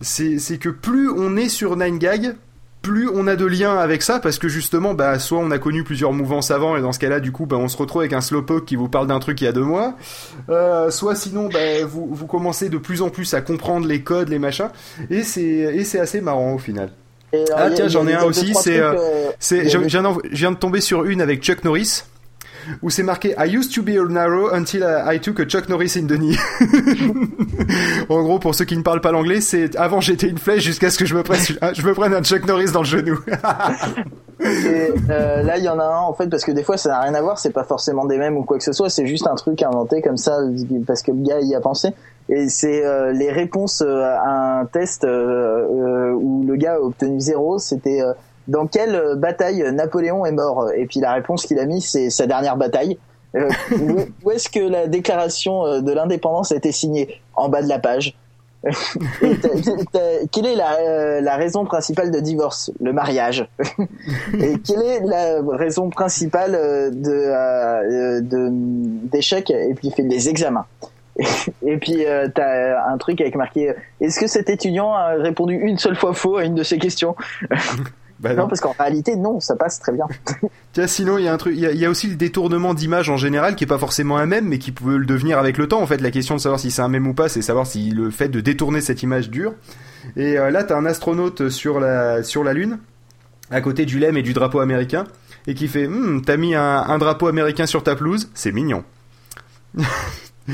c'est 0.00 0.58
que 0.58 0.68
plus 0.68 1.10
on 1.10 1.36
est 1.36 1.48
sur 1.48 1.76
9gag 1.76 2.34
plus 2.82 3.10
on 3.12 3.26
a 3.26 3.36
de 3.36 3.44
liens 3.44 3.76
avec 3.76 4.02
ça 4.02 4.20
parce 4.20 4.38
que 4.38 4.48
justement 4.48 4.94
bah 4.94 5.18
soit 5.18 5.38
on 5.38 5.50
a 5.50 5.58
connu 5.58 5.84
plusieurs 5.84 6.12
mouvances 6.12 6.50
avant 6.50 6.76
et 6.76 6.80
dans 6.80 6.92
ce 6.92 6.98
cas-là 6.98 7.20
du 7.20 7.32
coup 7.32 7.46
bah 7.46 7.56
on 7.56 7.68
se 7.68 7.76
retrouve 7.76 8.02
avec 8.02 8.12
un 8.12 8.20
slowpoke 8.20 8.64
qui 8.64 8.76
vous 8.76 8.88
parle 8.88 9.06
d'un 9.06 9.20
truc 9.20 9.40
il 9.40 9.44
y 9.44 9.48
a 9.48 9.52
deux 9.52 9.64
mois. 9.64 9.96
Euh, 10.48 10.90
soit 10.90 11.14
sinon 11.14 11.48
bah, 11.48 11.84
vous, 11.86 12.08
vous 12.10 12.26
commencez 12.26 12.68
de 12.68 12.78
plus 12.78 13.02
en 13.02 13.10
plus 13.10 13.34
à 13.34 13.42
comprendre 13.42 13.86
les 13.86 14.02
codes 14.02 14.28
les 14.28 14.38
machins. 14.38 14.70
Et 15.10 15.22
c'est 15.22 15.42
et 15.42 15.84
c'est 15.84 16.00
assez 16.00 16.20
marrant 16.20 16.54
au 16.54 16.58
final 16.58 16.90
Et, 17.32 17.36
euh, 17.36 17.44
ah 17.56 17.70
tiens 17.70 17.88
j'en 17.88 18.06
ai 18.06 18.14
un 18.14 18.24
aussi 18.24 18.54
c'est 18.54 18.80
euh, 18.80 18.94
euh, 18.94 19.30
je 19.40 19.78
viens 20.34 20.52
de 20.52 20.56
tomber 20.56 20.80
sur 20.80 21.04
une 21.04 21.20
avec 21.20 21.42
Chuck 21.42 21.64
Norris 21.64 22.02
où 22.82 22.90
c'est 22.90 23.02
marqué 23.02 23.34
I 23.38 23.46
used 23.54 23.74
to 23.74 23.82
be 23.82 23.96
a 23.96 24.04
narrow 24.04 24.52
until 24.52 24.84
I 24.84 25.18
took 25.18 25.40
a 25.40 25.46
Chuck 25.46 25.68
Norris 25.68 25.96
in 25.96 26.06
the 26.06 26.18
knee. 26.18 26.36
en 28.08 28.22
gros, 28.22 28.38
pour 28.38 28.54
ceux 28.54 28.64
qui 28.64 28.76
ne 28.76 28.82
parlent 28.82 29.00
pas 29.00 29.12
l'anglais, 29.12 29.40
c'est 29.40 29.76
avant 29.76 30.00
j'étais 30.00 30.28
une 30.28 30.38
flèche 30.38 30.62
jusqu'à 30.62 30.90
ce 30.90 30.98
que 30.98 31.06
je 31.06 31.14
me 31.14 31.22
prenne, 31.22 32.14
un 32.14 32.22
Chuck 32.22 32.46
Norris 32.46 32.72
dans 32.72 32.80
le 32.80 32.86
genou. 32.86 33.18
Euh, 34.42 35.42
là, 35.42 35.58
il 35.58 35.64
y 35.64 35.68
en 35.68 35.78
a 35.78 35.84
un 35.84 36.00
en 36.00 36.14
fait 36.14 36.26
parce 36.28 36.44
que 36.44 36.52
des 36.52 36.62
fois, 36.62 36.78
ça 36.78 36.88
n'a 36.88 37.00
rien 37.00 37.14
à 37.14 37.20
voir. 37.20 37.38
C'est 37.38 37.52
pas 37.52 37.64
forcément 37.64 38.06
des 38.06 38.16
mêmes 38.16 38.38
ou 38.38 38.42
quoi 38.42 38.56
que 38.56 38.64
ce 38.64 38.72
soit. 38.72 38.88
C'est 38.88 39.06
juste 39.06 39.26
un 39.26 39.34
truc 39.34 39.62
inventé 39.62 40.00
comme 40.00 40.16
ça 40.16 40.38
parce 40.86 41.02
que 41.02 41.12
le 41.12 41.22
gars 41.22 41.40
y 41.40 41.54
a 41.54 41.60
pensé. 41.60 41.90
Et 42.30 42.48
c'est 42.48 42.84
euh, 42.86 43.12
les 43.12 43.30
réponses 43.30 43.82
euh, 43.84 44.02
à 44.02 44.60
un 44.60 44.64
test 44.64 45.04
où 45.04 46.44
le 46.46 46.56
gars 46.56 46.76
a 46.76 46.80
obtenu 46.80 47.20
zéro. 47.20 47.58
C'était 47.58 48.00
dans 48.50 48.66
quelle 48.66 48.96
euh, 48.96 49.14
bataille 49.14 49.64
Napoléon 49.72 50.26
est 50.26 50.32
mort 50.32 50.70
Et 50.76 50.86
puis 50.86 51.00
la 51.00 51.14
réponse 51.14 51.46
qu'il 51.46 51.58
a 51.58 51.66
mis, 51.66 51.80
c'est 51.80 52.10
sa 52.10 52.26
dernière 52.26 52.56
bataille. 52.56 52.98
Euh, 53.36 53.48
où 53.80 54.00
où 54.24 54.30
est-ce 54.32 54.48
que 54.48 54.60
la 54.60 54.88
déclaration 54.88 55.64
euh, 55.64 55.80
de 55.80 55.92
l'indépendance 55.92 56.52
a 56.52 56.56
été 56.56 56.72
signée? 56.72 57.20
En 57.34 57.48
bas 57.48 57.62
de 57.62 57.68
la 57.68 57.78
page. 57.78 58.16
Quelle 60.32 60.46
est 60.46 60.56
la, 60.56 60.74
euh, 60.80 61.20
la 61.22 61.36
raison 61.36 61.64
principale 61.64 62.10
de 62.10 62.20
divorce? 62.20 62.70
Le 62.80 62.92
mariage. 62.92 63.48
Et 64.38 64.58
quelle 64.58 64.82
est 64.82 65.00
la 65.00 65.40
raison 65.56 65.88
principale 65.88 66.52
de 66.52 68.20
de 68.20 68.48
d'échec 69.08 69.48
Et 69.48 69.72
puis 69.74 69.88
il 69.88 69.94
fait 69.94 70.02
les 70.02 70.28
examens? 70.28 70.66
Et 71.66 71.76
puis 71.76 72.04
euh, 72.06 72.28
t'as 72.34 72.90
un 72.90 72.96
truc 72.98 73.20
avec 73.20 73.34
marqué 73.34 73.74
Est-ce 74.00 74.18
que 74.18 74.26
cet 74.26 74.48
étudiant 74.48 74.92
a 74.92 75.14
répondu 75.14 75.54
une 75.54 75.78
seule 75.78 75.96
fois 75.96 76.14
faux 76.14 76.36
à 76.36 76.44
une 76.44 76.54
de 76.54 76.62
ces 76.62 76.78
questions? 76.78 77.14
Bah 78.20 78.34
Non, 78.34 78.42
non. 78.42 78.48
parce 78.48 78.60
qu'en 78.60 78.74
réalité 78.78 79.16
non, 79.16 79.40
ça 79.40 79.56
passe 79.56 79.80
très 79.80 79.92
bien. 79.92 80.04
Tiens, 80.72 80.86
sinon 80.86 81.18
il 81.18 81.24
y 81.24 81.28
a 81.28 81.32
un 81.32 81.36
truc, 81.38 81.54
il 81.56 81.60
y 81.60 81.66
a, 81.66 81.72
il 81.72 81.78
y 81.78 81.86
a 81.86 81.90
aussi 81.90 82.06
le 82.06 82.16
détournement 82.16 82.74
d'image 82.74 83.08
en 83.10 83.16
général 83.16 83.56
qui 83.56 83.64
est 83.64 83.66
pas 83.66 83.78
forcément 83.78 84.18
un 84.18 84.26
mème, 84.26 84.46
mais 84.46 84.58
qui 84.58 84.72
peut 84.72 84.98
le 84.98 85.06
devenir 85.06 85.38
avec 85.38 85.56
le 85.58 85.66
temps. 85.68 85.80
En 85.80 85.86
fait, 85.86 86.00
la 86.00 86.10
question 86.10 86.36
de 86.36 86.40
savoir 86.40 86.60
si 86.60 86.70
c'est 86.70 86.82
un 86.82 86.88
mème 86.88 87.06
ou 87.06 87.14
pas, 87.14 87.28
c'est 87.28 87.42
savoir 87.42 87.66
si 87.66 87.90
le 87.90 88.10
fait 88.10 88.28
de 88.28 88.40
détourner 88.40 88.80
cette 88.80 89.02
image 89.02 89.30
dure. 89.30 89.54
Et 90.16 90.38
euh, 90.38 90.50
là, 90.50 90.64
t'as 90.64 90.76
un 90.76 90.86
astronaute 90.86 91.48
sur 91.48 91.80
la 91.80 92.22
sur 92.22 92.44
la 92.44 92.52
lune, 92.52 92.78
à 93.50 93.60
côté 93.60 93.86
du 93.86 93.98
lemme 93.98 94.16
et 94.18 94.22
du 94.22 94.32
drapeau 94.34 94.60
américain, 94.60 95.04
et 95.46 95.54
qui 95.54 95.66
fait, 95.66 95.86
Hum, 95.86 96.22
t'as 96.24 96.36
mis 96.36 96.54
un, 96.54 96.62
un 96.62 96.98
drapeau 96.98 97.26
américain 97.26 97.66
sur 97.66 97.82
ta 97.82 97.96
pelouse, 97.96 98.30
c'est 98.34 98.52
mignon. 98.52 98.84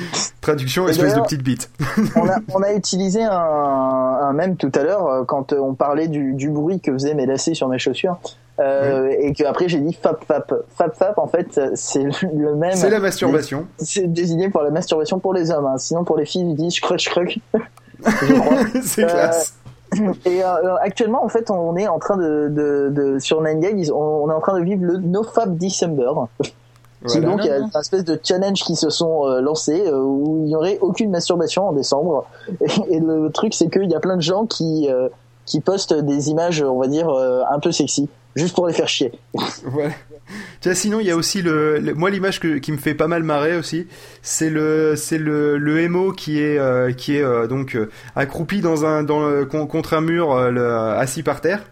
Traduction, 0.40 0.88
espèce 0.88 1.14
de 1.14 1.20
petite 1.20 1.42
bite. 1.42 1.70
on, 2.16 2.28
a, 2.28 2.36
on 2.54 2.62
a 2.62 2.72
utilisé 2.72 3.22
un, 3.22 3.30
un 3.32 4.32
même 4.32 4.56
tout 4.56 4.70
à 4.74 4.82
l'heure 4.82 5.06
euh, 5.06 5.24
quand 5.24 5.52
euh, 5.52 5.58
on 5.58 5.74
parlait 5.74 6.08
du, 6.08 6.34
du 6.34 6.48
bruit 6.50 6.80
que 6.80 6.92
faisaient 6.92 7.14
mes 7.14 7.26
lacets 7.26 7.54
sur 7.54 7.68
mes 7.68 7.78
chaussures 7.78 8.18
euh, 8.58 9.12
et 9.18 9.32
que 9.34 9.44
après 9.44 9.68
j'ai 9.68 9.80
dit 9.80 9.92
fap 10.00 10.24
fap 10.24 10.52
fap 10.76 10.94
fap 10.96 11.18
en 11.18 11.26
fait 11.26 11.60
c'est 11.74 12.04
le 12.32 12.54
même 12.54 12.72
C'est 12.74 12.88
la 12.90 13.00
masturbation. 13.00 13.66
c'est 13.78 14.10
désigné 14.10 14.48
pour 14.48 14.62
la 14.62 14.70
masturbation 14.70 15.18
pour 15.18 15.34
les 15.34 15.50
hommes 15.50 15.66
hein. 15.66 15.76
sinon 15.78 16.04
pour 16.04 16.16
les 16.16 16.24
filles 16.24 16.48
ils 16.48 16.54
disent 16.54 16.76
je 16.76 16.80
crois 16.80 16.96
c'est 18.82 19.04
Euh, 19.04 19.08
classe. 19.08 19.54
et 20.24 20.42
euh, 20.42 20.76
actuellement 20.80 21.24
en 21.24 21.28
fait 21.28 21.50
on 21.50 21.76
est 21.76 21.86
en 21.88 21.98
train 21.98 22.16
de, 22.16 22.48
de, 22.48 22.88
de 22.90 23.18
sur 23.18 23.42
9gag 23.42 23.74
ils- 23.78 23.92
on, 23.92 24.24
on 24.24 24.30
est 24.30 24.34
en 24.34 24.40
train 24.40 24.58
de 24.58 24.64
vivre 24.64 24.84
le 24.84 24.98
NoFap 24.98 25.56
December 25.56 26.10
Voilà. 27.06 27.26
donc 27.28 27.40
il 27.44 27.46
y 27.46 27.50
a 27.50 27.58
Non, 27.58 27.64
non. 27.66 27.70
une 27.74 27.80
espèce 27.80 28.04
de 28.04 28.20
challenge 28.22 28.62
qui 28.64 28.76
se 28.76 28.90
sont 28.90 29.26
euh, 29.26 29.40
lancés 29.40 29.84
euh, 29.86 29.98
où 29.98 30.42
il 30.44 30.48
n'y 30.48 30.54
aurait 30.56 30.78
aucune 30.80 31.10
masturbation 31.10 31.68
en 31.68 31.72
décembre. 31.72 32.26
Et, 32.60 32.96
et 32.96 33.00
le 33.00 33.30
truc 33.32 33.54
c'est 33.54 33.68
qu'il 33.70 33.90
y 33.90 33.94
a 33.94 34.00
plein 34.00 34.16
de 34.16 34.22
gens 34.22 34.46
qui 34.46 34.88
euh, 34.90 35.08
qui 35.44 35.60
postent 35.60 35.94
des 35.94 36.28
images, 36.30 36.60
on 36.62 36.80
va 36.80 36.88
dire 36.88 37.08
euh, 37.08 37.42
un 37.52 37.60
peu 37.60 37.70
sexy, 37.70 38.08
juste 38.34 38.54
pour 38.54 38.66
les 38.66 38.72
faire 38.72 38.88
chier. 38.88 39.12
Voilà. 39.64 39.90
Tiens, 40.60 40.74
sinon 40.74 40.98
il 40.98 41.06
y 41.06 41.10
a 41.12 41.16
aussi 41.16 41.40
le, 41.40 41.78
le- 41.78 41.94
moi 41.94 42.10
l'image 42.10 42.40
qui 42.40 42.72
me 42.72 42.76
fait 42.78 42.94
pas 42.94 43.06
mal 43.06 43.22
marrer 43.22 43.56
aussi, 43.56 43.86
c'est 44.22 44.50
le 44.50 44.94
c'est 44.96 45.18
le 45.18 45.56
le 45.56 45.78
émo 45.80 46.10
qui 46.10 46.42
est 46.42 46.58
euh, 46.58 46.90
qui 46.92 47.16
est 47.16 47.22
euh, 47.22 47.46
donc 47.46 47.76
euh, 47.76 47.88
accroupi 48.16 48.60
dans 48.60 48.84
un 48.84 49.04
dans 49.04 49.20
le, 49.24 49.44
con- 49.46 49.68
contre 49.68 49.94
un 49.94 50.00
mur 50.00 50.32
euh, 50.32 50.50
le, 50.50 50.68
assis 50.74 51.22
par 51.22 51.40
terre. 51.40 51.62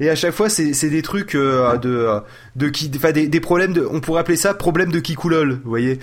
Et 0.00 0.10
à 0.10 0.14
chaque 0.14 0.32
fois, 0.34 0.48
c'est 0.48 0.88
des 0.88 1.02
trucs 1.02 1.34
euh, 1.34 1.76
de 1.78 2.08
de 2.56 2.68
qui, 2.68 2.90
enfin 2.96 3.12
des, 3.12 3.26
des 3.28 3.40
problèmes 3.40 3.72
de, 3.72 3.86
on 3.90 4.00
pourrait 4.00 4.20
appeler 4.20 4.36
ça 4.36 4.54
problème 4.54 4.90
de 4.92 5.00
kikoulol, 5.00 5.60
vous 5.64 5.68
voyez. 5.70 5.98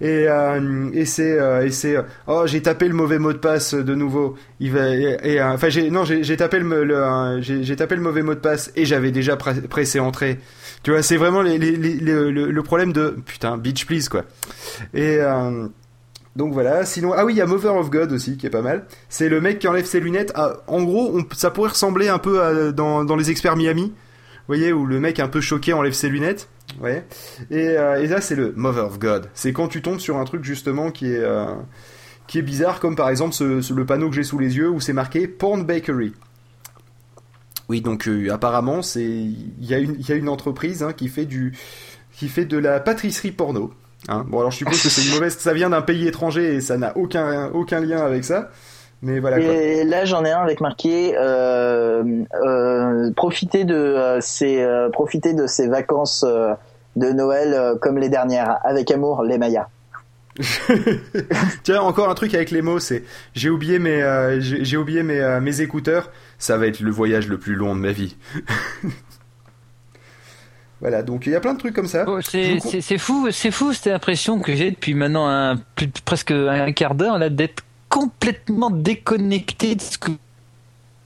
Et 0.00 0.26
euh, 0.28 0.88
et 0.92 1.04
c'est 1.04 1.38
euh, 1.38 1.64
et 1.66 1.70
c'est 1.70 1.96
euh, 1.96 2.02
oh 2.26 2.42
j'ai 2.46 2.62
tapé 2.62 2.88
le 2.88 2.94
mauvais 2.94 3.18
mot 3.18 3.32
de 3.32 3.38
passe 3.38 3.74
de 3.74 3.94
nouveau. 3.94 4.36
Il 4.60 4.72
va 4.72 4.88
et, 4.88 5.40
enfin 5.42 5.68
j'ai 5.68 5.90
non 5.90 6.04
j'ai 6.04 6.36
tapé 6.36 6.58
le, 6.58 7.40
j'ai 7.42 7.76
tapé 7.76 7.94
le 7.96 8.02
mauvais 8.02 8.22
mot 8.22 8.34
de 8.34 8.40
passe 8.40 8.72
et 8.76 8.84
j'avais 8.84 9.10
déjà 9.10 9.36
pre- 9.36 9.66
pressé 9.68 10.00
entrée. 10.00 10.38
Tu 10.82 10.90
vois, 10.90 11.02
c'est 11.02 11.16
vraiment 11.16 11.42
le, 11.42 11.56
le- 12.30 12.62
problème 12.62 12.92
de 12.92 13.16
putain 13.26 13.56
bitch 13.58 13.86
please 13.86 14.08
quoi. 14.08 14.24
Et 14.94 15.18
donc 16.36 16.52
voilà, 16.52 16.84
sinon 16.84 17.14
ah 17.16 17.24
oui, 17.24 17.32
il 17.32 17.36
y 17.36 17.40
a 17.40 17.46
Mother 17.46 17.74
of 17.74 17.88
God 17.88 18.12
aussi 18.12 18.36
qui 18.36 18.46
est 18.46 18.50
pas 18.50 18.60
mal. 18.60 18.86
C'est 19.08 19.30
le 19.30 19.40
mec 19.40 19.58
qui 19.58 19.68
enlève 19.68 19.86
ses 19.86 20.00
lunettes. 20.00 20.32
Ah, 20.34 20.58
en 20.66 20.84
gros, 20.84 21.18
ça 21.34 21.50
pourrait 21.50 21.70
ressembler 21.70 22.08
un 22.08 22.18
peu 22.18 22.42
à, 22.42 22.72
dans, 22.72 23.16
les 23.16 23.30
experts 23.30 23.56
Miami. 23.56 23.84
Vous 23.84 24.54
voyez 24.54 24.70
où 24.72 24.84
le 24.84 25.00
mec 25.00 25.18
un 25.18 25.28
peu 25.28 25.40
choqué 25.40 25.72
enlève 25.72 25.94
ses 25.94 26.10
lunettes. 26.10 26.50
Ouais. 26.80 27.06
Et, 27.50 27.70
euh, 27.70 28.02
et 28.02 28.06
là 28.06 28.20
c'est 28.20 28.34
le 28.34 28.52
Mother 28.54 28.84
of 28.84 28.98
God. 28.98 29.30
C'est 29.32 29.54
quand 29.54 29.68
tu 29.68 29.80
tombes 29.80 29.98
sur 29.98 30.18
un 30.18 30.24
truc 30.24 30.44
justement 30.44 30.90
qui 30.90 31.10
est 31.10 31.20
euh, 31.20 31.46
qui 32.26 32.38
est 32.38 32.42
bizarre 32.42 32.80
comme 32.80 32.96
par 32.96 33.08
exemple 33.08 33.34
le 33.40 33.86
panneau 33.86 34.10
que 34.10 34.14
j'ai 34.14 34.22
sous 34.22 34.38
les 34.38 34.56
yeux 34.56 34.68
où 34.68 34.78
c'est 34.78 34.92
marqué 34.92 35.26
Porn 35.26 35.64
Bakery. 35.64 36.12
Oui, 37.70 37.80
donc 37.80 38.06
euh, 38.08 38.30
apparemment 38.30 38.80
il 38.94 39.64
y 39.64 39.72
a 39.72 39.78
une 39.78 39.96
il 39.98 40.06
y 40.06 40.12
a 40.12 40.16
une 40.16 40.28
entreprise 40.28 40.82
hein, 40.82 40.92
qui 40.92 41.08
fait 41.08 41.24
du 41.24 41.56
qui 42.12 42.28
fait 42.28 42.44
de 42.44 42.58
la 42.58 42.78
pâtisserie 42.78 43.32
porno. 43.32 43.72
Hein. 44.08 44.24
Bon 44.28 44.38
alors 44.38 44.50
je 44.50 44.58
suppose 44.58 44.82
que 44.82 44.88
c'est 44.88 45.02
une 45.02 45.14
mauvaise 45.14 45.36
ça 45.36 45.52
vient 45.52 45.70
d'un 45.70 45.82
pays 45.82 46.06
étranger 46.06 46.54
et 46.54 46.60
ça 46.60 46.76
n'a 46.76 46.96
aucun 46.96 47.50
aucun 47.52 47.80
lien 47.80 48.04
avec 48.04 48.24
ça. 48.24 48.50
Mais 49.02 49.18
voilà 49.18 49.38
quoi. 49.38 49.52
Et 49.52 49.84
là 49.84 50.04
j'en 50.04 50.24
ai 50.24 50.30
un 50.30 50.40
avec 50.40 50.60
marqué 50.60 51.14
euh, 51.16 52.02
euh, 52.44 53.10
profiter 53.12 53.64
de 53.64 53.74
euh, 53.74 54.20
ces 54.20 54.62
euh, 54.62 54.88
profiter 54.90 55.34
de 55.34 55.46
ces 55.46 55.68
vacances 55.68 56.24
euh, 56.26 56.52
de 56.94 57.10
Noël 57.10 57.74
comme 57.80 57.98
les 57.98 58.08
dernières 58.08 58.58
avec 58.64 58.90
amour 58.90 59.22
les 59.22 59.38
Mayas. 59.38 59.68
Tiens, 61.62 61.80
encore 61.80 62.10
un 62.10 62.14
truc 62.14 62.34
avec 62.34 62.50
les 62.50 62.60
mots, 62.60 62.78
c'est 62.78 63.04
j'ai 63.34 63.48
oublié 63.48 63.78
mes 63.78 64.38
j'ai 64.40 64.76
oublié 64.76 65.02
mes 65.02 65.40
mes 65.40 65.60
écouteurs, 65.62 66.10
ça 66.38 66.58
va 66.58 66.66
être 66.66 66.80
le 66.80 66.90
voyage 66.90 67.26
le 67.28 67.38
plus 67.38 67.54
long 67.54 67.74
de 67.74 67.80
ma 67.80 67.92
vie. 67.92 68.16
voilà, 70.80 71.02
donc 71.02 71.26
il 71.26 71.32
y 71.32 71.34
a 71.34 71.40
plein 71.40 71.54
de 71.54 71.58
trucs 71.58 71.74
comme 71.74 71.86
ça. 71.86 72.04
Oh, 72.06 72.16
vous 72.16 72.22
c'est 72.22 72.98
fou, 72.98 73.30
c'est 73.30 73.50
fou 73.50 73.72
cette 73.72 73.92
impression 73.92 74.38
que 74.40 74.54
j'ai 74.54 74.70
depuis 74.70 74.94
maintenant 74.94 75.28
un, 75.28 75.56
plus, 75.74 75.88
presque 76.04 76.30
un 76.30 76.72
quart 76.72 76.94
d'heure 76.94 77.18
là 77.18 77.30
d'être 77.30 77.64
complètement 77.88 78.70
déconnecté 78.70 79.74
de 79.74 79.80
ce 79.80 79.96
que 79.96 80.10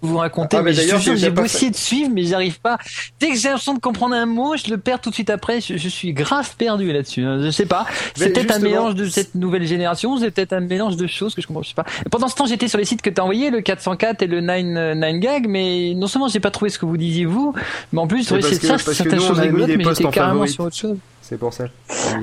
vous 0.03 0.17
racontez. 0.19 0.57
Ah, 0.57 0.63
mais 0.63 0.71
mais 0.73 1.17
j'ai 1.17 1.31
beau 1.31 1.45
essayer 1.45 1.71
de 1.71 1.77
suivre, 1.77 2.11
mais 2.13 2.23
j'arrive 2.25 2.61
pas. 2.61 2.79
Dès 3.21 3.29
que 3.31 3.37
j'ai 3.37 3.49
l'impression 3.49 3.75
de 3.75 3.81
comprendre 3.81 4.15
un 4.15 4.27
mot, 4.27 4.57
je 4.57 4.71
le 4.71 4.79
perds 4.79 5.01
tout 5.01 5.11
de 5.11 5.15
suite 5.15 5.31
après. 5.31 5.61
Je, 5.61 5.77
je 5.77 5.89
suis 5.89 6.13
grave 6.13 6.55
perdu 6.57 6.93
là-dessus. 6.93 7.23
hein. 7.25 7.39
Je 7.43 7.51
sais 7.51 7.67
pas. 7.67 7.87
C'est 8.15 8.31
peut-être 8.33 8.53
un 8.57 8.59
mélange 8.61 8.95
de 8.95 9.07
cette 9.09 9.35
nouvelle 9.35 9.67
génération. 9.67 10.17
C'est 10.19 10.31
peut-être 10.31 10.53
un 10.53 10.61
mélange 10.61 10.97
de 10.97 11.07
choses 11.07 11.35
que 11.35 11.43
je 11.43 11.47
comprends. 11.47 11.63
Je 11.63 11.69
sais 11.69 11.75
pas. 11.75 11.85
Et 12.05 12.09
pendant 12.09 12.29
ce 12.29 12.35
temps, 12.37 12.47
j'étais 12.47 12.69
sur 12.69 12.79
les 12.79 12.85
sites 12.85 13.03
que 13.03 13.11
t'as 13.11 13.23
envoyés, 13.23 13.51
le 13.51 13.61
404 13.61 14.23
et 14.23 14.27
le 14.27 14.41
9 14.41 14.61
9gag, 14.61 15.47
mais 15.49 15.95
non 15.95 16.07
seulement 16.07 16.29
j'ai 16.29 16.41
pas 16.41 16.51
trouvé 16.51 16.71
ce 16.71 16.79
que 16.79 16.87
vous 16.87 16.97
disiez 16.97 17.25
vous, 17.27 17.55
mais 17.93 18.01
en 18.01 18.07
plus, 18.07 18.29
que- 18.29 18.41
ça, 18.41 18.75
parce 18.75 18.85
que 18.85 18.93
certaines 18.95 19.21
choses 19.21 19.39
a 19.39 19.43
mis 19.43 19.49
rigolotes, 19.49 19.67
des 19.69 19.77
mais 19.77 19.85
j'étais 19.85 20.07
en 20.07 20.11
carrément 20.11 20.47
sur 20.47 20.65
autre 20.65 20.77
chose. 20.77 20.97
C'est 21.23 21.39
pour 21.39 21.53
ça. 21.53 21.65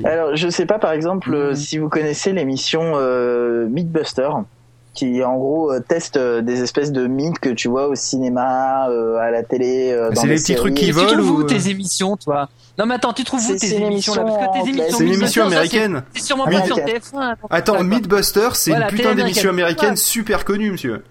Alors, 0.04 0.36
je 0.36 0.48
sais 0.48 0.66
pas, 0.66 0.78
par 0.78 0.92
exemple, 0.92 1.32
euh, 1.34 1.54
si 1.54 1.78
vous 1.78 1.88
connaissez 1.88 2.32
l'émission 2.32 2.92
euh, 2.96 3.66
Mythbuster, 3.68 4.28
qui 4.98 5.22
en 5.22 5.36
gros 5.36 5.70
euh, 5.72 5.80
teste 5.80 6.16
euh, 6.16 6.42
des 6.42 6.60
espèces 6.62 6.90
de 6.90 7.06
mythes 7.06 7.38
que 7.38 7.50
tu 7.50 7.68
vois 7.68 7.86
au 7.86 7.94
cinéma, 7.94 8.88
euh, 8.90 9.16
à 9.18 9.30
la 9.30 9.42
télé, 9.44 9.92
euh, 9.92 10.10
dans 10.10 10.20
C'est 10.22 10.26
les 10.26 10.34
petits 10.34 10.44
séries. 10.46 10.58
trucs 10.58 10.74
qui 10.74 10.84
Et 10.84 10.88
tu 10.88 10.92
volent 10.92 11.12
trouves 11.12 11.30
ou, 11.30 11.34
où 11.38 11.42
tes 11.44 11.68
émissions, 11.68 12.16
toi? 12.16 12.48
Non, 12.78 12.86
mais 12.86 12.94
attends, 12.94 13.12
tu 13.12 13.22
trouves 13.24 13.40
où 13.48 13.56
tes 13.56 13.74
émissions 13.74 14.14
là? 14.14 14.22
Parce 14.24 14.36
que 14.36 14.52
tes 14.64 14.68
émissions, 14.70 14.96
C'est 14.98 15.04
une 15.04 15.12
émission 15.14 15.44
Mythbusters, 15.44 15.46
américaine. 15.46 16.02
C'est 16.14 16.22
sûrement 16.22 16.44
pas 16.46 16.64
sur 16.64 16.76
américaine. 16.78 16.98
TF1. 17.00 17.28
donc 17.30 17.36
Attends, 17.50 17.72
d'accord. 17.72 17.84
Mythbuster, 17.86 18.48
c'est 18.54 18.72
une 18.72 18.86
putain 18.88 19.14
d'émission 19.14 19.50
américaine 19.50 19.96
super 19.96 20.44
connue, 20.44 20.72
monsieur. 20.72 21.02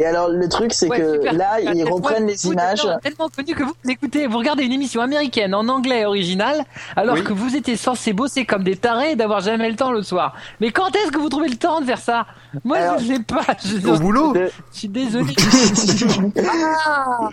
Et 0.00 0.04
alors 0.06 0.28
le 0.28 0.48
truc 0.48 0.72
c'est 0.72 0.88
Ouais, 0.88 0.98
que 1.00 1.14
super. 1.14 1.32
là 1.32 1.60
ils 1.60 1.82
reprennent 1.84 2.26
les 2.28 2.36
vous 2.36 2.52
images. 2.52 2.80
tellement- 2.82 2.98
tellement 2.98 3.28
connu 3.28 3.54
que 3.54 3.64
vous 3.64 3.74
écoutez, 3.90 4.26
vous 4.28 4.38
regardez 4.38 4.62
une 4.64 4.72
émission 4.72 5.00
américaine 5.00 5.54
en 5.56 5.66
anglais 5.68 6.04
original, 6.04 6.64
alors 6.94 7.16
Oui. 7.16 7.24
que 7.24 7.32
vous 7.32 7.56
étiez 7.56 7.76
censé 7.76 8.12
bosser 8.12 8.44
comme 8.44 8.62
des 8.62 8.76
tarés 8.76 9.12
et 9.12 9.16
d'avoir 9.16 9.40
jamais 9.40 9.68
le 9.68 9.74
temps 9.74 9.90
le 9.90 10.02
soir. 10.02 10.34
Mais 10.60 10.70
quand 10.70 10.94
est-ce 10.94 11.10
que 11.10 11.18
vous 11.18 11.28
trouvez 11.28 11.48
le 11.48 11.56
temps 11.56 11.80
de 11.80 11.86
faire 11.86 11.98
ça? 11.98 12.26
Moi, 12.64 12.76
Alors- 12.76 12.98
je 13.00 13.06
sais 13.06 13.18
pas. 13.20 13.44
Je, 13.64 13.88
Au 13.88 13.98
boulot 13.98 14.34
je 14.34 14.78
suis 14.78 14.88
désolé. 14.88 15.34
ah, 16.86 17.28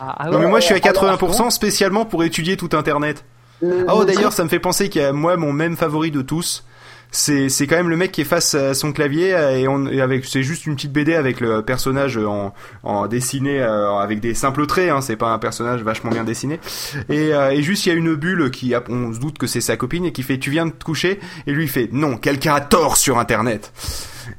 Ah 0.00 0.30
Non 0.30 0.38
mais 0.38 0.46
moi 0.46 0.60
je 0.60 0.64
suis 0.66 0.74
à 0.74 0.78
alors, 0.78 1.18
80% 1.18 1.50
spécialement 1.50 2.04
pour 2.04 2.24
étudier 2.24 2.56
tout 2.56 2.70
internet. 2.72 3.24
Le- 3.60 3.86
Oh 3.92 4.00
le 4.00 4.06
d'ailleurs 4.06 4.32
ça 4.32 4.44
me 4.44 4.48
fait 4.48 4.60
penser 4.60 4.88
qu'il 4.88 5.02
y 5.02 5.04
a 5.04 5.12
moi 5.12 5.36
mon 5.36 5.52
même 5.52 5.76
favori 5.76 6.10
de 6.10 6.22
tous. 6.22 6.64
C'est 7.10 7.48
c'est 7.48 7.66
quand 7.66 7.76
même 7.76 7.88
le 7.88 7.96
mec 7.96 8.12
qui 8.12 8.20
est 8.20 8.24
face 8.24 8.54
à 8.54 8.74
son 8.74 8.92
clavier 8.92 9.34
euh, 9.34 9.56
et, 9.56 9.66
on, 9.66 9.86
et 9.86 10.02
avec 10.02 10.26
c'est 10.26 10.42
juste 10.42 10.66
une 10.66 10.74
petite 10.76 10.92
BD 10.92 11.14
avec 11.14 11.40
le 11.40 11.62
personnage 11.62 12.18
en, 12.18 12.52
en 12.82 13.06
dessiné 13.06 13.60
euh, 13.62 13.94
avec 13.96 14.20
des 14.20 14.34
simples 14.34 14.66
traits 14.66 14.90
hein, 14.90 15.00
c'est 15.00 15.16
pas 15.16 15.30
un 15.30 15.38
personnage 15.38 15.82
vachement 15.82 16.10
bien 16.10 16.24
dessiné. 16.24 16.60
Et, 17.08 17.32
euh, 17.32 17.50
et 17.50 17.62
juste 17.62 17.86
il 17.86 17.88
y 17.88 17.92
a 17.92 17.94
une 17.94 18.14
bulle 18.14 18.50
qui 18.50 18.74
a- 18.74 18.82
on 18.90 19.14
se 19.14 19.20
doute 19.20 19.38
que 19.38 19.46
c'est 19.46 19.62
sa 19.62 19.78
copine 19.78 20.04
et 20.04 20.12
qui 20.12 20.22
fait 20.22 20.36
tu 20.36 20.50
viens 20.50 20.66
de 20.66 20.72
te 20.72 20.84
coucher 20.84 21.18
et 21.46 21.52
lui 21.52 21.64
il 21.64 21.68
fait 21.70 21.88
non 21.92 22.18
quelqu'un 22.18 22.54
a 22.54 22.60
tort 22.60 22.98
sur 22.98 23.18
internet. 23.18 23.72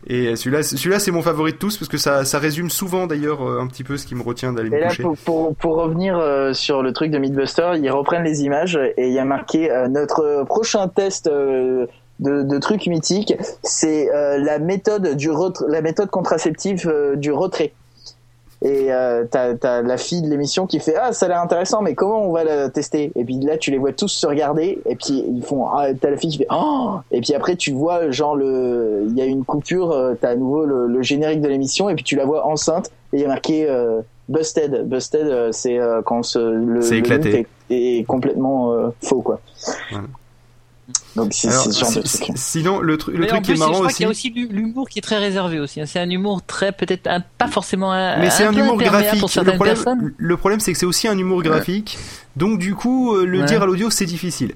Et 0.06 0.36
celui-là 0.36 0.62
celui-là 0.62 1.00
c'est 1.00 1.10
mon 1.10 1.24
favori 1.24 1.54
de 1.54 1.58
tous 1.58 1.76
parce 1.76 1.90
que 1.90 1.98
ça 1.98 2.24
ça 2.24 2.38
résume 2.38 2.70
souvent 2.70 3.08
d'ailleurs 3.08 3.42
euh, 3.42 3.60
un 3.62 3.66
petit 3.66 3.84
peu 3.84 3.98
ce 3.98 4.06
qui 4.06 4.14
me 4.14 4.22
retient 4.22 4.54
d'aller 4.54 4.70
me 4.70 4.78
là, 4.80 4.90
coucher. 4.90 5.02
pour, 5.02 5.18
pour, 5.18 5.56
pour 5.56 5.76
revenir 5.78 6.20
euh, 6.20 6.54
sur 6.54 6.84
le 6.84 6.94
truc 6.94 7.10
de 7.10 7.18
Mythbuster, 7.18 7.72
ils 7.82 7.90
reprennent 7.90 8.24
les 8.24 8.44
images 8.44 8.78
et 8.98 9.08
il 9.08 9.14
y 9.14 9.18
a 9.20 9.26
marqué 9.26 9.72
euh, 9.72 9.88
notre 9.88 10.24
euh, 10.24 10.44
prochain 10.46 10.88
test 10.88 11.26
euh, 11.26 11.88
de, 12.20 12.44
de 12.44 12.58
trucs 12.58 12.88
mythiques, 12.88 13.36
c'est 13.64 14.14
euh, 14.14 14.38
la 14.38 14.60
méthode 14.60 15.16
du 15.16 15.30
la 15.68 15.82
méthode 15.82 16.10
contraceptive 16.10 16.88
euh, 16.88 17.16
du 17.16 17.32
retrait. 17.32 17.74
Et 18.62 18.92
euh, 18.92 19.24
t'as 19.30 19.54
t'as 19.54 19.82
la 19.82 19.96
fille 19.96 20.22
de 20.22 20.30
l'émission 20.30 20.68
qui 20.68 20.82
fait 20.82 20.96
ah 21.00 21.14
ça 21.14 21.28
a 21.28 21.30
l'air 21.30 21.40
intéressant 21.40 21.82
mais 21.82 21.96
comment 21.96 22.26
on 22.28 22.34
va 22.34 22.44
la 22.44 22.70
tester? 22.70 23.14
Et 23.16 23.24
puis 23.24 23.40
là 23.40 23.58
tu 23.58 23.72
les 23.72 23.78
vois 23.78 23.94
tous 23.94 24.10
se 24.10 24.28
regarder 24.28 24.80
et 24.86 24.98
puis 24.98 25.24
ils 25.34 25.42
font 25.42 25.68
ah 25.70 25.94
t'as 25.94 26.10
la 26.10 26.18
fille 26.18 26.32
qui 26.32 26.40
fait 26.40 26.48
oh 26.52 26.96
et 27.12 27.22
puis 27.22 27.34
après 27.34 27.56
tu 27.56 27.72
vois 27.72 28.12
genre 28.12 28.36
le 28.36 29.06
il 29.08 29.18
y 29.18 29.22
a 29.22 29.26
une 29.26 29.46
coupure 29.46 29.92
euh, 29.92 30.14
t'as 30.20 30.32
à 30.32 30.36
nouveau 30.36 30.66
le, 30.66 30.88
le 30.88 31.02
générique 31.02 31.40
de 31.40 31.48
l'émission 31.48 31.90
et 31.90 31.96
puis 31.96 32.04
tu 32.04 32.18
la 32.18 32.26
vois 32.26 32.46
enceinte 32.46 32.92
et 33.14 33.18
il 33.18 33.22
y 33.22 33.26
a 33.26 33.30
marqué 33.30 33.66
euh, 33.70 34.02
Busted. 34.30 34.88
Busted, 34.88 35.28
euh, 35.28 35.52
c'est 35.52 35.80
euh, 35.80 36.02
quand 36.04 36.24
ce, 36.24 36.40
le, 36.40 36.82
C'est 36.82 36.96
le 36.96 37.00
éclaté. 37.00 37.48
est, 37.70 38.00
est 38.00 38.04
complètement 38.04 38.72
euh, 38.74 38.90
faux, 39.02 39.22
quoi. 39.22 39.40
Voilà. 39.92 40.08
Donc 41.16 41.34
c'est 41.34 41.50
ce 41.50 41.78
genre 41.80 41.90
de 41.90 42.02
truc. 42.02 42.08
si- 42.08 42.32
sinon 42.36 42.80
le, 42.80 42.98
tru- 42.98 43.12
le 43.12 43.26
truc 43.28 43.42
qui 43.42 43.52
est 43.52 43.54
plus, 43.56 43.60
marrant 43.60 43.74
je 43.74 43.78
crois 43.78 43.88
aussi 43.88 43.96
qu'il 43.98 44.04
y 44.04 44.08
a 44.08 44.10
aussi 44.12 44.30
l'hu- 44.30 44.48
l'humour 44.52 44.88
qui 44.90 45.00
est 45.00 45.02
très 45.02 45.18
réservé 45.18 45.60
aussi. 45.60 45.82
hein. 45.82 45.86
C'est 45.88 46.00
un 46.00 46.10
humour 46.10 46.42
très 46.46 46.72
peut-être 46.72 47.08
un- 47.08 47.22
pas 47.38 47.48
forcément 47.48 47.92
un, 47.92 48.18
Mais 48.20 48.30
c'est 48.30 48.44
un, 48.46 48.54
peu 48.54 48.60
humour 48.60 48.78
graphique. 48.78 49.20
pour 49.20 49.30
Le 49.36 49.52
problème, 49.56 49.76
personnes. 49.76 50.14
le 50.18 50.38
problème, 50.38 50.60
c'est 50.60 50.72
que 50.74 50.78
c'est 50.78 50.86
aussi 50.86 51.08
un 51.08 51.18
humour 51.18 51.42
graphique. 51.44 51.98
Donc 52.36 52.60
du 52.60 52.76
coup, 52.76 53.16
euh, 53.16 53.26
le 53.26 53.40
Ouais. 53.40 53.46
dire 53.46 53.64
à 53.64 53.66
l'audio, 53.66 53.90
c'est 53.90 54.06
difficile. 54.06 54.54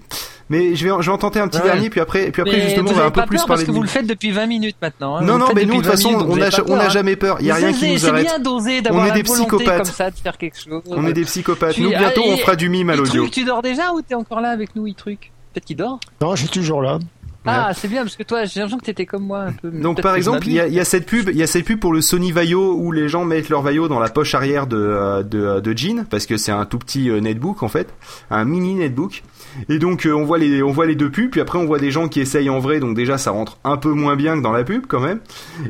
Mais 0.50 0.76
je 0.76 0.84
vais, 0.84 0.92
en- 0.92 1.02
je 1.02 1.10
vais 1.10 1.14
en 1.14 1.18
tenter 1.18 1.40
un 1.40 1.48
petit 1.48 1.58
Ouais. 1.60 1.64
dernier, 1.64 1.90
puis 1.90 2.00
après, 2.02 2.30
puis 2.30 2.42
après 2.42 2.58
Mais 2.58 2.64
justement, 2.64 2.92
on 2.92 2.94
va 2.94 3.06
un 3.06 3.12
peu 3.12 3.22
plus 3.22 3.38
parler 3.38 3.48
parce 3.48 3.64
que 3.64 3.72
vous 3.72 3.82
le 3.82 3.88
faites 3.88 4.06
depuis 4.06 4.32
20 4.32 4.46
minutes 4.46 4.76
maintenant. 4.82 5.16
hein. 5.18 5.22
Non, 5.22 5.34
Vous 5.34 5.40
non, 5.40 5.46
mais 5.56 5.66
nous, 5.66 5.82
de 5.82 5.82
toute 5.82 5.86
depuis 5.86 5.88
20 5.88 5.92
façon, 5.92 6.10
minutes, 6.10 6.26
on 6.30 6.36
n'a 6.76 6.78
on 6.78 6.86
hein. 6.86 6.90
jamais 6.90 7.16
peur. 7.16 7.38
Il 7.40 7.48
y 7.48 7.52
a 7.52 7.56
Vous 7.56 7.60
rien 7.66 7.74
qui 7.74 7.92
nous 7.94 7.98
C'est 7.98 8.08
arrête. 8.10 8.26
bien 8.26 8.40
d'oser, 8.40 8.80
On 8.80 8.82
d'avoir 8.84 9.08
est 9.08 9.12
des 9.12 9.24
psychopathes. 9.24 9.78
comme 9.78 9.86
ça 9.86 10.12
de 10.12 10.16
faire 10.18 10.38
quelque 10.38 10.58
chose. 10.60 10.82
On 10.88 11.08
est 11.08 11.14
des 11.14 11.24
psychopathes. 11.24 11.78
Nous, 11.80 11.90
bientôt, 11.90 12.22
on 12.26 12.38
fera 12.38 12.56
du 12.56 12.70
mime 12.70 12.90
à 12.90 12.96
l'audio. 12.96 13.28
tu 13.30 13.44
dors 13.46 13.62
déjà 13.62 13.94
ou 13.94 14.02
t'es 14.02 14.16
encore 14.16 14.42
là 14.42 14.50
avec 14.50 14.76
nous, 14.76 14.92
truc 14.94 15.32
Peut-être 15.54 15.66
qu'il 15.66 15.78
dort? 15.78 16.00
Non, 16.20 16.36
je 16.36 16.42
suis 16.42 16.50
toujours 16.50 16.82
là. 16.82 16.98
Ah, 17.46 17.72
c'est 17.76 17.88
bien 17.88 18.04
parce 18.04 18.16
que 18.16 18.24
toi, 18.24 18.46
j'ai 18.46 18.60
l'impression 18.60 18.78
que 18.78 18.86
t'étais 18.86 19.06
comme 19.06 19.24
moi 19.24 19.42
un 19.42 19.52
peu. 19.52 19.70
Donc 19.70 20.02
par 20.02 20.16
exemple, 20.16 20.48
il 20.48 20.54
y 20.54 20.60
a, 20.60 20.68
il 20.68 20.74
y 20.74 20.80
a 20.80 20.86
cette 20.86 21.06
pub, 21.06 21.30
il 21.30 21.38
y 21.38 21.44
a 21.44 21.48
cette 21.48 21.66
pub 21.66 21.80
pour 21.80 21.94
le 21.94 22.02
Sony 22.02 22.32
Vaio 22.32 22.76
où 22.78 22.92
les 22.92 23.10
gens 23.10 23.26
mettent 23.26 23.50
leur 23.50 23.62
Vaio 23.62 23.88
dans 23.88 24.00
la 24.00 24.10
poche 24.10 24.34
arrière 24.36 24.68
de 24.68 24.78
euh, 24.78 25.24
de, 25.24 25.40
euh, 25.40 25.62
de 25.62 25.78
jean 25.78 26.06
parce 26.10 26.26
que 26.26 26.38
c'est 26.38 26.52
un 26.52 26.66
tout 26.66 26.80
petit 26.80 27.10
euh, 27.10 27.20
netbook 27.20 27.64
en 27.64 27.68
fait, 27.68 27.94
un 28.30 28.46
mini 28.46 28.76
netbook. 28.76 29.24
Et 29.70 29.78
donc 29.78 30.08
on 30.12 30.24
voit 30.24 30.38
les 30.38 30.64
on 30.64 30.72
voit 30.72 30.86
les 30.86 30.96
deux 30.96 31.12
pubs, 31.12 31.30
puis 31.30 31.42
après 31.42 31.60
on 31.60 31.66
voit 31.66 31.80
des 31.80 31.92
gens 31.92 32.08
qui 32.08 32.22
essayent 32.22 32.50
en 32.50 32.60
vrai, 32.60 32.80
donc 32.80 32.96
déjà 32.96 33.18
ça 33.18 33.32
rentre 33.32 33.58
un 33.64 33.78
peu 33.78 33.92
moins 33.92 34.16
bien 34.16 34.38
que 34.38 34.42
dans 34.42 34.52
la 34.52 34.64
pub 34.64 34.86
quand 34.88 35.02
même. 35.02 35.20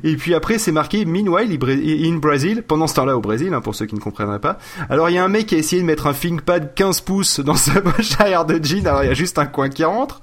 Et 0.03 0.15
puis 0.15 0.33
après 0.35 0.57
c'est 0.57 0.71
marqué 0.71 1.05
Meanwhile 1.05 1.51
in 1.51 2.15
Brazil, 2.17 2.63
pendant 2.65 2.87
ce 2.87 2.95
temps-là 2.95 3.17
au 3.17 3.21
Brésil, 3.21 3.53
hein, 3.53 3.61
pour 3.61 3.75
ceux 3.75 3.85
qui 3.85 3.95
ne 3.95 3.99
comprendraient 3.99 4.39
pas. 4.39 4.57
Alors 4.89 5.09
il 5.09 5.15
y 5.15 5.17
a 5.17 5.23
un 5.23 5.27
mec 5.27 5.47
qui 5.47 5.55
a 5.55 5.57
essayé 5.57 5.81
de 5.81 5.87
mettre 5.87 6.07
un 6.07 6.13
ThinkPad 6.13 6.73
15 6.75 7.01
pouces 7.01 7.39
dans 7.39 7.55
sa 7.55 7.81
poche 7.81 8.19
arrière 8.19 8.45
de 8.45 8.63
jean, 8.63 8.87
alors 8.87 9.03
il 9.03 9.07
y 9.07 9.11
a 9.11 9.15
juste 9.15 9.37
un 9.37 9.47
coin 9.47 9.69
qui 9.69 9.83
rentre. 9.83 10.21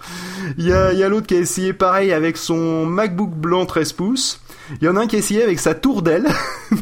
Il 0.56 0.66
y 0.66 0.72
a, 0.72 0.92
il 0.92 0.98
y 0.98 1.02
a 1.02 1.08
l'autre 1.08 1.26
qui 1.26 1.34
a 1.34 1.39
essayé 1.40 1.72
pareil 1.72 2.12
avec 2.12 2.36
son 2.36 2.86
MacBook 2.86 3.30
blanc 3.30 3.66
13 3.66 3.92
pouces. 3.92 4.40
Il 4.80 4.84
y 4.84 4.88
en 4.88 4.96
a 4.96 5.00
un 5.00 5.06
qui 5.06 5.16
a 5.16 5.18
essayé 5.18 5.42
avec 5.42 5.58
sa 5.58 5.74
tour 5.74 6.02
d'aile. 6.02 6.28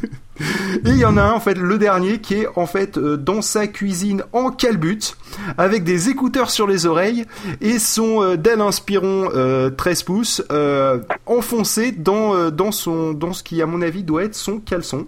Et 0.85 0.91
il 0.91 0.99
y 0.99 1.05
en 1.05 1.17
a 1.17 1.23
un, 1.23 1.33
en 1.33 1.41
fait, 1.41 1.59
le 1.59 1.79
dernier, 1.79 2.21
qui 2.21 2.35
est 2.35 2.47
en 2.55 2.67
fait 2.67 2.97
euh, 2.97 3.17
dans 3.17 3.43
sa 3.43 3.67
cuisine 3.67 4.23
en 4.33 4.51
calbute, 4.51 5.17
avec 5.57 5.85
des 5.85 6.09
écouteurs 6.09 6.51
sur 6.51 6.67
les 6.67 6.87
oreilles 6.87 7.25
et 7.61 7.79
son 7.79 8.37
Dell 8.37 8.61
Inspiron 8.61 9.31
euh, 9.35 9.71
13 9.71 10.03
pouces 10.03 10.43
euh, 10.51 10.99
enfoncé 11.27 11.93
dans 11.93 12.35
euh, 12.35 12.51
dans 12.51 12.73
son 12.73 13.13
dans 13.13 13.33
ce 13.33 13.43
qui 13.43 13.63
à 13.63 13.67
mon 13.67 13.83
avis 13.83 14.03
doit 14.03 14.25
être 14.25 14.35
son 14.35 14.59
caleçon. 14.59 15.07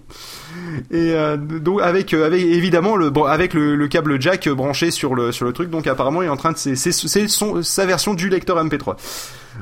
Et 0.90 1.14
donc 1.38 1.80
avec 1.82 2.12
avec 2.14 2.42
évidemment 2.42 2.96
le 2.96 3.10
avec 3.26 3.54
le, 3.54 3.76
le 3.76 3.88
câble 3.88 4.20
jack 4.20 4.48
branché 4.48 4.90
sur 4.90 5.14
le 5.14 5.32
sur 5.32 5.44
le 5.44 5.52
truc. 5.52 5.70
Donc 5.70 5.86
apparemment 5.86 6.22
il 6.22 6.26
est 6.26 6.30
en 6.30 6.36
train 6.36 6.52
de 6.52 6.58
c'est 6.58 7.28
sa 7.32 7.86
version 7.86 8.14
du 8.14 8.28
lecteur 8.28 8.62
MP3. 8.64 8.96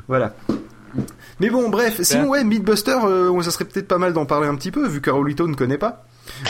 Voilà. 0.07 0.33
Mais 1.39 1.49
bon, 1.49 1.69
bref, 1.69 2.01
sinon 2.01 2.29
ouais, 2.29 2.43
Mythbuster, 2.43 2.97
euh, 3.05 3.41
ça 3.43 3.51
serait 3.51 3.65
peut-être 3.65 3.87
pas 3.87 3.99
mal 3.99 4.11
d'en 4.13 4.25
parler 4.25 4.47
un 4.47 4.55
petit 4.55 4.71
peu, 4.71 4.87
vu 4.87 5.01
que 5.01 5.09
Raulito 5.11 5.47
ne 5.47 5.53
connaît 5.55 5.77
pas. 5.77 6.03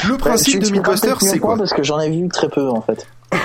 Le 0.05 0.11
Bah, 0.11 0.17
principe 0.17 0.61
tu- 0.63 0.69
de 0.71 0.71
Mythbuster, 0.77 1.13
c'est 1.19 1.39
quoi 1.39 1.57
Parce 1.57 1.73
que 1.73 1.83
j'en 1.83 1.99
ai 1.99 2.09
vu 2.09 2.27
très 2.29 2.47
peu 2.49 2.67
en 2.69 2.81
fait. 2.81 3.05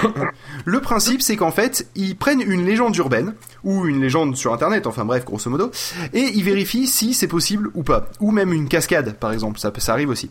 Le 0.65 0.81
principe, 0.81 1.21
c'est 1.21 1.37
qu'en 1.37 1.51
fait, 1.51 1.87
ils 1.95 2.17
prennent 2.17 2.41
une 2.41 2.65
légende 2.65 2.97
urbaine, 2.97 3.35
ou 3.65 3.87
une 3.87 4.01
légende 4.01 4.35
sur 4.37 4.55
Internet, 4.55 4.87
enfin 4.87 5.05
bref, 5.05 5.25
grosso 5.27 5.51
modo, 5.51 5.71
et 6.15 6.21
ils 6.35 6.43
vérifient 6.43 6.87
si 6.87 7.13
c'est 7.13 7.27
possible 7.29 7.71
ou 7.75 7.83
pas. 7.83 8.07
Ou 8.21 8.31
même 8.31 8.53
une 8.53 8.69
cascade, 8.69 9.15
par 9.15 9.33
exemple, 9.33 9.59
ça, 9.59 9.71
peut- 9.71 9.81
ça 9.81 9.93
arrive 9.93 10.09
aussi. 10.09 10.31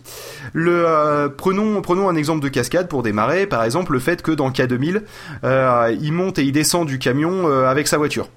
Le, 0.54 0.86
euh, 0.88 1.30
prenons, 1.30 1.82
prenons 1.82 2.10
un 2.10 2.16
exemple 2.16 2.42
de 2.42 2.50
cascade 2.50 2.88
pour 2.88 3.04
démarrer, 3.04 3.46
par 3.46 3.64
exemple, 3.64 3.92
le 3.94 4.00
fait 4.00 4.22
que 4.24 4.32
dans 4.32 4.50
K2000, 4.50 5.02
euh, 5.44 5.96
il 6.02 6.14
monte 6.14 6.40
et 6.40 6.44
il 6.44 6.52
descend 6.52 6.88
du 6.88 6.98
camion 7.00 7.48
euh, 7.48 7.68
avec 7.70 7.88
sa 7.88 7.98
voiture. 7.98 8.30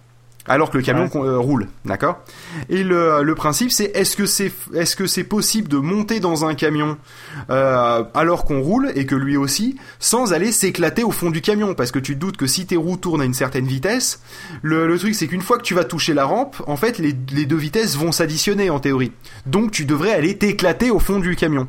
Alors 0.49 0.71
que 0.71 0.77
le 0.77 0.83
camion 0.85 1.09
euh, 1.17 1.39
roule, 1.39 1.67
d'accord? 1.85 2.21
Et 2.69 2.85
le, 2.85 3.23
le 3.23 3.35
principe 3.35 3.71
c'est 3.71 3.91
est-ce 3.97 4.17
que 4.17 4.27
c'est 4.27 4.53
est-ce 4.75 4.95
que 4.95 5.07
c'est 5.07 5.25
possible 5.25 5.69
de 5.69 5.79
monter 5.79 6.21
dans 6.21 6.45
un 6.45 6.55
camion 6.55 6.97
euh, 7.51 8.05
alors 8.15 8.45
qu'on 8.45 8.61
roule 8.61 8.93
et 8.95 9.07
que 9.07 9.15
lui 9.17 9.37
aussi 9.37 9.77
sans 9.99 10.33
aller 10.33 10.53
s'éclater 10.53 11.03
au 11.03 11.11
fond 11.11 11.31
du 11.31 11.41
camion? 11.41 11.75
Parce 11.75 11.91
que 11.91 11.99
tu 11.99 12.15
te 12.15 12.21
doutes 12.21 12.37
que 12.37 12.47
si 12.47 12.67
tes 12.67 12.77
roues 12.77 12.97
tournent 12.97 13.23
à 13.23 13.25
une 13.25 13.35
certaine 13.35 13.67
vitesse, 13.67 14.21
le, 14.63 14.87
le 14.87 14.99
truc 14.99 15.15
c'est 15.15 15.27
qu'une 15.27 15.43
fois 15.43 15.59
que 15.59 15.65
tu 15.65 15.75
vas 15.75 15.85
toucher 15.85 16.15
la 16.15 16.25
rampe, 16.25 16.63
en 16.67 16.77
fait 16.77 16.99
les, 16.99 17.15
les 17.33 17.47
deux 17.47 17.57
vitesses 17.57 17.97
vont 17.97 18.13
s'additionner 18.13 18.71
en 18.71 18.79
théorie. 18.79 19.13
Donc 19.47 19.73
tu 19.73 19.85
devrais 19.85 20.13
aller 20.13 20.39
t'éclater 20.39 20.91
au 20.91 21.01
fond 21.01 21.19
du 21.19 21.35
camion. 21.35 21.67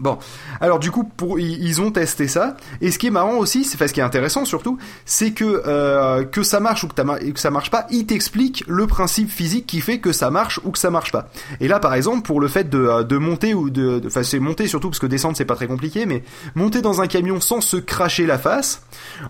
Bon, 0.00 0.18
alors 0.60 0.78
du 0.78 0.90
coup, 0.90 1.10
ils 1.38 1.58
ils 1.68 1.80
ont 1.82 1.90
testé 1.90 2.28
ça. 2.28 2.56
Et 2.80 2.90
ce 2.90 2.98
qui 2.98 3.08
est 3.08 3.10
marrant 3.10 3.36
aussi, 3.36 3.64
c'est 3.64 3.74
enfin, 3.74 3.88
ce 3.88 3.92
qui 3.92 4.00
est 4.00 4.04
intéressant 4.04 4.44
surtout, 4.44 4.78
c'est 5.04 5.32
que 5.32 5.62
euh, 5.66 6.24
que 6.24 6.42
ça 6.42 6.60
marche 6.60 6.84
ou 6.84 6.88
que, 6.88 7.40
ça 7.40 7.50
marche 7.50 7.70
pas, 7.70 7.86
il 7.90 8.06
t'explique 8.06 8.64
le 8.68 8.86
principe 8.86 9.30
physique 9.30 9.66
qui 9.66 9.80
fait 9.80 9.98
que 9.98 10.12
ça 10.12 10.30
marche 10.30 10.60
ou 10.64 10.70
que 10.70 10.78
ça 10.78 10.90
marche 10.90 11.12
pas. 11.12 11.28
Et 11.60 11.68
là, 11.68 11.80
par 11.80 11.94
exemple, 11.94 12.22
pour 12.22 12.40
le 12.40 12.48
fait 12.48 12.70
de, 12.70 12.78
euh, 12.78 13.18
monter 13.18 13.54
ou 13.54 13.70
de, 13.70 14.00
enfin 14.06 14.22
c'est 14.22 14.38
monter 14.38 14.68
surtout 14.68 14.88
parce 14.88 15.00
que 15.00 15.06
descendre 15.06 15.36
c'est 15.36 15.44
pas 15.44 15.56
très 15.56 15.66
compliqué, 15.66 16.06
mais 16.06 16.22
monter 16.54 16.80
dans 16.80 17.00
un 17.00 17.06
camion 17.06 17.40
sans 17.40 17.60
se 17.60 17.76
cracher 17.76 18.26
la 18.26 18.38
face, 18.38 18.82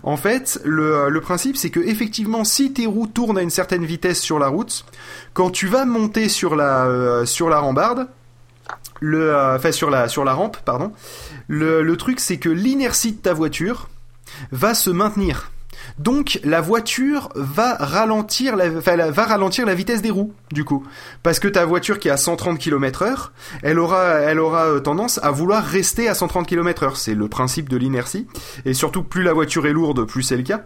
en 0.03 0.17
fait, 0.17 0.61
le, 0.63 1.09
le 1.09 1.21
principe 1.21 1.57
c'est 1.57 1.71
que 1.71 1.79
effectivement, 1.79 2.43
si 2.43 2.71
tes 2.73 2.85
roues 2.85 3.07
tournent 3.07 3.37
à 3.37 3.41
une 3.41 3.49
certaine 3.49 3.85
vitesse 3.85 4.21
sur 4.21 4.39
la 4.39 4.47
route, 4.47 4.85
quand 5.33 5.49
tu 5.49 5.67
vas 5.67 5.85
monter 5.85 6.29
sur 6.29 6.55
la 6.55 6.85
euh, 6.85 7.25
sur 7.25 7.49
la 7.49 7.59
rambarde 7.59 8.07
euh, 9.01 9.71
sur 9.71 9.89
la 9.89 10.33
rampe 10.33 10.57
pardon. 10.65 10.91
Le 11.47 11.95
truc 11.95 12.19
c'est 12.19 12.37
que 12.37 12.49
l'inertie 12.49 13.13
de 13.13 13.17
ta 13.17 13.33
voiture 13.33 13.89
va 14.51 14.73
se 14.73 14.89
maintenir 14.89 15.51
donc 15.99 16.39
la 16.45 16.61
voiture 16.61 17.29
va 17.35 17.75
ralentir 17.75 18.55
la, 18.55 19.73
vitesse 19.75 20.01
des 20.01 20.09
roues 20.09 20.33
du 20.51 20.63
coup. 20.63 20.85
Parce 21.23 21.39
que 21.39 21.47
ta 21.47 21.65
voiture 21.65 21.99
qui 21.99 22.07
est 22.07 22.11
à 22.11 22.17
130 22.17 22.57
km 22.57 23.01
heure 23.01 23.33
elle 23.63 23.79
aura 23.79 24.13
elle 24.19 24.39
aura 24.39 24.65
euh, 24.67 24.79
tendance 24.79 25.19
à 25.21 25.31
vouloir 25.31 25.63
rester 25.63 26.07
à 26.07 26.13
130 26.13 26.47
km 26.47 26.83
heure 26.83 26.97
c'est 26.97 27.13
le 27.13 27.27
principe 27.27 27.67
de 27.67 27.75
l'inertie. 27.75 28.27
Et 28.65 28.73
surtout 28.73 29.03
plus 29.03 29.23
la 29.23 29.33
voiture 29.33 29.67
est 29.67 29.73
lourde 29.73 30.05
plus 30.05 30.23
c'est 30.23 30.37
le 30.37 30.43
cas. 30.43 30.61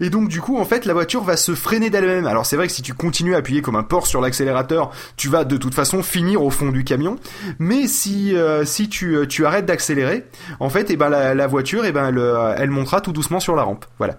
Et 0.00 0.10
donc 0.10 0.28
du 0.28 0.40
coup 0.40 0.58
en 0.58 0.64
fait 0.64 0.84
la 0.84 0.94
voiture 0.94 1.22
va 1.22 1.36
se 1.36 1.54
freiner 1.54 1.88
d'elle-même. 1.88 2.26
Alors 2.26 2.44
c'est 2.44 2.56
vrai 2.56 2.66
que 2.66 2.72
si 2.72 2.82
tu 2.82 2.92
continues 2.92 3.36
à 3.36 3.38
appuyer 3.38 3.62
comme 3.62 3.76
un 3.76 3.84
porc 3.84 4.08
sur 4.08 4.20
l'accélérateur 4.20 4.90
tu 5.16 5.28
vas 5.28 5.44
de 5.44 5.56
toute 5.56 5.74
façon 5.74 6.02
finir 6.02 6.42
au 6.42 6.50
fond 6.50 6.70
du 6.70 6.82
camion. 6.82 7.18
Mais 7.60 7.86
si 7.86 8.34
euh, 8.34 8.64
euh, 8.64 9.26
tu 9.26 9.46
arrêtes 9.46 9.66
d'accélérer 9.66 10.26
en 10.58 10.70
fait 10.70 10.90
et 10.90 10.96
ben 10.96 11.08
la, 11.08 11.46
voiture 11.46 11.84
et 11.84 11.92
ben 11.92 12.08
elle, 12.08 12.60
elle 12.60 12.70
montera 12.70 13.00
tout 13.00 13.12
doucement 13.12 13.38
sur 13.38 13.54
la 13.54 13.62
rampe. 13.62 13.84
Voilà 13.98 14.18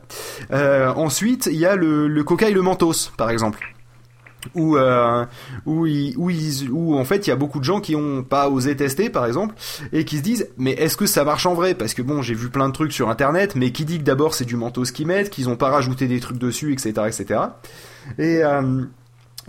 ensuite 0.53 1.47
il 1.51 1.57
y 1.57 1.65
a 1.65 1.75
le, 1.75 2.07
le 2.07 2.23
coca 2.23 2.49
et 2.49 2.53
le 2.53 2.61
mentos 2.61 3.11
par 3.17 3.29
exemple. 3.29 3.59
Où 4.55 4.75
euh, 4.75 5.25
où, 5.65 5.85
ils, 5.85 6.15
où, 6.17 6.29
ils, 6.29 6.69
où 6.69 6.97
en 6.97 7.05
fait 7.05 7.25
il 7.27 7.29
y 7.29 7.33
a 7.33 7.35
beaucoup 7.35 7.59
de 7.59 7.63
gens 7.63 7.79
qui 7.79 7.95
ont 7.95 8.23
pas 8.23 8.49
osé 8.49 8.75
tester 8.75 9.09
par 9.09 9.25
exemple 9.25 9.55
et 9.93 10.03
qui 10.03 10.17
se 10.17 10.21
disent 10.21 10.49
mais 10.57 10.71
est-ce 10.71 10.97
que 10.97 11.05
ça 11.05 11.23
marche 11.23 11.45
en 11.45 11.53
vrai? 11.53 11.75
Parce 11.75 11.93
que 11.93 12.01
bon 12.01 12.21
j'ai 12.21 12.33
vu 12.33 12.49
plein 12.49 12.67
de 12.67 12.73
trucs 12.73 12.91
sur 12.91 13.09
internet 13.09 13.55
mais 13.55 13.71
qui 13.71 13.85
dit 13.85 13.99
que 13.99 14.03
d'abord 14.03 14.33
c'est 14.33 14.45
du 14.45 14.57
mentos 14.57 14.83
qu'ils 14.93 15.07
mettent 15.07 15.29
qu'ils 15.29 15.47
ont 15.47 15.55
pas 15.55 15.69
rajouté 15.69 16.07
des 16.07 16.19
trucs 16.19 16.37
dessus 16.37 16.73
etc 16.73 17.07
etc 17.07 17.39
et 18.17 18.43
euh, 18.43 18.83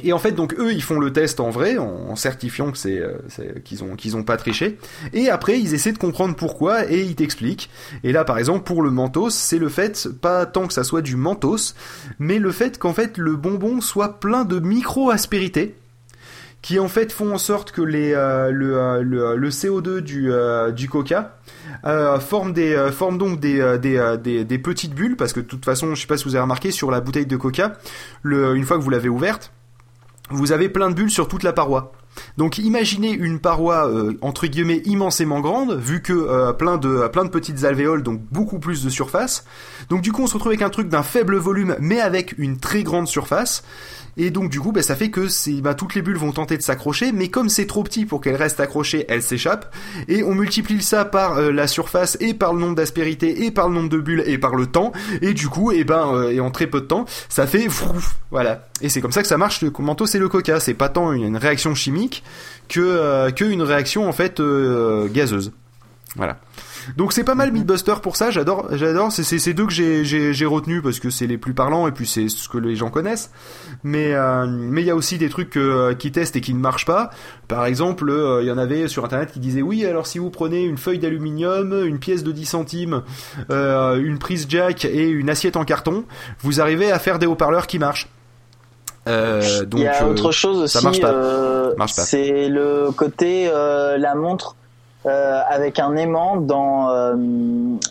et 0.02 0.12
en 0.12 0.18
fait, 0.18 0.32
donc 0.32 0.54
eux, 0.58 0.72
ils 0.72 0.82
font 0.82 0.98
le 0.98 1.12
test 1.12 1.38
en 1.40 1.50
vrai, 1.50 1.78
en, 1.78 2.16
certifiant 2.16 2.72
que 2.72 2.78
c'est, 2.78 2.98
euh, 2.98 3.12
c'est- 3.28 3.62
qu'ils 3.62 3.84
ont 3.84 3.94
qu'ils 3.96 4.16
ont 4.16 4.24
pas 4.24 4.36
triché. 4.36 4.78
Et 5.12 5.28
après, 5.30 5.60
ils 5.60 5.72
essaient 5.74 5.92
de 5.92 5.98
comprendre 5.98 6.34
pourquoi 6.34 6.90
et 6.90 7.02
ils 7.02 7.14
t'expliquent. 7.14 7.70
Et 8.02 8.12
là, 8.12 8.24
par 8.24 8.38
exemple, 8.38 8.64
pour 8.64 8.82
le 8.82 8.90
mentos, 8.90 9.30
c'est 9.30 9.58
le 9.58 9.68
fait 9.68 10.08
pas 10.20 10.46
tant 10.46 10.66
que 10.66 10.72
ça 10.72 10.82
soit 10.84 11.02
du 11.02 11.16
mentos, 11.16 11.74
mais 12.18 12.38
le 12.38 12.50
fait 12.50 12.78
qu'en 12.78 12.92
fait 12.92 13.18
le 13.18 13.36
bonbon 13.36 13.80
soit 13.80 14.18
plein 14.20 14.44
de 14.44 14.58
micro 14.58 15.10
aspérités 15.10 15.76
qui 16.62 16.78
en 16.78 16.88
fait 16.88 17.12
font 17.12 17.34
en 17.34 17.38
sorte 17.38 17.72
que 17.72 17.82
les 17.82 18.14
euh, 18.14 18.50
le, 18.50 18.76
euh, 18.78 19.02
le, 19.02 19.36
le 19.36 19.50
CO2 19.50 20.00
du 20.00 20.32
euh, 20.32 20.70
du 20.70 20.88
Coca 20.88 21.36
euh, 21.84 22.18
forme 22.18 22.54
des 22.54 22.74
euh, 22.74 22.90
forme 22.90 23.18
donc 23.18 23.38
des, 23.38 23.60
euh, 23.60 23.76
des, 23.76 23.98
euh, 23.98 24.16
des 24.16 24.44
des 24.44 24.58
petites 24.58 24.94
bulles 24.94 25.16
parce 25.16 25.34
que 25.34 25.40
de 25.40 25.44
toute 25.46 25.64
façon, 25.64 25.94
je 25.94 26.00
sais 26.00 26.06
pas 26.06 26.16
si 26.16 26.24
vous 26.24 26.34
avez 26.36 26.42
remarqué 26.42 26.70
sur 26.70 26.90
la 26.90 27.00
bouteille 27.00 27.26
de 27.26 27.36
Coca, 27.36 27.74
le 28.22 28.56
une 28.56 28.64
fois 28.64 28.78
que 28.78 28.82
vous 28.82 28.88
l'avez 28.90 29.10
ouverte 29.10 29.52
vous 30.30 30.52
avez 30.52 30.68
plein 30.68 30.90
de 30.90 30.94
bulles 30.94 31.10
sur 31.10 31.28
toute 31.28 31.42
la 31.42 31.52
paroi. 31.52 31.92
Donc 32.38 32.58
imaginez 32.58 33.10
une 33.10 33.40
paroi 33.40 33.88
euh, 33.88 34.16
entre 34.20 34.46
guillemets 34.46 34.82
immensément 34.84 35.40
grande, 35.40 35.76
vu 35.78 36.00
que 36.00 36.12
euh, 36.12 36.52
plein 36.52 36.76
de 36.76 37.08
plein 37.08 37.24
de 37.24 37.30
petites 37.30 37.64
alvéoles, 37.64 38.02
donc 38.02 38.20
beaucoup 38.30 38.58
plus 38.58 38.84
de 38.84 38.90
surface. 38.90 39.44
Donc 39.90 40.00
du 40.00 40.12
coup 40.12 40.22
on 40.22 40.26
se 40.26 40.34
retrouve 40.34 40.50
avec 40.50 40.62
un 40.62 40.70
truc 40.70 40.88
d'un 40.88 41.02
faible 41.02 41.36
volume, 41.36 41.76
mais 41.80 42.00
avec 42.00 42.36
une 42.38 42.58
très 42.58 42.82
grande 42.82 43.08
surface. 43.08 43.64
Et 44.16 44.30
donc 44.30 44.50
du 44.50 44.60
coup, 44.60 44.72
bah, 44.72 44.82
ça 44.82 44.96
fait 44.96 45.10
que 45.10 45.28
c'est, 45.28 45.60
bah, 45.60 45.74
toutes 45.74 45.94
les 45.94 46.02
bulles 46.02 46.16
vont 46.16 46.32
tenter 46.32 46.56
de 46.56 46.62
s'accrocher, 46.62 47.12
mais 47.12 47.28
comme 47.28 47.48
c'est 47.48 47.66
trop 47.66 47.82
petit 47.82 48.04
pour 48.04 48.20
qu'elles 48.20 48.36
restent 48.36 48.60
accrochées, 48.60 49.04
elles 49.08 49.22
s'échappent. 49.22 49.74
Et 50.08 50.22
on 50.22 50.34
multiplie 50.34 50.82
ça 50.82 51.04
par 51.04 51.38
euh, 51.38 51.50
la 51.52 51.66
surface 51.66 52.16
et 52.20 52.34
par 52.34 52.54
le 52.54 52.60
nombre 52.60 52.74
d'aspérités 52.76 53.44
et 53.44 53.50
par 53.50 53.68
le 53.68 53.74
nombre 53.74 53.88
de 53.88 53.98
bulles 53.98 54.24
et 54.26 54.38
par 54.38 54.54
le 54.54 54.66
temps. 54.66 54.92
Et 55.22 55.34
du 55.34 55.48
coup, 55.48 55.72
et 55.72 55.84
ben, 55.84 56.12
euh, 56.14 56.30
et 56.30 56.40
en 56.40 56.50
très 56.50 56.66
peu 56.66 56.80
de 56.80 56.86
temps, 56.86 57.04
ça 57.28 57.46
fait 57.46 57.68
voilà. 58.30 58.66
Et 58.80 58.88
c'est 58.88 59.00
comme 59.00 59.12
ça 59.12 59.22
que 59.22 59.28
ça 59.28 59.38
marche. 59.38 59.62
Le 59.62 59.72
manteau, 59.78 60.06
c'est 60.06 60.18
le 60.18 60.28
coca. 60.28 60.60
C'est 60.60 60.74
pas 60.74 60.88
tant 60.88 61.12
une, 61.12 61.24
une 61.24 61.36
réaction 61.36 61.74
chimique 61.74 62.22
que 62.68 62.80
euh, 62.80 63.30
que 63.30 63.44
une 63.44 63.62
réaction 63.62 64.08
en 64.08 64.12
fait 64.12 64.40
euh, 64.40 65.08
gazeuse. 65.08 65.52
Voilà. 66.16 66.38
Donc 66.96 67.12
c'est 67.12 67.24
pas 67.24 67.34
mal 67.34 67.52
Mythbuster 67.52 67.94
pour 68.02 68.16
ça, 68.16 68.30
j'adore, 68.30 68.66
j'adore. 68.72 69.10
C'est 69.12 69.22
c'est 69.22 69.38
ces 69.38 69.54
deux 69.54 69.66
que 69.66 69.72
j'ai 69.72 70.04
j'ai 70.04 70.32
j'ai 70.32 70.46
retenu 70.46 70.82
parce 70.82 71.00
que 71.00 71.10
c'est 71.10 71.26
les 71.26 71.38
plus 71.38 71.54
parlants 71.54 71.86
et 71.88 71.92
puis 71.92 72.06
c'est 72.06 72.28
ce 72.28 72.48
que 72.48 72.58
les 72.58 72.76
gens 72.76 72.90
connaissent. 72.90 73.30
Mais 73.82 74.14
euh, 74.14 74.46
mais 74.48 74.82
il 74.82 74.86
y 74.86 74.90
a 74.90 74.96
aussi 74.96 75.18
des 75.18 75.28
trucs 75.28 75.56
euh, 75.56 75.94
qui 75.94 76.12
testent 76.12 76.36
et 76.36 76.40
qui 76.40 76.54
ne 76.54 76.60
marchent 76.60 76.86
pas. 76.86 77.10
Par 77.48 77.66
exemple, 77.66 78.08
euh, 78.10 78.42
il 78.42 78.48
y 78.48 78.50
en 78.50 78.58
avait 78.58 78.88
sur 78.88 79.04
internet 79.04 79.32
qui 79.32 79.40
disaient 79.40 79.62
oui, 79.62 79.84
alors 79.86 80.06
si 80.06 80.18
vous 80.18 80.30
prenez 80.30 80.62
une 80.64 80.78
feuille 80.78 80.98
d'aluminium, 80.98 81.84
une 81.86 81.98
pièce 81.98 82.24
de 82.24 82.32
10 82.32 82.44
centimes, 82.46 83.02
euh, 83.50 83.96
une 84.02 84.18
prise 84.18 84.46
jack 84.48 84.84
et 84.84 85.08
une 85.08 85.30
assiette 85.30 85.56
en 85.56 85.64
carton, 85.64 86.04
vous 86.40 86.60
arrivez 86.60 86.90
à 86.92 86.98
faire 86.98 87.18
des 87.18 87.26
haut-parleurs 87.26 87.66
qui 87.66 87.78
marchent. 87.78 88.08
Euh, 89.06 89.64
donc 89.66 89.80
Il 89.80 89.84
y 89.84 89.86
a 89.86 90.02
euh, 90.02 90.10
autre 90.10 90.32
chose 90.32 90.64
ça 90.70 90.78
aussi, 90.78 90.86
marche 90.86 91.00
pas. 91.00 91.12
euh, 91.12 91.74
Marche 91.76 91.94
pas. 91.94 92.02
c'est 92.02 92.48
le 92.48 92.90
côté 92.90 93.50
euh, 93.52 93.98
la 93.98 94.14
montre 94.14 94.56
euh, 95.06 95.40
avec 95.48 95.78
un 95.78 95.96
aimant 95.96 96.36
dans 96.36 96.88
euh, 96.90 97.14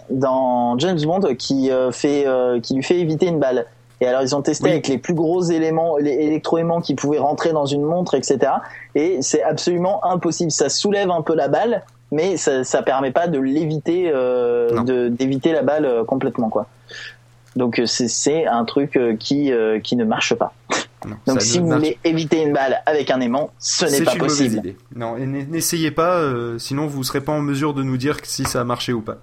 dans 0.09 0.77
James 0.79 0.99
Bond 1.03 1.21
qui 1.37 1.71
euh, 1.71 1.91
fait 1.91 2.25
euh, 2.27 2.59
qui 2.59 2.73
lui 2.75 2.83
fait 2.83 2.99
éviter 2.99 3.27
une 3.27 3.39
balle. 3.39 3.65
Et 4.01 4.07
alors 4.07 4.21
ils 4.21 4.35
ont 4.35 4.41
testé 4.41 4.65
Oui. 4.65 4.71
avec 4.71 4.87
les 4.87 4.97
plus 4.97 5.13
gros 5.13 5.41
éléments, 5.43 5.97
les 5.97 6.11
électroaimants 6.11 6.81
qui 6.81 6.93
pouvaient 6.95 7.19
rentrer 7.19 7.53
dans 7.53 7.65
une 7.65 7.83
montre, 7.83 8.15
etc. 8.15 8.51
Et 8.95 9.21
c'est 9.21 9.43
absolument 9.43 10.03
impossible. 10.03 10.51
Ça 10.51 10.67
soulève 10.69 11.09
un 11.09 11.21
peu 11.21 11.35
la 11.35 11.47
balle, 11.47 11.83
mais 12.11 12.35
ça 12.35 12.63
ça 12.63 12.81
permet 12.81 13.11
pas 13.11 13.27
de 13.27 13.39
l'éviter, 13.39 14.11
euh, 14.13 15.09
d'éviter 15.09 15.53
la 15.53 15.61
balle 15.61 15.85
euh, 15.85 16.03
complètement 16.03 16.49
quoi. 16.49 16.65
Donc 17.55 17.79
euh, 17.79 17.85
c'est 17.85 18.45
un 18.45 18.65
truc 18.65 18.97
euh, 18.97 19.15
qui 19.15 19.51
euh, 19.51 19.79
qui 19.79 19.95
ne 19.95 20.03
marche 20.05 20.33
pas. 20.35 20.53
non, 21.07 21.15
Donc 21.27 21.41
si 21.41 21.57
ne 21.57 21.63
vous 21.63 21.69
marche 21.69 21.79
voulez 21.81 21.97
éviter 22.03 22.41
une 22.41 22.53
balle 22.53 22.81
avec 22.85 23.11
un 23.11 23.19
aimant, 23.21 23.51
ce 23.59 23.85
n'est 23.85 24.01
pas 24.01 24.13
une 24.13 24.19
possible. 24.19 24.57
idée. 24.57 24.77
Non, 24.95 25.17
et 25.17 25.25
n'essayez 25.25 25.91
pas, 25.91 26.17
euh, 26.17 26.57
sinon 26.57 26.87
vous 26.87 27.03
serez 27.03 27.21
pas 27.21 27.31
en 27.33 27.41
mesure 27.41 27.73
de 27.73 27.83
nous 27.83 27.97
dire 27.97 28.17
si 28.23 28.43
ça 28.45 28.61
a 28.61 28.63
marché 28.63 28.91
ou 28.93 29.01
pas. 29.01 29.17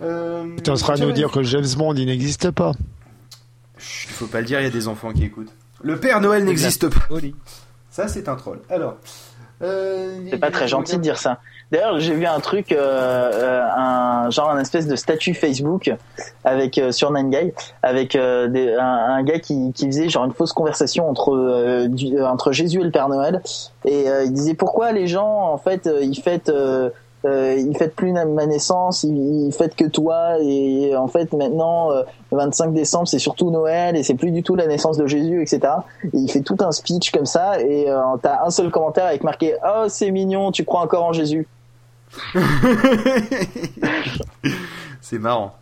Euh, 0.00 0.44
Tu 0.62 0.76
seras 0.76 0.94
à 0.94 0.96
nous 0.98 1.12
dire 1.12 1.30
que 1.30 1.42
James 1.42 1.66
Bond 1.76 1.94
il 1.94 2.06
n'existe 2.06 2.50
pas. 2.50 2.72
Chut, 3.78 4.10
faut 4.10 4.26
pas 4.26 4.40
le 4.40 4.46
dire, 4.46 4.60
il 4.60 4.64
y 4.64 4.66
a 4.66 4.70
des 4.70 4.88
enfants 4.88 5.12
qui 5.12 5.24
écoutent. 5.24 5.52
Le 5.82 5.98
Père 5.98 6.20
Noël 6.20 6.44
n'existe 6.44 6.88
pas. 6.88 7.06
Ça, 7.90 8.08
c'est 8.08 8.28
un 8.28 8.36
troll. 8.36 8.60
Alors. 8.70 8.96
Euh, 9.62 10.20
C'est 10.30 10.38
pas 10.38 10.52
très 10.52 10.68
gentil 10.68 10.96
de 10.96 11.02
dire 11.02 11.18
ça. 11.18 11.40
D'ailleurs, 11.70 11.98
j'ai 12.00 12.14
vu 12.14 12.24
un 12.24 12.40
truc, 12.40 12.72
euh, 12.72 12.78
euh, 13.34 13.62
un 13.76 14.30
genre 14.30 14.50
un 14.50 14.58
espèce 14.58 14.86
de 14.86 14.96
statut 14.96 15.34
Facebook 15.34 15.94
avec 16.44 16.78
euh, 16.78 16.92
sur 16.92 17.12
Nine 17.12 17.52
avec 17.82 18.16
euh, 18.16 18.48
un, 18.80 19.14
un 19.16 19.22
gars 19.22 19.38
qui, 19.38 19.72
qui 19.74 19.86
faisait 19.86 20.08
genre 20.08 20.24
une 20.24 20.32
fausse 20.32 20.52
conversation 20.54 21.08
entre 21.10 21.34
euh, 21.34 21.86
du- 21.88 22.16
euh, 22.16 22.26
entre 22.26 22.52
Jésus 22.52 22.80
et 22.80 22.84
le 22.84 22.90
Père 22.90 23.08
Noël 23.08 23.42
et 23.84 24.06
il 24.24 24.32
disait 24.32 24.54
pourquoi 24.54 24.92
les 24.92 25.06
gens 25.06 25.28
en 25.52 25.58
fait 25.58 25.88
ils 26.00 26.18
fêtent 26.18 26.48
euh, 26.48 26.90
ils 27.24 27.76
fêtent 27.76 27.96
plus 27.96 28.12
ma 28.12 28.24
naissance, 28.46 29.02
ils, 29.02 29.46
ils 29.48 29.52
fêtent 29.52 29.74
que 29.74 29.84
toi 29.84 30.38
et 30.40 30.94
en 30.96 31.08
fait 31.08 31.32
maintenant 31.32 31.90
euh, 31.92 32.02
le 32.32 32.38
25 32.38 32.72
décembre 32.72 33.08
c'est 33.08 33.18
surtout 33.18 33.50
Noël 33.50 33.96
et 33.96 34.02
c'est 34.04 34.14
plus 34.14 34.30
du 34.30 34.42
tout 34.42 34.54
la 34.54 34.66
naissance 34.68 34.96
de 34.96 35.06
Jésus 35.06 35.42
etc. 35.42 35.60
Et 36.04 36.08
il 36.16 36.30
fait 36.30 36.40
tout 36.42 36.56
un 36.60 36.72
speech 36.72 37.10
comme 37.10 37.26
ça 37.26 37.60
et 37.60 37.90
euh, 37.90 38.00
t'as 38.22 38.44
un 38.46 38.50
seul 38.50 38.70
commentaire 38.70 39.04
avec 39.06 39.22
marqué 39.24 39.54
oh 39.66 39.84
c'est 39.88 40.10
mignon 40.10 40.50
tu 40.52 40.64
crois 40.64 40.80
encore 40.80 41.04
en 41.04 41.12
Jésus. 41.12 41.46
c'est 45.00 45.18
marrant. 45.18 45.56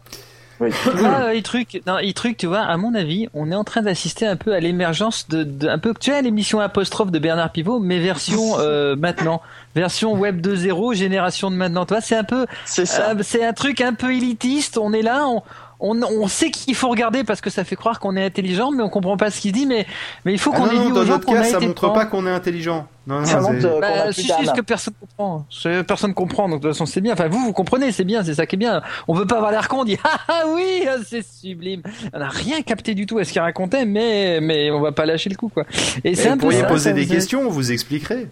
Oui. 0.58 0.70
Tu 0.82 0.90
vois, 0.90 1.08
euh, 1.24 1.38
e-truc, 1.38 1.82
non, 1.86 1.98
e-truc, 1.98 2.38
tu 2.38 2.46
vois, 2.46 2.60
à 2.60 2.76
mon 2.78 2.94
avis, 2.94 3.28
on 3.34 3.50
est 3.50 3.54
en 3.54 3.64
train 3.64 3.82
d'assister 3.82 4.26
un 4.26 4.36
peu 4.36 4.54
à 4.54 4.60
l'émergence 4.60 5.28
de, 5.28 5.44
de, 5.44 5.68
un 5.68 5.78
peu, 5.78 5.92
tu 6.00 6.10
vois, 6.10 6.22
l'émission 6.22 6.60
apostrophe 6.60 7.10
de 7.10 7.18
Bernard 7.18 7.52
Pivot, 7.52 7.78
mais 7.78 7.98
version 7.98 8.54
euh, 8.58 8.96
maintenant, 8.96 9.42
version 9.74 10.14
web 10.14 10.40
2.0, 10.40 10.94
génération 10.94 11.50
de 11.50 11.56
maintenant. 11.56 11.84
Tu 11.84 11.92
vois, 11.92 12.00
c'est 12.00 12.16
un 12.16 12.24
peu, 12.24 12.46
C'est 12.64 12.86
ça. 12.86 13.10
euh, 13.10 13.14
c'est 13.20 13.44
un 13.44 13.52
truc 13.52 13.82
un 13.82 13.92
peu 13.92 14.14
élitiste. 14.14 14.78
On 14.78 14.94
est 14.94 15.02
là, 15.02 15.26
on, 15.26 15.42
on, 15.80 16.02
on 16.02 16.28
sait 16.28 16.50
qu'il 16.50 16.74
faut 16.74 16.88
regarder 16.88 17.24
parce 17.24 17.40
que 17.40 17.50
ça 17.50 17.64
fait 17.64 17.76
croire 17.76 18.00
qu'on 18.00 18.16
est 18.16 18.24
intelligent, 18.24 18.70
mais 18.70 18.82
on 18.82 18.88
comprend 18.88 19.16
pas 19.16 19.30
ce 19.30 19.40
qu'il 19.40 19.52
dit. 19.52 19.66
Mais, 19.66 19.86
mais 20.24 20.32
il 20.32 20.38
faut 20.38 20.50
Ah 20.54 20.58
qu'on 20.58 20.66
non, 20.66 20.72
ait 20.72 20.74
non, 20.76 20.84
dit 20.86 20.92
dans 20.92 21.00
aux 21.00 21.04
gens 21.04 21.12
notre 21.14 21.26
qu'on 21.26 21.32
cas, 21.34 21.40
a 21.40 21.44
ça 21.44 21.56
été 21.58 21.66
montre 21.66 21.80
prendre. 21.82 21.94
pas 21.94 22.06
qu'on 22.06 22.26
est 22.26 22.30
intelligent. 22.30 22.86
Non, 23.06 23.20
non, 23.20 23.24
Ça 23.24 23.40
c'est- 23.40 23.52
montre 23.52 23.66
euh, 23.66 23.72
qu'on 23.74 23.80
Bah, 23.80 24.12
si, 24.12 24.22
si, 24.22 24.52
que 24.56 24.60
personne 24.62 24.94
comprend. 25.00 25.46
Personne 25.86 26.14
comprend, 26.14 26.48
donc 26.48 26.60
de 26.60 26.66
toute 26.68 26.74
façon 26.74 26.86
c'est 26.86 27.00
bien. 27.00 27.12
Enfin, 27.12 27.28
vous, 27.28 27.38
vous 27.38 27.52
comprenez, 27.52 27.92
c'est 27.92 28.04
bien, 28.04 28.24
c'est 28.24 28.34
ça 28.34 28.46
qui 28.46 28.56
est 28.56 28.58
bien. 28.58 28.82
On 29.06 29.14
veut 29.14 29.26
pas 29.26 29.36
avoir 29.36 29.52
l'air 29.52 29.68
con, 29.68 29.80
on 29.80 29.84
dit 29.84 29.96
ah 30.04 30.18
ah 30.28 30.42
oui, 30.54 30.82
ah, 30.88 30.96
c'est 31.06 31.24
sublime. 31.24 31.82
On 32.12 32.18
n'a 32.18 32.28
rien 32.28 32.62
capté 32.62 32.94
du 32.94 33.06
tout 33.06 33.18
à 33.18 33.24
ce 33.24 33.32
qu'il 33.32 33.40
racontait, 33.42 33.84
mais 33.84 34.40
mais 34.40 34.70
on 34.70 34.80
va 34.80 34.92
pas 34.92 35.06
lâcher 35.06 35.30
le 35.30 35.36
coup 35.36 35.48
quoi. 35.48 35.64
Et 36.04 36.14
c'est 36.14 36.28
un 36.28 36.32
vous 36.32 36.36
peu 36.36 36.40
pourriez 36.46 36.60
ça, 36.60 36.66
poser 36.66 36.90
ça, 36.90 36.92
des 36.94 37.06
questions, 37.06 37.42
on 37.42 37.50
vous 37.50 37.70
expliquerait. 37.70 38.26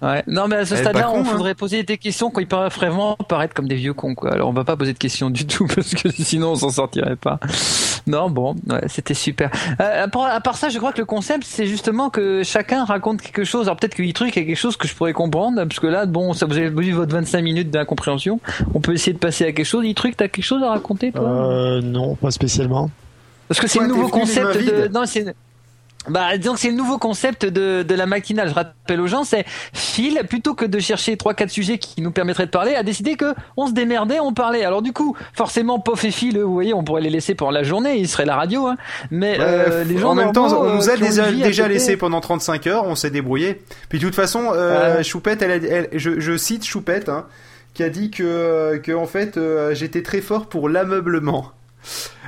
Ouais. 0.00 0.22
Non, 0.28 0.46
mais 0.46 0.56
à 0.56 0.64
ce 0.64 0.74
est 0.74 0.78
stade-là, 0.78 1.10
on 1.10 1.20
hein. 1.20 1.24
faudrait 1.24 1.54
poser 1.54 1.82
des 1.82 1.98
questions 1.98 2.30
quand 2.30 2.40
ils 2.40 2.46
peuvent 2.46 2.72
vraiment 2.72 3.16
paraître 3.28 3.52
comme 3.52 3.66
des 3.66 3.74
vieux 3.74 3.94
cons, 3.94 4.14
quoi. 4.14 4.32
Alors, 4.32 4.48
on 4.48 4.52
va 4.52 4.64
pas 4.64 4.76
poser 4.76 4.92
de 4.92 4.98
questions 4.98 5.28
du 5.28 5.46
tout 5.46 5.66
parce 5.74 5.94
que 5.94 6.08
sinon, 6.10 6.52
on 6.52 6.54
s'en 6.54 6.70
sortirait 6.70 7.16
pas. 7.16 7.40
Non, 8.06 8.30
bon, 8.30 8.54
ouais, 8.68 8.82
c'était 8.86 9.14
super. 9.14 9.50
Euh, 9.80 10.04
à, 10.04 10.08
part, 10.08 10.26
à 10.26 10.40
part 10.40 10.56
ça, 10.56 10.68
je 10.68 10.78
crois 10.78 10.92
que 10.92 10.98
le 10.98 11.04
concept, 11.04 11.44
c'est 11.44 11.66
justement 11.66 12.10
que 12.10 12.42
chacun 12.44 12.84
raconte 12.84 13.20
quelque 13.20 13.44
chose. 13.44 13.66
Alors, 13.66 13.76
peut-être 13.76 13.94
que 13.94 14.08
e-truc 14.08 14.36
a 14.36 14.44
quelque 14.44 14.54
chose 14.54 14.76
que 14.76 14.86
je 14.86 14.94
pourrais 14.94 15.12
comprendre, 15.12 15.62
parce 15.64 15.80
que 15.80 15.88
là, 15.88 16.06
bon, 16.06 16.32
ça 16.32 16.46
vous 16.46 16.56
avez 16.56 16.70
vu 16.70 16.92
votre 16.92 17.12
25 17.12 17.42
minutes 17.42 17.70
d'incompréhension. 17.70 18.40
On 18.74 18.80
peut 18.80 18.94
essayer 18.94 19.12
de 19.12 19.18
passer 19.18 19.44
à 19.44 19.52
quelque 19.52 19.66
chose. 19.66 19.84
e-truc, 19.84 20.16
t'as 20.16 20.28
quelque 20.28 20.44
chose 20.44 20.62
à 20.62 20.70
raconter, 20.70 21.10
toi? 21.10 21.28
Euh, 21.28 21.80
non, 21.82 22.14
pas 22.14 22.30
spécialement. 22.30 22.90
Parce 23.48 23.60
que 23.60 23.66
c'est 23.66 23.80
le 23.80 23.88
nouveau 23.88 24.08
concept 24.08 24.58
de. 24.58 24.88
Non, 24.88 25.06
c'est. 25.06 25.34
Bah, 26.08 26.36
disons 26.38 26.54
que 26.54 26.60
c'est 26.60 26.70
le 26.70 26.76
nouveau 26.76 26.98
concept 26.98 27.44
de, 27.46 27.82
de 27.82 27.94
la 27.94 28.06
matinale. 28.06 28.48
Je 28.48 28.54
rappelle 28.54 29.00
aux 29.00 29.06
gens, 29.06 29.24
c'est 29.24 29.44
Phil, 29.72 30.20
plutôt 30.28 30.54
que 30.54 30.64
de 30.64 30.78
chercher 30.78 31.16
trois, 31.16 31.34
quatre 31.34 31.50
sujets 31.50 31.78
qui 31.78 32.00
nous 32.02 32.10
permettraient 32.10 32.46
de 32.46 32.50
parler, 32.50 32.74
a 32.74 32.82
décidé 32.82 33.16
que 33.16 33.34
on 33.56 33.66
se 33.66 33.72
démerdait, 33.72 34.20
on 34.20 34.32
parlait. 34.32 34.64
Alors 34.64 34.82
du 34.82 34.92
coup, 34.92 35.16
forcément, 35.34 35.78
Pof 35.78 36.04
et 36.04 36.10
Phil, 36.10 36.36
eux, 36.38 36.42
vous 36.44 36.52
voyez, 36.52 36.74
on 36.74 36.84
pourrait 36.84 37.02
les 37.02 37.10
laisser 37.10 37.34
pendant 37.34 37.50
la 37.52 37.62
journée, 37.62 37.96
ils 37.98 38.08
seraient 38.08 38.24
la 38.26 38.36
radio, 38.36 38.66
hein. 38.66 38.76
Mais 39.10 39.36
euh, 39.40 39.84
les 39.84 39.98
gens 39.98 40.10
en 40.10 40.14
même 40.14 40.32
temps, 40.32 40.52
on 40.58 40.74
nous 40.74 40.88
euh, 40.88 40.92
a 40.92 40.96
déjà, 40.96 41.30
déjà 41.30 41.68
laissé 41.68 41.96
pendant 41.96 42.20
35 42.20 42.66
heures, 42.66 42.84
on 42.86 42.94
s'est 42.94 43.10
débrouillé. 43.10 43.60
Puis 43.88 43.98
de 43.98 44.04
toute 44.04 44.14
façon, 44.14 44.50
euh, 44.54 44.96
Ouais. 44.96 45.04
Choupette, 45.04 45.42
elle, 45.42 45.50
a- 45.50 45.68
elle- 45.68 45.88
je, 45.92 46.18
je 46.20 46.36
cite 46.36 46.64
Choupette, 46.64 47.08
hein, 47.08 47.26
qui 47.74 47.82
a 47.82 47.88
dit 47.90 48.10
que, 48.10 48.76
que 48.82 48.92
en 48.92 49.06
fait, 49.06 49.36
euh, 49.36 49.74
j'étais 49.74 50.02
très 50.02 50.20
fort 50.20 50.46
pour 50.46 50.68
l'ameublement. 50.68 51.52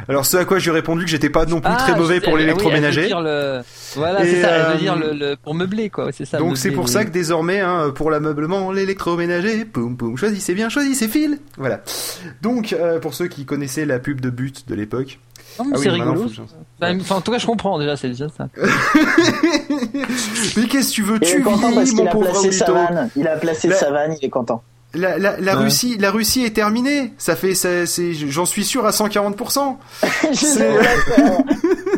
Alors 0.08 0.24
ce 0.26 0.36
à 0.36 0.44
quoi 0.44 0.58
j'ai 0.58 0.70
répondu 0.70 1.04
que 1.04 1.10
j'étais 1.10 1.30
pas 1.30 1.44
non 1.46 1.60
plus 1.60 1.70
Ah, 1.72 1.76
très 1.76 1.94
mauvais 1.96 2.16
je- 2.16 2.20
pour 2.22 2.32
ah 2.32 2.36
oui, 2.36 2.40
l'électroménager. 2.42 3.08
le- 3.08 3.60
Voilà, 3.96 4.24
c'est 4.24 4.40
ça. 4.42 4.48
Elle 4.50 4.60
euh, 4.62 4.72
veut 4.72 4.78
dire 4.78 4.96
le, 4.96 5.12
le- 5.12 5.36
pour 5.36 5.54
meubler, 5.54 5.90
quoi. 5.90 6.10
C'est 6.12 6.24
ça. 6.24 6.38
Donc 6.38 6.56
c'est 6.56 6.70
pour 6.70 6.86
les- 6.86 6.90
ça 6.92 7.04
que 7.04 7.10
désormais, 7.10 7.60
hein, 7.60 7.92
pour 7.94 8.10
l'ameublement, 8.10 8.72
l'électroménager, 8.72 9.64
poum 9.64 9.96
poum, 9.96 10.16
choisissez 10.16 10.54
bien, 10.54 10.68
choisissez 10.68 11.08
fil. 11.08 11.38
Voilà. 11.58 11.80
Donc 12.42 12.72
euh, 12.72 12.98
pour 13.00 13.14
ceux 13.14 13.26
qui 13.28 13.44
connaissaient 13.44 13.84
la 13.86 13.98
pub 13.98 14.20
de 14.20 14.30
but 14.30 14.68
de 14.68 14.74
l'époque, 14.74 15.18
Non, 15.58 15.64
mais 15.66 15.72
Ah 15.74 15.78
oui, 15.78 15.82
c'est 15.84 15.90
rigolo. 15.90 16.28
faut 16.28 16.42
Enfin, 16.82 17.16
en 17.16 17.20
tout 17.20 17.32
cas, 17.32 17.38
je 17.38 17.46
comprends 17.46 17.78
déjà, 17.78 17.96
c'est 17.96 18.08
déjà 18.08 18.28
ça. 18.28 18.48
Mais 20.56 20.66
qu'est-ce 20.66 20.88
que 20.90 20.94
tu 20.94 21.02
veux 21.02 21.18
Il 21.20 21.28
est 21.28 21.42
Tu 21.42 22.06
a 22.06 22.10
placé 22.14 22.52
sa 22.52 22.72
vanne. 22.72 23.10
Il 23.16 23.26
a 23.28 23.36
placé 23.36 23.68
La- 23.68 23.76
sa 23.76 23.90
vanne, 23.90 24.14
il 24.20 24.24
est 24.24 24.30
content. 24.30 24.62
La, 24.94 25.18
la, 25.18 25.38
la 25.38 25.56
Ouais. 25.56 25.62
Russie, 25.64 25.96
la 25.98 26.10
Russie 26.10 26.44
est 26.44 26.54
terminée. 26.54 27.12
Ça 27.16 27.36
fait, 27.36 27.54
ça, 27.54 27.86
c'est, 27.86 28.12
j'en 28.12 28.44
suis 28.44 28.64
sûr 28.64 28.84
à 28.86 28.90
140%. 28.90 29.76
Je 30.32 30.34
sais 30.34 30.46
C'est- 30.46 30.78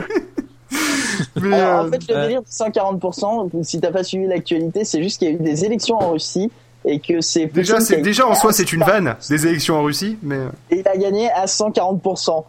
Mais, 1.41 1.55
Alors, 1.61 1.85
euh, 1.85 1.89
en 1.89 1.91
fait, 1.91 2.09
le 2.09 2.21
délire 2.23 2.43
de 2.43 2.47
140%, 2.47 3.63
si 3.65 3.81
t'as 3.81 3.91
pas 3.91 4.03
suivi 4.05 4.27
l'actualité, 4.27 4.85
c'est 4.85 5.03
juste 5.03 5.19
qu'il 5.19 5.29
y 5.29 5.31
a 5.31 5.35
eu 5.35 5.39
des 5.39 5.65
élections 5.65 5.97
en 5.97 6.13
Russie 6.13 6.51
et 6.85 6.99
que 7.01 7.21
c'est 7.21 7.47
déjà, 7.47 7.81
c'est, 7.81 7.99
déjà 7.99 8.27
en 8.27 8.35
soi, 8.35 8.53
c'est 8.53 8.73
une 8.73 8.83
140%. 8.83 8.87
vanne 8.87 9.17
des 9.29 9.47
élections 9.47 9.77
en 9.79 9.83
Russie, 9.83 10.19
mais 10.23 10.37
euh, 10.37 10.49
Et 10.71 10.81
il 10.81 10.89
a 10.89 10.97
gagné 10.97 11.31
à 11.33 11.45
140%. 11.47 12.45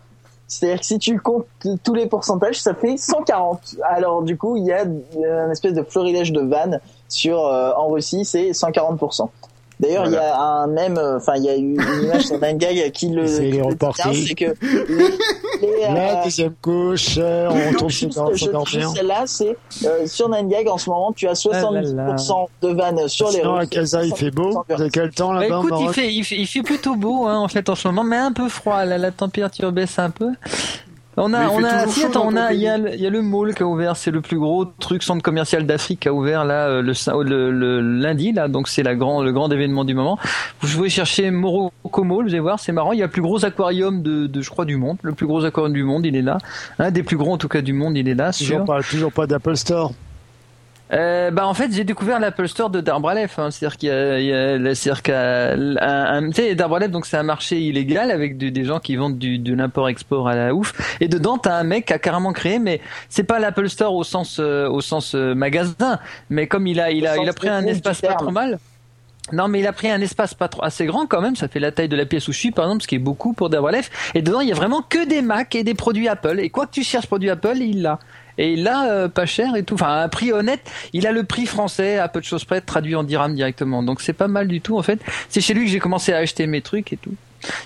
C'est-à-dire 0.48 0.80
que 0.80 0.86
si 0.86 1.00
tu 1.00 1.20
comptes 1.20 1.46
tous 1.84 1.94
les 1.94 2.06
pourcentages, 2.08 2.62
ça 2.62 2.74
fait 2.74 2.98
140. 2.98 3.76
Alors 3.90 4.22
du 4.24 4.38
coup, 4.38 4.56
il 4.58 4.66
y 4.66 4.72
a 4.74 4.84
euh, 4.86 5.48
un 5.48 5.52
espèce 5.52 5.74
de 5.74 5.84
florilège 5.84 6.32
de 6.32 6.42
vannes 6.42 6.80
sur 7.10 7.46
euh, 7.46 7.72
en 7.78 7.88
Russie, 7.90 8.24
c'est 8.26 8.52
140%. 8.52 9.30
D'ailleurs, 9.80 10.06
il 10.06 10.14
y 10.14 10.18
a 10.18 10.42
un 10.42 10.68
même, 10.68 10.98
euh, 10.98 11.18
enfin, 11.18 11.34
il 11.38 11.44
y 11.44 11.50
a 11.50 11.56
eu 11.56 11.76
une 11.76 12.04
image 12.04 12.24
sur 12.24 12.40
Gag 12.40 12.92
qui 12.92 13.10
le, 13.10 13.28
C'est 13.28 13.42
les 13.44 13.52
bien, 13.52 13.68
c'est 13.96 14.36
que 14.36 14.46
les, 14.46 14.96
les, 14.96 15.84
euh, 15.90 15.94
La 15.94 16.24
deuxième 16.24 16.54
couche, 16.62 17.16
euh, 17.18 17.50
on 17.82 17.90
s'endormir. 17.90 18.66
juste 18.66 18.96
celle-là, 18.96 19.24
c'est 19.26 19.58
euh, 19.86 20.06
sur 20.06 20.30
9gag 20.30 20.70
en 20.70 20.78
ce 20.78 20.90
moment, 20.90 21.12
tu 21.12 21.28
as 21.28 21.34
70% 21.34 22.48
de 22.62 22.68
vannes 22.70 23.08
sur 23.08 23.30
les 23.30 23.40
Sinon, 23.40 23.56
à. 23.56 23.66
Casa, 23.66 24.04
il 24.04 24.16
fait 24.16 24.32
beau. 24.32 24.52
70% 24.52 24.64
Vous 24.70 24.82
avez 24.82 24.90
quel 24.90 25.12
temps 25.12 25.34
Bah, 25.34 25.42
là-bas 25.42 25.60
au 25.60 25.68
écoute, 25.68 25.80
il 25.82 25.94
fait, 25.94 26.14
il, 26.14 26.24
fait, 26.24 26.36
il 26.36 26.48
fait 26.48 26.62
plutôt 26.62 26.96
beau 26.96 27.26
hein, 27.28 27.40
en 27.40 27.48
fait 27.48 27.68
en 27.70 27.76
ce 27.76 27.88
moment, 27.88 28.04
mais 28.04 28.18
un 28.18 28.32
peu 28.32 28.50
froid. 28.50 28.86
Là, 28.86 28.98
la 28.98 29.12
température 29.12 29.72
baisse 29.72 29.98
un 30.00 30.10
peu. 30.10 30.30
On 31.16 31.32
a, 31.32 31.48
on 31.50 31.64
a, 31.64 31.86
si, 31.88 32.04
attends, 32.06 32.26
on 32.28 32.36
a, 32.36 32.54
il 32.54 32.62
y 32.62 32.68
a, 32.68 32.78
y 32.78 33.06
a 33.06 33.10
le 33.10 33.22
mall 33.22 33.54
qui 33.54 33.62
a 33.62 33.68
ouvert, 33.68 33.96
c'est 33.96 34.10
le 34.10 34.22
plus 34.22 34.40
gros 34.40 34.66
truc 34.66 35.04
centre 35.04 35.22
commercial 35.22 35.66
d'Afrique 35.66 36.00
qui 36.00 36.08
a 36.10 36.14
ouvert 36.14 36.44
là 36.44 36.68
euh, 36.68 36.82
le, 36.82 37.24
le, 37.24 37.52
le 37.52 37.82
lundi 37.82 38.32
là, 38.32 38.48
donc 38.48 38.68
c'est 38.68 38.82
la 38.82 38.96
grand, 38.96 39.22
le 39.22 39.32
grand 39.32 39.52
événement 39.52 39.86
du 39.86 39.94
moment. 39.94 40.18
Vous 40.62 40.76
pouvez 40.76 40.90
chercher 40.90 41.30
Morocco 41.30 42.04
Mall, 42.04 42.24
vous 42.26 42.32
allez 42.32 42.40
voir, 42.40 42.60
c'est 42.60 42.72
marrant. 42.72 42.94
Il 42.94 43.00
y 43.00 43.04
a 43.04 43.06
le 43.06 43.12
plus 43.12 43.22
gros 43.22 43.46
aquarium 43.46 44.02
de, 44.02 44.26
de, 44.26 44.42
je 44.42 44.50
crois, 44.50 44.66
du 44.66 44.78
monde, 44.78 44.98
le 45.04 45.14
plus 45.14 45.28
gros 45.28 45.46
aquarium 45.46 45.74
du 45.74 45.84
monde, 45.84 46.06
il 46.06 46.16
est 46.16 46.24
là, 46.24 46.40
un 46.80 46.90
des 46.90 47.04
plus 47.04 47.18
gros 47.18 47.34
en 47.34 47.38
tout 47.38 47.48
cas 47.48 47.62
du 47.62 47.74
monde, 47.74 47.96
il 47.96 48.10
est 48.10 48.16
là, 48.16 48.32
sûr. 48.32 48.48
Toujours 48.48 48.66
pas, 48.66 48.82
toujours 48.82 49.12
pas 49.12 49.28
d'Apple 49.28 49.56
Store. 49.56 49.92
Euh, 50.94 51.32
bah 51.32 51.48
en 51.48 51.56
fait 51.56 51.72
j'ai 51.72 51.84
découvert 51.84 52.20
l'Apple 52.20 52.48
Store 52.48 52.70
de 52.70 52.80
Darbralef, 52.80 53.40
hein. 53.40 53.50
c'est-à-dire 53.50 53.78
qu'il 53.78 53.90
y 53.90 53.92
a, 53.92 54.20
il 54.20 54.26
y 54.28 54.34
a 54.70 54.76
c'est-à-dire 54.76 55.02
un, 55.12 55.78
un- 55.82 56.30
tu 56.30 56.36
sais 56.36 56.54
Darbralef 56.56 56.92
donc 56.92 57.08
c'est 57.08 57.18
un 57.18 57.24
marché 57.24 57.60
illégal 57.60 58.12
avec 58.12 58.38
du- 58.38 58.52
des 58.52 58.64
gens 58.64 58.80
qui 58.80 58.96
vendent 58.96 59.18
du, 59.18 59.40
de 59.40 59.56
l'import-export 59.56 60.28
à 60.28 60.36
la 60.36 60.54
ouf 60.54 60.74
et 61.02 61.08
dedans 61.08 61.40
t'as 61.40 61.56
un 61.56 61.64
mec 61.64 61.88
qui 61.88 61.94
a 61.94 62.00
carrément 62.00 62.32
créé 62.32 62.60
mais 62.60 62.80
c'est 63.10 63.24
pas 63.24 63.40
l'Apple 63.40 63.70
Store 63.70 63.96
au 63.96 64.04
sens 64.04 64.38
euh, 64.40 64.68
au 64.70 64.82
sens 64.82 65.16
euh, 65.16 65.34
magasin 65.34 65.98
mais 66.30 66.46
comme 66.46 66.68
il 66.68 66.80
a 66.80 66.92
il 66.92 67.08
a 67.08 67.18
il 67.18 67.28
a 67.30 67.34
pris 67.34 67.50
un 67.50 67.66
espace 67.66 68.02
pas 68.02 68.14
trop 68.26 68.32
mal. 68.32 68.60
Non, 69.32 69.48
mais 69.48 69.62
il 69.62 69.68
a 69.68 69.72
pris 69.72 69.90
un 69.90 70.02
espace 70.02 70.34
pas 70.34 70.50
trop 70.50 70.66
assez 70.66 70.86
grand 70.86 71.06
quand 71.08 71.22
même. 71.22 71.38
Ça 71.38 71.48
fait 71.48 71.62
la 71.62 71.72
taille 71.72 71.88
de 71.88 71.96
la 71.96 72.06
pièce 72.06 72.28
où 72.28 72.34
je 72.34 72.38
suis, 72.38 72.52
par 72.52 72.66
exemple, 72.66 72.84
ce 72.84 72.88
qui 72.88 72.96
est 72.96 73.00
beaucoup 73.00 73.32
pour 73.32 73.50
Darbralef. 73.50 73.90
Et 74.16 74.22
dedans, 74.22 74.42
il 74.42 74.50
y 74.50 74.52
a 74.52 74.56
vraiment 74.56 74.82
que 74.82 75.08
des 75.08 75.22
Mac 75.22 75.56
et 75.56 75.64
des 75.64 75.74
produits 75.76 76.10
Apple. 76.10 76.42
Et 76.42 76.50
quoi 76.50 76.66
que 76.68 76.72
tu 76.74 76.84
cherches 76.84 77.08
produit 77.08 77.30
Apple, 77.30 77.56
il 77.58 77.84
l'a. 77.84 78.00
Et 78.38 78.56
l'a 78.56 78.92
euh, 78.92 79.08
pas 79.08 79.26
cher 79.26 79.56
et 79.56 79.64
tout. 79.64 79.76
Enfin, 79.76 80.02
un 80.02 80.10
prix 80.10 80.32
honnête. 80.32 80.62
Il 80.94 81.08
a 81.08 81.12
le 81.12 81.24
prix 81.24 81.46
français 81.46 81.98
à 81.98 82.08
peu 82.08 82.20
de 82.20 82.26
choses 82.26 82.46
près 82.46 82.62
traduit 82.62 82.96
en 82.96 83.04
dirham 83.04 83.36
directement. 83.36 83.84
Donc 83.84 84.02
c'est 84.02 84.14
pas 84.14 84.28
mal 84.28 84.48
du 84.48 84.62
tout 84.62 84.78
en 84.78 84.84
fait. 84.84 85.00
C'est 85.30 85.42
chez 85.42 85.54
lui 85.54 85.66
que 85.66 85.72
j'ai 85.72 85.80
commencé 85.80 86.14
à 86.14 86.18
acheter 86.18 86.48
mes 86.48 86.62
trucs 86.62 86.94
et 86.94 86.98
tout. 86.98 87.16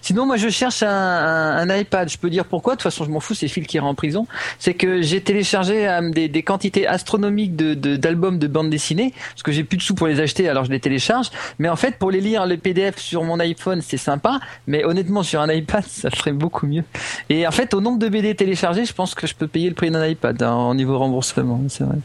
Sinon, 0.02 0.26
moi, 0.26 0.38
je 0.38 0.50
cherche 0.50 0.84
un, 0.84 0.88
un, 0.90 1.70
un 1.70 1.78
iPad. 1.78 2.10
Je 2.10 2.18
peux 2.18 2.30
dire 2.30 2.46
pourquoi. 2.46 2.74
De 2.74 2.78
toute 2.78 2.84
façon, 2.84 3.06
je 3.06 3.10
m'en 3.10 3.20
fous. 3.20 3.34
C'est 3.34 3.48
Phil 3.48 3.66
qui 3.68 3.78
ira 3.78 3.86
en 3.88 3.96
prison. 3.96 4.28
C'est 4.60 4.74
que 4.74 5.02
j'ai 5.02 5.22
téléchargé 5.22 5.88
euh, 5.88 6.10
des, 6.12 6.28
des 6.28 6.44
quantités 6.44 6.88
astronomiques 6.88 7.56
de 7.56 7.74
de- 7.74 7.96
d'albums 7.96 8.40
de, 8.40 8.48
bande 8.48 8.70
dessinée 8.70 9.14
parce 9.34 9.44
que 9.44 9.52
j'ai 9.52 9.64
plus 9.64 9.78
de 9.78 9.82
sous 9.84 9.96
pour 9.96 10.08
les 10.08 10.20
acheter. 10.20 10.48
Alors 10.50 10.66
je 10.66 10.72
les 10.72 10.80
télécharge. 10.80 11.30
Mais 11.60 11.70
en 11.70 11.76
fait, 11.76 11.98
pour 11.98 12.12
les 12.12 12.22
lire 12.22 12.46
les 12.46 12.58
PDF 12.58 12.98
sur 12.98 13.24
mon 13.24 13.40
iPhone, 13.40 13.82
c'est 13.82 13.98
sympa. 13.98 14.40
Mais 14.68 14.84
honnêtement, 14.84 15.24
sur 15.24 15.42
un 15.42 15.52
iPad, 15.52 15.84
ça 15.88 16.10
serait 16.10 16.32
beaucoup 16.34 16.68
mieux. 16.68 16.84
Et 17.30 17.48
en 17.48 17.52
fait, 17.52 17.74
au 17.74 17.82
nombre 17.82 18.00
de 18.00 18.10
BD 18.10 18.36
téléchargés, 18.36 18.86
je 18.86 18.94
pense 18.94 19.16
que 19.16 19.28
je 19.28 19.36
peux 19.36 19.48
payer 19.48 19.70
le 19.70 19.76
prix 19.76 19.92
d'un 19.92 20.06
iPad 20.06 20.42
hein, 20.44 20.52
en 20.52 20.74
niveau 20.76 20.98
remboursement. 20.98 21.62
C'est 21.70 21.84
vrai. 21.84 21.98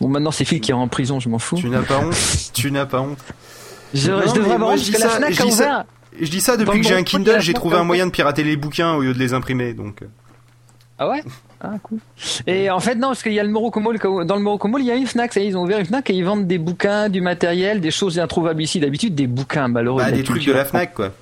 Bon, 0.00 0.08
maintenant, 0.08 0.30
c'est 0.30 0.44
Phil 0.44 0.60
qui 0.60 0.70
ira 0.70 0.78
en 0.78 0.88
prison. 0.88 1.20
Je 1.20 1.28
m'en 1.28 1.38
fous. 1.38 1.56
tu 1.56 1.68
n'as 1.68 1.82
pas 1.82 1.98
honte. 1.98 2.14
Tu 2.52 2.70
n'as 2.70 2.86
pas 2.86 3.00
honte. 3.00 3.18
Je, 3.94 4.10
Non, 4.10 4.20
je 4.22 4.26
mais 4.26 4.32
devrais 4.34 4.54
avoir 4.54 4.70
honte 4.70 4.76
parce 4.76 4.90
que 4.90 5.00
la 5.00 5.08
Fnac 5.08 5.40
a 5.40 5.46
ouvert. 5.46 5.84
Je 6.20 6.30
dis 6.30 6.40
ça 6.40 6.56
depuis 6.56 6.80
que 6.80 6.86
j'ai 6.86 6.94
un 6.94 7.02
Kindle, 7.02 7.40
j'ai 7.40 7.54
trouvé 7.54 7.76
un 7.76 7.84
moyen 7.84 8.06
de 8.06 8.10
pirater 8.10 8.44
les 8.44 8.56
bouquins 8.56 8.94
au 8.94 9.02
lieu 9.02 9.12
de 9.12 9.18
les 9.18 9.34
imprimer. 9.34 9.74
Donc, 9.74 10.02
euh. 10.02 10.06
Ah 10.98 11.08
ouais? 11.10 11.22
Ah 11.60 11.74
cool. 11.82 11.98
Et 12.46 12.70
en 12.70 12.80
fait 12.80 12.94
non, 12.94 13.08
parce 13.08 13.22
qu'il 13.22 13.32
y 13.32 13.40
a 13.40 13.42
le 13.42 13.50
Morocco 13.50 13.80
Mall, 13.80 13.98
dans 13.98 14.36
le 14.36 14.42
Morocco 14.42 14.68
Mall, 14.68 14.82
il 14.82 14.86
y 14.86 14.90
a 14.90 14.94
une 14.94 15.06
Fnac, 15.06 15.32
ça 15.32 15.40
y 15.40 15.44
est, 15.44 15.48
ils 15.48 15.56
ont 15.56 15.64
ouvert 15.64 15.78
une 15.78 15.86
Fnac 15.86 16.08
et 16.10 16.14
ils 16.14 16.24
vendent 16.24 16.46
des 16.46 16.58
bouquins, 16.58 17.08
du 17.08 17.20
matériel, 17.20 17.80
des 17.80 17.90
choses 17.90 18.18
introuvables 18.18 18.62
ici. 18.62 18.80
D'habitude, 18.80 19.14
des 19.14 19.26
bouquins 19.26 19.68
malheureux. 19.68 20.02
Bah, 20.02 20.10
des 20.10 20.22
trucs 20.22 20.44
de 20.44 20.52
la 20.52 20.64
Fnac, 20.64 20.94
quoi. 20.94 21.12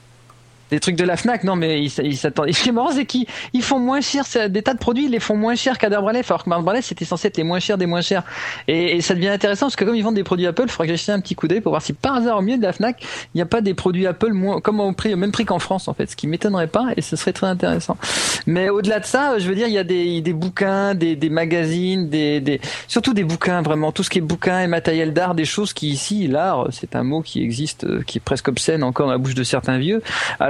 Des 0.70 0.80
trucs 0.80 0.96
de 0.96 1.04
la 1.04 1.16
Fnac, 1.16 1.44
non 1.44 1.56
mais 1.56 1.82
ils 1.82 2.16
s'attendent. 2.16 2.50
Ce 2.52 2.62
qui 2.62 2.70
est 2.70 2.72
marrant, 2.72 2.90
c'est 2.90 3.04
qu'ils 3.04 3.26
ils 3.52 3.62
font 3.62 3.78
moins 3.78 4.00
cher, 4.00 4.24
des 4.48 4.62
tas 4.62 4.74
de 4.74 4.78
produits, 4.78 5.04
ils 5.04 5.10
les 5.10 5.20
font 5.20 5.36
moins 5.36 5.54
cher 5.54 5.78
qu'à 5.78 5.88
Darbralef, 5.88 6.30
alors 6.30 6.44
que 6.44 6.50
Darbralef 6.50 6.84
c'était 6.84 7.04
censé 7.04 7.28
être 7.28 7.36
les 7.36 7.44
moins 7.44 7.60
chers 7.60 7.78
des 7.78 7.86
moins 7.86 8.00
chers. 8.00 8.22
Et, 8.68 9.00
ça 9.00 9.14
devient 9.14 9.28
intéressant 9.28 9.66
parce 9.66 9.76
que 9.76 9.84
comme 9.84 9.94
ils 9.94 10.02
vendent 10.02 10.14
des 10.14 10.24
produits 10.24 10.46
Apple, 10.46 10.64
il 10.64 10.70
faudra 10.70 10.86
que 10.86 10.92
j'achète 10.92 11.14
un 11.14 11.20
petit 11.20 11.34
coup 11.34 11.48
d'œil 11.48 11.60
pour 11.60 11.72
voir 11.72 11.82
si 11.82 11.92
par 11.92 12.14
hasard 12.14 12.38
au 12.38 12.42
milieu 12.42 12.56
de 12.56 12.62
la 12.62 12.72
Fnac, 12.72 13.02
il 13.34 13.38
n'y 13.38 13.42
a 13.42 13.46
pas 13.46 13.60
des 13.60 13.74
produits 13.74 14.06
Apple 14.06 14.32
moins, 14.32 14.60
comme 14.60 14.80
au 14.80 14.92
prix, 14.92 15.12
au 15.12 15.16
même 15.16 15.32
prix 15.32 15.44
qu'en 15.44 15.58
France 15.58 15.88
en 15.88 15.94
fait, 15.94 16.10
ce 16.10 16.16
qui 16.16 16.26
m'étonnerait 16.26 16.66
pas 16.66 16.88
et 16.96 17.02
ce 17.02 17.16
serait 17.16 17.32
très 17.32 17.46
intéressant. 17.46 17.96
Mais 18.46 18.68
au-delà 18.68 19.00
de 19.00 19.04
ça, 19.04 19.38
je 19.38 19.48
veux 19.48 19.54
dire, 19.54 19.68
il 19.68 19.74
y 19.74 19.78
a 19.78 19.84
des, 19.84 20.20
des 20.20 20.32
bouquins, 20.32 20.94
des, 20.94 21.16
des 21.16 21.30
magazines, 21.30 22.08
des, 22.08 22.40
des, 22.40 22.60
surtout 22.88 23.14
des 23.14 23.24
bouquins 23.24 23.62
vraiment, 23.62 23.92
tout 23.92 24.02
ce 24.02 24.10
qui 24.10 24.18
est 24.18 24.22
bouquins 24.22 24.60
et 24.60 24.66
matériel 24.66 25.12
d'art, 25.12 25.34
des 25.34 25.44
choses 25.44 25.72
qui 25.72 25.88
ici, 25.88 26.26
l'art, 26.26 26.68
c'est 26.70 26.96
un 26.96 27.02
mot 27.02 27.22
qui 27.22 27.42
existe, 27.42 27.84
euh, 27.84 28.02
qui 28.06 28.18
est 28.18 28.20
presque 28.20 28.48
obscène 28.48 28.82
encore 28.82 29.06
dans 29.06 29.12
la 29.12 29.18
bouche 29.18 29.34
de 29.34 29.44
certains 29.44 29.78
vieux. 29.78 30.02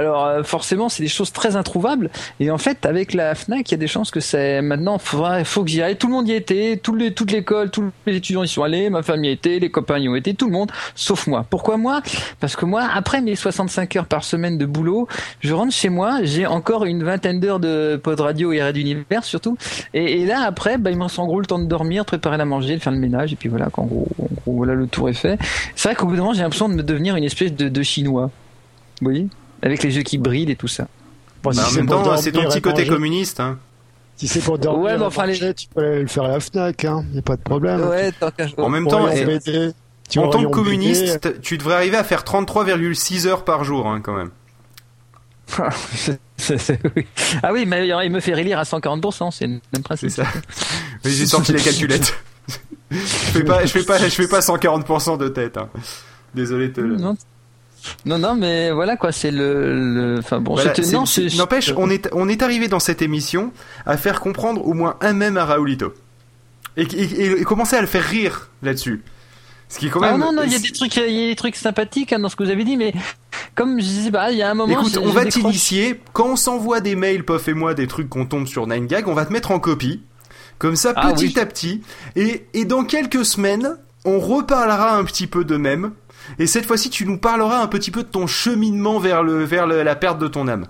Euh, 0.05 0.43
forcément, 0.43 0.89
c'est 0.89 1.03
des 1.03 1.09
choses 1.09 1.31
très 1.31 1.55
introuvables. 1.55 2.09
Et 2.39 2.51
en 2.51 2.57
fait, 2.57 2.85
avec 2.85 3.13
la 3.13 3.35
Fnac, 3.35 3.69
il 3.69 3.71
y 3.71 3.75
a 3.75 3.77
des 3.77 3.87
chances 3.87 4.11
que 4.11 4.19
c'est 4.19 4.61
maintenant, 4.61 4.97
faudra, 4.97 5.43
faut 5.43 5.63
que 5.63 5.69
j'y 5.69 5.81
aille. 5.81 5.97
Tout 5.97 6.07
le 6.07 6.13
monde 6.13 6.27
y 6.27 6.33
était, 6.33 6.79
les, 6.97 7.13
toute 7.13 7.31
l'école, 7.31 7.71
tous 7.71 7.91
les 8.05 8.17
étudiants 8.17 8.43
y 8.43 8.47
sont 8.47 8.63
allés, 8.63 8.89
ma 8.89 9.01
famille 9.01 9.31
y 9.31 9.33
était, 9.33 9.59
les 9.59 9.71
copains 9.71 9.97
y 9.97 10.07
ont 10.07 10.15
été, 10.15 10.33
tout 10.33 10.45
le 10.45 10.51
monde, 10.51 10.71
sauf 10.93 11.27
moi. 11.27 11.45
Pourquoi 11.49 11.77
moi? 11.77 12.01
Parce 12.39 12.55
que 12.55 12.65
moi, 12.65 12.87
après 12.93 13.21
mes 13.21 13.35
65 13.35 13.95
heures 13.95 14.05
par 14.05 14.23
semaine 14.23 14.57
de 14.57 14.65
boulot, 14.65 15.07
je 15.39 15.53
rentre 15.53 15.73
chez 15.73 15.89
moi, 15.89 16.19
j'ai 16.23 16.45
encore 16.45 16.85
une 16.85 17.03
vingtaine 17.03 17.39
d'heures 17.39 17.59
de 17.59 17.99
pod 18.01 18.19
radio 18.19 18.51
et 18.51 18.63
Red 18.63 18.75
d'univers 18.75 19.23
surtout. 19.23 19.57
Et, 19.93 20.25
là, 20.25 20.41
après, 20.45 20.77
bah, 20.77 20.91
il 20.91 20.97
me 20.97 21.03
reste 21.03 21.19
en 21.19 21.25
gros 21.25 21.39
le 21.39 21.45
temps 21.45 21.59
de 21.59 21.65
dormir, 21.65 22.03
de 22.03 22.07
préparer 22.07 22.37
la 22.37 22.45
manger, 22.45 22.75
de 22.75 22.81
faire 22.81 22.93
le 22.93 22.99
ménage, 22.99 23.33
et 23.33 23.35
puis 23.35 23.49
voilà, 23.49 23.67
qu'en 23.69 23.85
gros, 23.85 24.07
en 24.19 24.27
gros, 24.41 24.53
voilà, 24.57 24.73
le 24.73 24.87
tour 24.87 25.09
est 25.09 25.13
fait. 25.13 25.39
C'est 25.75 25.89
vrai 25.89 25.95
qu'au 25.95 26.05
bout 26.05 26.15
d'un 26.15 26.21
moment, 26.21 26.33
j'ai 26.33 26.43
l'impression 26.43 26.69
de 26.69 26.75
me 26.75 26.83
devenir 26.83 27.15
une 27.15 27.23
espèce 27.23 27.53
de, 27.53 27.69
de 27.69 27.83
chinois. 27.83 28.29
Vous 29.01 29.05
voyez? 29.05 29.27
Avec 29.65 29.83
les 29.83 29.95
yeux 29.97 30.03
qui 30.03 30.17
brillent 30.17 30.49
et 30.51 30.55
tout 30.55 30.67
ça. 30.69 30.87
Bon, 31.43 31.51
si 31.51 31.57
Bah, 31.57 31.65
en 31.67 31.71
même 31.73 31.87
temps, 31.87 32.17
c'est 32.17 32.31
ton 32.31 32.43
petit 32.45 32.59
et 32.59 32.61
côté 32.61 32.83
manger- 32.83 32.89
communiste. 32.93 33.39
Hein. 33.41 33.57
Si 34.15 34.27
c'est 34.29 34.39
pour 34.39 34.57
dormir, 34.57 34.81
Ouais, 34.83 34.97
mais 34.97 35.03
enfin, 35.05 35.27
manger, 35.27 35.53
tu 35.53 35.67
peux 35.67 35.81
aller 35.83 36.01
le 36.03 36.07
faire 36.07 36.23
à 36.23 36.27
la 36.29 36.39
Fnac, 36.39 36.85
hein. 36.85 37.03
Y 37.13 37.19
a 37.19 37.21
pas 37.21 37.35
de 37.35 37.41
problème. 37.41 37.81
Ouais, 37.81 38.11
tant 38.13 38.31
qu'à- 38.31 38.47
En 38.57 38.69
même 38.69 38.87
temps, 38.87 39.09
eh, 39.09 39.25
BD, 39.25 39.73
tu 40.09 40.19
en 40.19 40.29
tant 40.29 40.41
que 40.41 40.47
communiste, 40.47 41.21
BD, 41.27 41.39
tu 41.41 41.57
devrais 41.57 41.73
arriver 41.75 41.97
à 41.97 42.03
faire 42.05 42.23
33,6 42.23 43.25
heures 43.27 43.43
par 43.43 43.63
jour, 43.65 43.87
hein, 43.87 43.99
quand 44.01 44.13
même. 44.15 44.29
Oui. 46.95 47.05
Ah 47.43 47.53
oui, 47.53 47.65
mais 47.65 47.87
il 47.87 48.11
me 48.11 48.19
fait 48.19 48.33
relire 48.33 48.59
à 48.59 48.63
140%, 48.63 49.31
c'est 49.31 49.45
le 49.47 49.53
même 49.53 49.61
C'est 49.73 49.81
principe. 49.81 50.09
ça. 50.11 50.23
Mais 51.03 51.11
j'ai 51.11 51.25
sorti 51.25 51.53
la 51.53 51.59
calculette. 51.59 52.13
je 52.91 52.97
fais 52.97 53.43
pas, 53.43 53.65
je 53.65 53.71
fais 53.71 53.83
pas, 53.83 53.97
je 53.97 54.09
fais 54.09 54.27
pas 54.27 54.39
140% 54.41 55.17
de 55.17 55.27
tête. 55.29 55.57
Hein. 55.57 55.69
Désolé 56.33 56.67
de 56.69 56.73
te 56.73 56.81
le. 56.81 56.97
Non. 56.97 57.15
Non, 58.05 58.17
non, 58.17 58.35
mais 58.35 58.71
voilà 58.71 58.97
quoi, 58.97 59.11
c'est 59.11 59.31
le, 59.31 59.93
le. 59.93 60.19
Enfin 60.19 60.39
bon, 60.39 60.55
Voilà, 60.55 60.73
N'empêche, 61.37 61.73
on 61.77 61.89
est, 61.89 62.09
on 62.13 62.27
est 62.29 62.41
arrivé 62.41 62.67
dans 62.67 62.79
cette 62.79 63.01
émission 63.01 63.51
à 63.85 63.97
faire 63.97 64.19
comprendre 64.19 64.65
au 64.65 64.73
moins 64.73 64.95
un 65.01 65.13
même 65.13 65.37
à 65.37 65.45
Raoulito. 65.45 65.93
Et, 66.77 66.83
et, 66.83 67.03
et- 67.03 67.41
et 67.41 67.43
commencer 67.43 67.75
à 67.75 67.81
le 67.81 67.87
faire 67.87 68.03
rire 68.03 68.49
là-dessus. 68.61 69.03
Ce 69.69 69.79
qui 69.79 69.87
est 69.87 69.89
quand 69.89 70.01
Ah 70.03 70.11
même. 70.11 70.19
non, 70.19 70.31
non, 70.33 70.43
il 70.43 70.51
y 70.51 70.55
a 70.55 70.59
des 70.59 70.71
trucs, 70.71 70.95
il 70.97 71.11
y 71.11 71.25
a 71.25 71.29
des 71.29 71.35
trucs 71.35 71.55
sympathiques 71.55 72.13
hein, 72.13 72.19
dans 72.19 72.29
ce 72.29 72.35
que 72.35 72.43
vous 72.43 72.51
avez 72.51 72.63
dit, 72.63 72.77
mais 72.77 72.93
comme 73.55 73.79
je 73.79 73.85
sais 73.85 74.11
pas, 74.11 74.31
il 74.31 74.37
y 74.37 74.41
a 74.43 74.49
un 74.51 74.53
moment. 74.53 74.79
Écoute, 74.79 74.97
on 75.01 75.09
va 75.09 75.25
t'initier. 75.25 75.99
Quand 76.13 76.27
on 76.27 76.35
s'envoie 76.35 76.81
des 76.81 76.95
mails, 76.95 77.23
Pof 77.25 77.47
et 77.47 77.53
moi, 77.53 77.73
des 77.73 77.87
trucs 77.87 78.07
qu'on 78.09 78.25
tombe 78.25 78.45
sur 78.45 78.67
9gag, 78.67 79.05
on 79.07 79.13
va 79.13 79.25
te 79.25 79.33
mettre 79.33 79.51
en 79.51 79.59
copie. 79.59 80.01
Comme 80.59 80.75
ça, 80.75 80.93
Ah 80.95 81.11
petit 81.13 81.33
oui. 81.35 81.39
à 81.39 81.45
petit. 81.45 81.81
Et, 82.15 82.45
et 82.53 82.65
dans 82.65 82.83
quelques 82.83 83.25
semaines, 83.25 83.77
on 84.05 84.19
reparlera 84.19 84.95
un 84.97 85.03
petit 85.03 85.27
peu 85.27 85.43
de 85.43 85.57
même. 85.57 85.91
Et 86.39 86.47
cette 86.47 86.65
fois-ci, 86.65 86.89
tu 86.89 87.05
nous 87.05 87.17
parleras 87.17 87.61
un 87.61 87.67
petit 87.67 87.91
peu 87.91 88.03
de 88.03 88.07
ton 88.07 88.27
cheminement 88.27 88.99
vers, 88.99 89.23
le, 89.23 89.43
vers 89.43 89.67
le- 89.67 89.83
la 89.83 89.95
perte 89.95 90.19
de 90.19 90.27
ton 90.27 90.47
âme. 90.47 90.65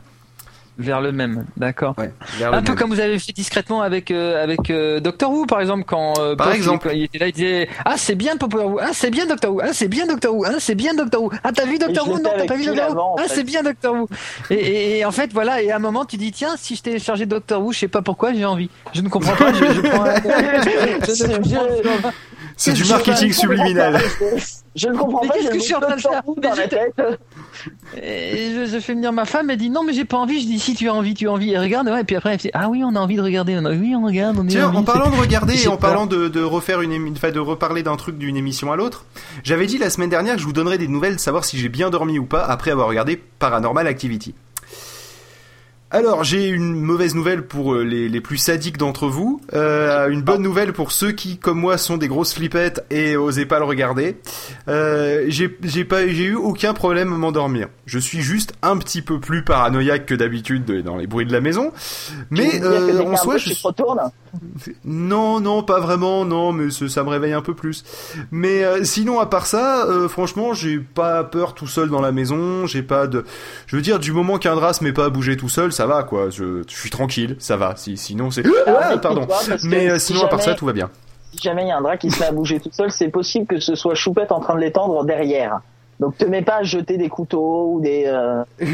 vers 0.78 1.00
le 1.00 1.14
même, 1.14 1.46
d'accord. 1.56 1.96
Ouais, 1.98 2.12
Un 2.44 2.62
peu 2.62 2.74
même. 2.74 2.76
comme 2.76 2.90
vous 2.90 3.00
avez 3.00 3.18
fait 3.18 3.32
discrètement 3.32 3.82
avec 3.82 4.12
euh, 4.12 4.44
avec 4.44 4.70
euh, 4.70 5.00
Doctor 5.00 5.32
Who 5.32 5.46
par 5.46 5.62
exemple 5.62 5.86
quand 5.88 6.16
euh, 6.20 6.36
Par 6.36 6.52
exemple. 6.52 6.90
il, 6.92 6.98
il 7.00 7.04
était 7.06 7.18
là 7.20 7.28
il 7.28 7.32
disait 7.34 7.70
ah 7.86 7.94
c'est 7.96 8.16
bien 8.16 8.36
Doctor 8.36 8.66
Who 8.66 8.80
ah 8.82 8.90
c'est 8.92 9.10
bien 9.10 9.26
Doctor 9.26 9.54
Who 9.56 9.62
ah 9.64 9.72
c'est 9.72 9.88
bien 9.88 10.06
Doctor 10.06 10.36
Who 10.36 10.44
ah 10.46 10.52
c'est 10.60 10.76
bien 10.76 10.94
Doctor 10.94 11.22
Who 11.24 11.32
ah 11.46 11.52
t'as 11.54 11.64
vu 11.66 11.78
Doctor 11.80 12.06
je 12.06 12.12
Who 12.12 12.18
non 12.20 12.30
t'as 12.38 12.46
pas 12.46 12.56
vu 12.58 12.66
Doctor 12.66 12.94
Who 12.94 13.16
ah 13.20 13.24
c'est 13.30 13.44
bien 13.46 13.64
Doctor 13.64 13.96
Who 13.96 14.08
et, 14.50 14.56
et, 14.56 14.98
et 15.00 15.06
en 15.06 15.12
fait 15.14 15.32
voilà 15.32 15.62
et 15.62 15.72
à 15.72 15.78
un 15.78 15.80
moment 15.80 16.04
tu 16.04 16.18
dis 16.18 16.34
tiens 16.34 16.56
si 16.58 16.76
je 16.76 16.82
téléchargeais 16.82 17.26
Doctor 17.26 17.64
Who 17.64 17.72
je 17.72 17.80
sais 17.80 17.88
pas 17.88 18.02
pourquoi 18.02 18.34
j'ai 18.34 18.44
envie 18.44 18.70
je 18.94 19.00
ne 19.00 19.08
comprends 19.08 19.36
pas 19.38 19.54
je, 19.54 19.64
je 19.64 19.80
prends 19.80 20.04
un- 20.04 20.16
je 21.08 21.24
ne 21.26 21.38
comprends 21.78 22.02
pas. 22.10 22.14
C'est 22.58 22.74
du 22.74 22.86
marketing 22.86 23.30
Je 23.32 23.38
subliminal. 23.38 23.94
pas, 23.94 24.00
je- 24.76 24.88
ne 24.88 24.96
comprends 24.98 25.22
Mais 25.24 25.28
pas. 25.28 25.34
qu'est-ce 25.36 25.50
que 25.50 25.56
je 25.60 25.64
suis 25.64 25.76
en 25.76 25.80
train 25.82 25.96
de 25.96 26.02
faire. 26.02 26.22
Et 28.02 28.52
je, 28.54 28.66
je 28.72 28.80
fais 28.80 28.94
venir 28.94 29.12
ma 29.14 29.26
femme, 29.26 29.50
elle 29.50 29.58
dit 29.58 29.70
non 29.70 29.84
mais 29.84 29.94
j'ai 29.94 30.06
pas 30.06 30.18
envie, 30.18 30.42
je 30.42 30.46
dis 30.48 30.60
si 30.60 30.74
tu 30.74 30.90
as 30.90 30.94
envie, 30.94 31.14
tu 31.14 31.28
as 31.28 31.32
envie, 31.32 31.52
et 31.52 31.58
regarde, 31.58 31.88
ouais, 31.88 32.02
et 32.02 32.04
puis 32.04 32.16
après 32.16 32.34
elle 32.34 32.40
fait 32.40 32.52
ah 32.54 32.68
oui 32.70 32.82
on 32.84 32.96
a 32.96 33.00
envie 33.00 33.16
de 33.16 33.22
regarder, 33.22 33.56
on 33.58 33.66
a- 33.66 33.72
oui 33.72 33.94
on 33.96 34.06
regarde, 34.06 34.38
on 34.40 34.46
est 34.46 34.50
Tiens, 34.52 34.68
envie, 34.68 34.78
en 34.78 34.84
parlant 34.84 35.10
de 35.10 35.16
regarder 35.16 35.62
et 35.64 35.68
en 35.68 35.78
parlant 35.78 36.06
de, 36.06 36.28
de 36.28 36.42
refaire 36.42 36.82
une, 36.82 36.92
émi- 36.92 37.14
enfin, 37.14 37.32
de 37.32 37.40
reparler 37.40 37.84
d'un 37.84 37.96
truc 37.96 38.18
d'une 38.18 38.38
émission 38.38 38.72
à 38.72 38.76
l'autre, 38.76 39.06
j'avais 39.44 39.66
dit 39.66 39.78
la 39.78 39.90
semaine 39.90 40.10
dernière 40.10 40.36
que 40.36 40.42
je 40.42 40.46
vous 40.46 40.54
donnerais 40.54 40.78
des 40.78 40.88
nouvelles, 40.88 41.20
savoir 41.20 41.46
si 41.46 41.58
j'ai 41.58 41.70
bien 41.70 41.90
dormi 41.90 42.20
ou 42.20 42.26
pas 42.26 42.44
après 42.44 42.72
avoir 42.72 42.88
regardé 42.88 43.22
Paranormal 43.40 43.88
Activity. 43.88 44.34
Alors, 45.92 46.24
j'ai 46.24 46.50
une 46.50 46.74
mauvaise 46.82 47.16
nouvelle 47.16 47.46
pour 47.46 47.76
euh, 47.76 47.84
les, 47.84 48.10
les 48.10 48.20
plus 48.20 48.38
sadiques 48.38 48.78
d'entre 48.78 49.08
vous, 49.08 49.40
euh, 49.54 50.10
une 50.10 50.24
bonne 50.24 50.42
nouvelle 50.42 50.74
pour 50.74 50.92
ceux 50.92 51.12
qui, 51.12 51.38
comme 51.38 51.60
moi, 51.60 51.78
sont 51.78 51.96
des 51.96 52.08
grosses 52.08 52.34
flippettes 52.34 52.84
et 52.90 53.16
osaient 53.16 53.46
pas 53.46 53.60
le 53.60 53.66
regarder. 53.66 54.18
Euh, 54.68 55.26
j'ai 55.28 55.56
j'ai 55.64 55.86
pas, 55.86 56.06
j'ai 56.08 56.26
eu 56.26 56.36
aucun 56.36 56.74
problème 56.74 57.14
à 57.14 57.18
m'endormir. 57.18 57.68
Je 57.86 58.00
suis 58.00 58.22
juste 58.22 58.54
un 58.64 58.78
petit 58.78 59.04
peu 59.04 59.20
plus 59.20 59.44
paranoïaque 59.44 60.08
que 60.08 60.16
d'habitude 60.16 60.66
de- 60.66 60.82
dans 60.82 60.98
les 60.98 61.06
bruits 61.08 61.28
de 61.28 61.32
la 61.32 61.40
maison, 61.40 61.72
mais 62.32 62.62
euh, 62.64 63.04
en 63.06 63.16
soi, 63.16 63.38
je 63.38 63.50
tu 63.50 63.56
te 63.56 63.68
retournes. 63.68 64.02
non, 64.84 65.40
non, 65.40 65.62
pas 65.64 65.80
vraiment, 65.80 66.26
non, 66.26 66.52
mais 66.52 66.72
ça 66.72 67.04
me 67.04 67.10
réveille 67.10 67.34
un 67.34 67.42
peu 67.44 67.54
plus. 67.54 67.86
Mais 68.32 68.64
euh, 68.64 68.84
sinon, 68.84 69.20
à 69.20 69.28
part 69.28 69.46
ça, 69.46 69.86
euh, 69.86 70.10
franchement, 70.10 70.54
j'ai 70.56 70.80
pas 70.80 71.24
peur 71.24 71.54
tout 71.54 71.68
seul 71.68 71.90
dans 71.90 72.02
la 72.02 72.12
maison. 72.12 72.66
J'ai 72.66 72.82
pas 72.84 73.06
de, 73.08 73.24
je 73.68 73.76
veux 73.76 73.82
dire, 73.84 74.00
du 74.00 74.12
moment 74.12 74.40
qu'un 74.40 74.56
drap 74.56 74.74
se 74.74 74.84
met 74.84 74.92
pas 74.92 75.06
à 75.06 75.10
bouger 75.10 75.38
tout 75.38 75.48
seul, 75.48 75.72
ça 75.76 75.86
va, 75.86 76.04
quoi. 76.04 76.30
Je, 76.30 76.64
je 76.68 76.76
suis 76.76 76.90
tranquille, 76.90 77.36
ça 77.40 77.58
va. 77.58 77.76
Si, 77.76 77.98
sinon, 77.98 78.32
c'est, 78.32 78.44
ah, 78.66 78.90
mais 78.92 79.00
pardon. 79.02 79.28
Mais 79.64 79.90
euh, 79.90 80.00
si 80.00 80.08
sinon, 80.14 80.24
à 80.26 80.28
part 80.28 80.40
jamais- 80.40 80.52
ça, 80.54 80.58
tout 80.58 80.66
va 80.66 80.74
bien. 80.74 80.90
Si 81.34 81.40
jamais 81.42 81.64
il 81.64 81.68
y 81.68 81.72
a 81.72 81.78
un 81.78 81.82
drap 81.82 81.98
qui 81.98 82.10
se 82.10 82.20
met 82.20 82.28
à 82.28 82.32
bouger 82.32 82.60
tout 82.60 82.70
seul, 82.72 82.90
c'est 82.92 83.10
possible 83.10 83.46
que 83.46 83.60
ce 83.60 83.76
soit 83.76 83.94
Choupette 83.94 84.32
en 84.32 84.40
train 84.40 84.56
de 84.56 84.62
l'étendre 84.62 85.04
derrière. 85.04 85.60
Donc 86.00 86.18
te 86.18 86.26
mets 86.26 86.42
pas 86.42 86.58
à 86.58 86.64
jeter 86.64 86.98
des 86.98 87.08
couteaux 87.08 87.72
ou 87.74 87.82
des. 87.82 88.04
euh, 88.06 88.44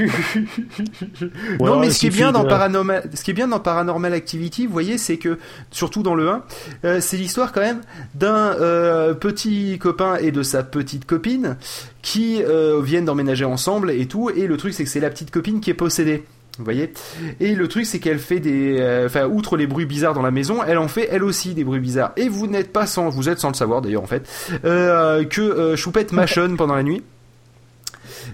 non, 1.59 1.79
mais 1.79 1.89
ce 1.91 1.99
qui 1.99 2.07
est 2.07 2.09
bien 2.09 2.31
dans 2.31 2.45
Paranormal, 2.45 3.09
ce 3.13 3.23
qui 3.23 3.31
est 3.31 3.33
bien 3.35 3.47
dans 3.47 3.59
Paranormal 3.59 4.13
Activity, 4.13 4.65
vous 4.65 4.73
voyez, 4.73 4.97
c'est 4.97 5.17
que 5.17 5.37
surtout 5.69 6.01
dans 6.03 6.15
le 6.15 6.29
1, 6.29 6.43
euh, 6.85 6.99
c'est 6.99 7.17
l'histoire 7.17 7.51
quand 7.51 7.61
même 7.61 7.81
d'un 8.15 8.55
euh, 8.59 9.13
petit 9.13 9.77
copain 9.79 10.15
et 10.17 10.31
de 10.31 10.41
sa 10.43 10.63
petite 10.63 11.05
copine 11.05 11.57
qui 12.01 12.41
euh, 12.43 12.81
viennent 12.81 13.05
d'emménager 13.05 13.45
ensemble 13.45 13.91
et 13.91 14.07
tout. 14.07 14.29
Et 14.31 14.47
le 14.47 14.57
truc, 14.57 14.73
c'est 14.73 14.83
que 14.83 14.89
c'est 14.89 14.99
la 14.99 15.09
petite 15.09 15.31
copine 15.31 15.61
qui 15.61 15.69
est 15.69 15.75
possédée. 15.75 16.23
Vous 16.57 16.65
voyez 16.65 16.93
Et 17.39 17.55
le 17.55 17.67
truc, 17.67 17.85
c'est 17.85 17.99
qu'elle 17.99 18.19
fait 18.19 18.39
des... 18.39 18.77
euh, 18.79 19.05
Enfin, 19.05 19.25
outre 19.25 19.55
les 19.57 19.67
bruits 19.67 19.85
bizarres 19.85 20.13
dans 20.13 20.21
la 20.21 20.31
maison, 20.31 20.57
elle 20.67 20.77
en 20.77 20.87
fait 20.89 21.07
elle 21.11 21.23
aussi 21.23 21.53
des 21.53 21.63
bruits 21.63 21.79
bizarres. 21.79 22.11
Et 22.17 22.27
vous 22.29 22.47
n'êtes 22.47 22.71
pas 22.73 22.85
sans... 22.85 23.09
Vous 23.09 23.29
êtes 23.29 23.39
sans 23.39 23.47
le 23.49 23.53
savoir 23.55 23.81
d'ailleurs, 23.81 24.03
en 24.03 24.07
fait, 24.07 24.27
euh, 24.65 25.23
que 25.23 25.41
euh, 25.41 25.75
Choupette 25.75 26.11
mâchonne 26.11 26.57
pendant 26.57 26.75
la 26.75 26.83
nuit. 26.83 27.03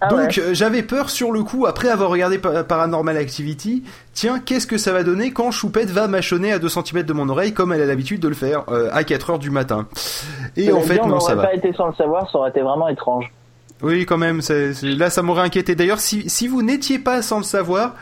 Ah 0.01 0.07
Donc 0.09 0.20
ouais. 0.20 0.39
euh, 0.39 0.53
j'avais 0.53 0.82
peur 0.84 1.09
sur 1.09 1.32
le 1.32 1.43
coup, 1.43 1.65
après 1.65 1.88
avoir 1.89 2.09
regardé 2.09 2.39
Pa- 2.39 2.63
Paranormal 2.63 3.15
Activity, 3.15 3.84
tiens, 4.13 4.39
qu'est-ce 4.39 4.68
que 4.68 4.78
ça 4.78 4.91
va 4.91 5.03
donner 5.03 5.32
quand 5.32 5.51
Choupette 5.51 5.89
va 5.91 6.07
mâchonner 6.07 6.51
à 6.51 6.59
2 6.59 6.68
cm 6.68 7.03
de 7.03 7.13
mon 7.13 7.30
oreille 7.30 7.53
comme 7.53 7.72
elle 7.72 7.82
a 7.82 7.86
l'habitude 7.86 8.20
de 8.20 8.28
le 8.28 8.36
faire 8.36 8.63
euh, 8.70 8.89
à 8.91 9.03
4 9.03 9.30
heures 9.30 9.39
du 9.39 9.49
matin? 9.51 9.88
Et 10.57 10.72
en 10.72 10.82
fait, 10.82 10.99
on 11.01 11.07
non, 11.07 11.20
ça 11.20 11.36
va. 11.36 11.43
pas 11.43 11.53
été 11.55 11.72
sans 11.74 11.88
le 11.88 11.93
savoir, 11.93 12.30
ça 12.32 12.39
aurait 12.39 12.49
été 12.49 12.61
vraiment 12.61 12.89
étrange. 12.89 13.32
Oui, 13.82 14.05
quand 14.05 14.17
même, 14.17 14.41
c'est- 14.41 14.73
c'est- 14.73 14.88
là 14.95 15.09
ça 15.09 15.21
m'aurait 15.21 15.43
inquiété. 15.43 15.75
D'ailleurs, 15.75 15.99
si, 15.99 16.30
si 16.30 16.47
vous 16.47 16.61
n'étiez 16.63 16.99
pas 16.99 17.21
sans 17.21 17.38
le 17.38 17.43
savoir, 17.43 17.93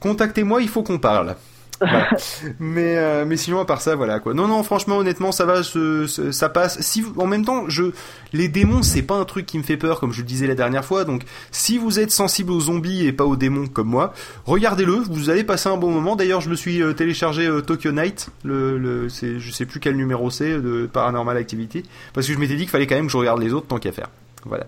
contactez-moi, 0.00 0.62
il 0.62 0.68
faut 0.68 0.82
qu'on 0.82 0.98
parle. 0.98 1.36
Voilà. 1.80 2.08
mais 2.58 2.96
euh, 2.96 3.24
mais 3.24 3.36
sinon 3.36 3.60
à 3.60 3.64
part 3.64 3.80
ça 3.80 3.94
voilà 3.94 4.18
quoi. 4.18 4.34
Non 4.34 4.48
non 4.48 4.64
franchement 4.64 4.96
honnêtement 4.98 5.30
ça 5.30 5.44
va 5.44 5.60
ça 5.62 6.48
passe. 6.48 6.80
Si 6.80 7.02
vous- 7.02 7.14
en 7.20 7.26
même 7.28 7.44
temps 7.44 7.66
je 7.68 7.84
les 8.32 8.48
démons 8.48 8.82
c'est 8.82 9.02
pas 9.02 9.14
un 9.14 9.24
truc 9.24 9.46
qui 9.46 9.58
me 9.58 9.62
fait 9.62 9.76
peur 9.76 10.00
comme 10.00 10.12
je 10.12 10.18
le 10.22 10.26
disais 10.26 10.48
la 10.48 10.56
dernière 10.56 10.84
fois. 10.84 11.04
Donc 11.04 11.22
si 11.52 11.78
vous 11.78 12.00
êtes 12.00 12.10
sensible 12.10 12.50
aux 12.50 12.58
zombies 12.58 13.06
et 13.06 13.12
pas 13.12 13.24
aux 13.24 13.36
démons 13.36 13.68
comme 13.68 13.86
moi 13.86 14.12
regardez-le. 14.44 14.94
Vous 15.08 15.30
allez 15.30 15.44
passer 15.44 15.68
un 15.68 15.76
bon 15.76 15.92
moment. 15.92 16.16
D'ailleurs 16.16 16.40
je 16.40 16.50
me 16.50 16.56
suis 16.56 16.82
euh, 16.82 16.94
téléchargé 16.94 17.46
euh, 17.46 17.60
Tokyo 17.60 17.92
Night 17.92 18.30
le, 18.42 18.76
le 18.76 19.08
c'est 19.08 19.38
je 19.38 19.52
sais 19.52 19.64
plus 19.64 19.78
quel 19.78 19.94
numéro 19.94 20.30
c'est 20.30 20.54
de 20.60 20.90
Paranormal 20.92 21.36
Activity 21.36 21.84
parce 22.12 22.26
que 22.26 22.32
je 22.32 22.38
m'étais 22.40 22.54
dit 22.56 22.62
qu'il 22.62 22.70
fallait 22.70 22.88
quand 22.88 22.96
même 22.96 23.06
que 23.06 23.12
je 23.12 23.18
regarde 23.18 23.40
les 23.40 23.52
autres 23.52 23.68
tant 23.68 23.78
qu'à 23.78 23.92
faire. 23.92 24.08
Voilà 24.44 24.66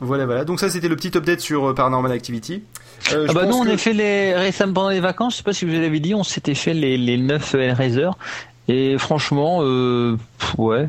voilà 0.00 0.26
voilà 0.26 0.44
donc 0.44 0.58
ça 0.60 0.68
c'était 0.70 0.88
le 0.88 0.96
petit 0.96 1.16
update 1.16 1.40
sur 1.40 1.68
euh, 1.70 1.74
Paranormal 1.74 2.10
Activity 2.12 2.62
Euh, 3.12 3.26
Ah 3.28 3.32
bah 3.32 3.46
nous 3.46 3.54
on 3.56 3.64
que- 3.64 3.70
a 3.70 3.76
fait 3.76 3.92
les 3.92 4.34
récemment 4.34 4.72
pendant 4.74 4.88
les 4.90 5.00
vacances, 5.00 5.34
je 5.34 5.36
sais 5.38 5.42
pas 5.44 5.52
si 5.52 5.64
vous 5.64 5.72
l'avez 5.72 6.00
dit, 6.00 6.14
on 6.14 6.24
s'était 6.24 6.54
fait 6.54 6.74
les 6.74 6.96
les 6.98 7.16
9 7.16 7.54
Hellraiser 7.54 8.10
et 8.68 8.96
franchement 8.98 9.60
euh, 9.62 10.16
pff, 10.38 10.54
ouais. 10.58 10.88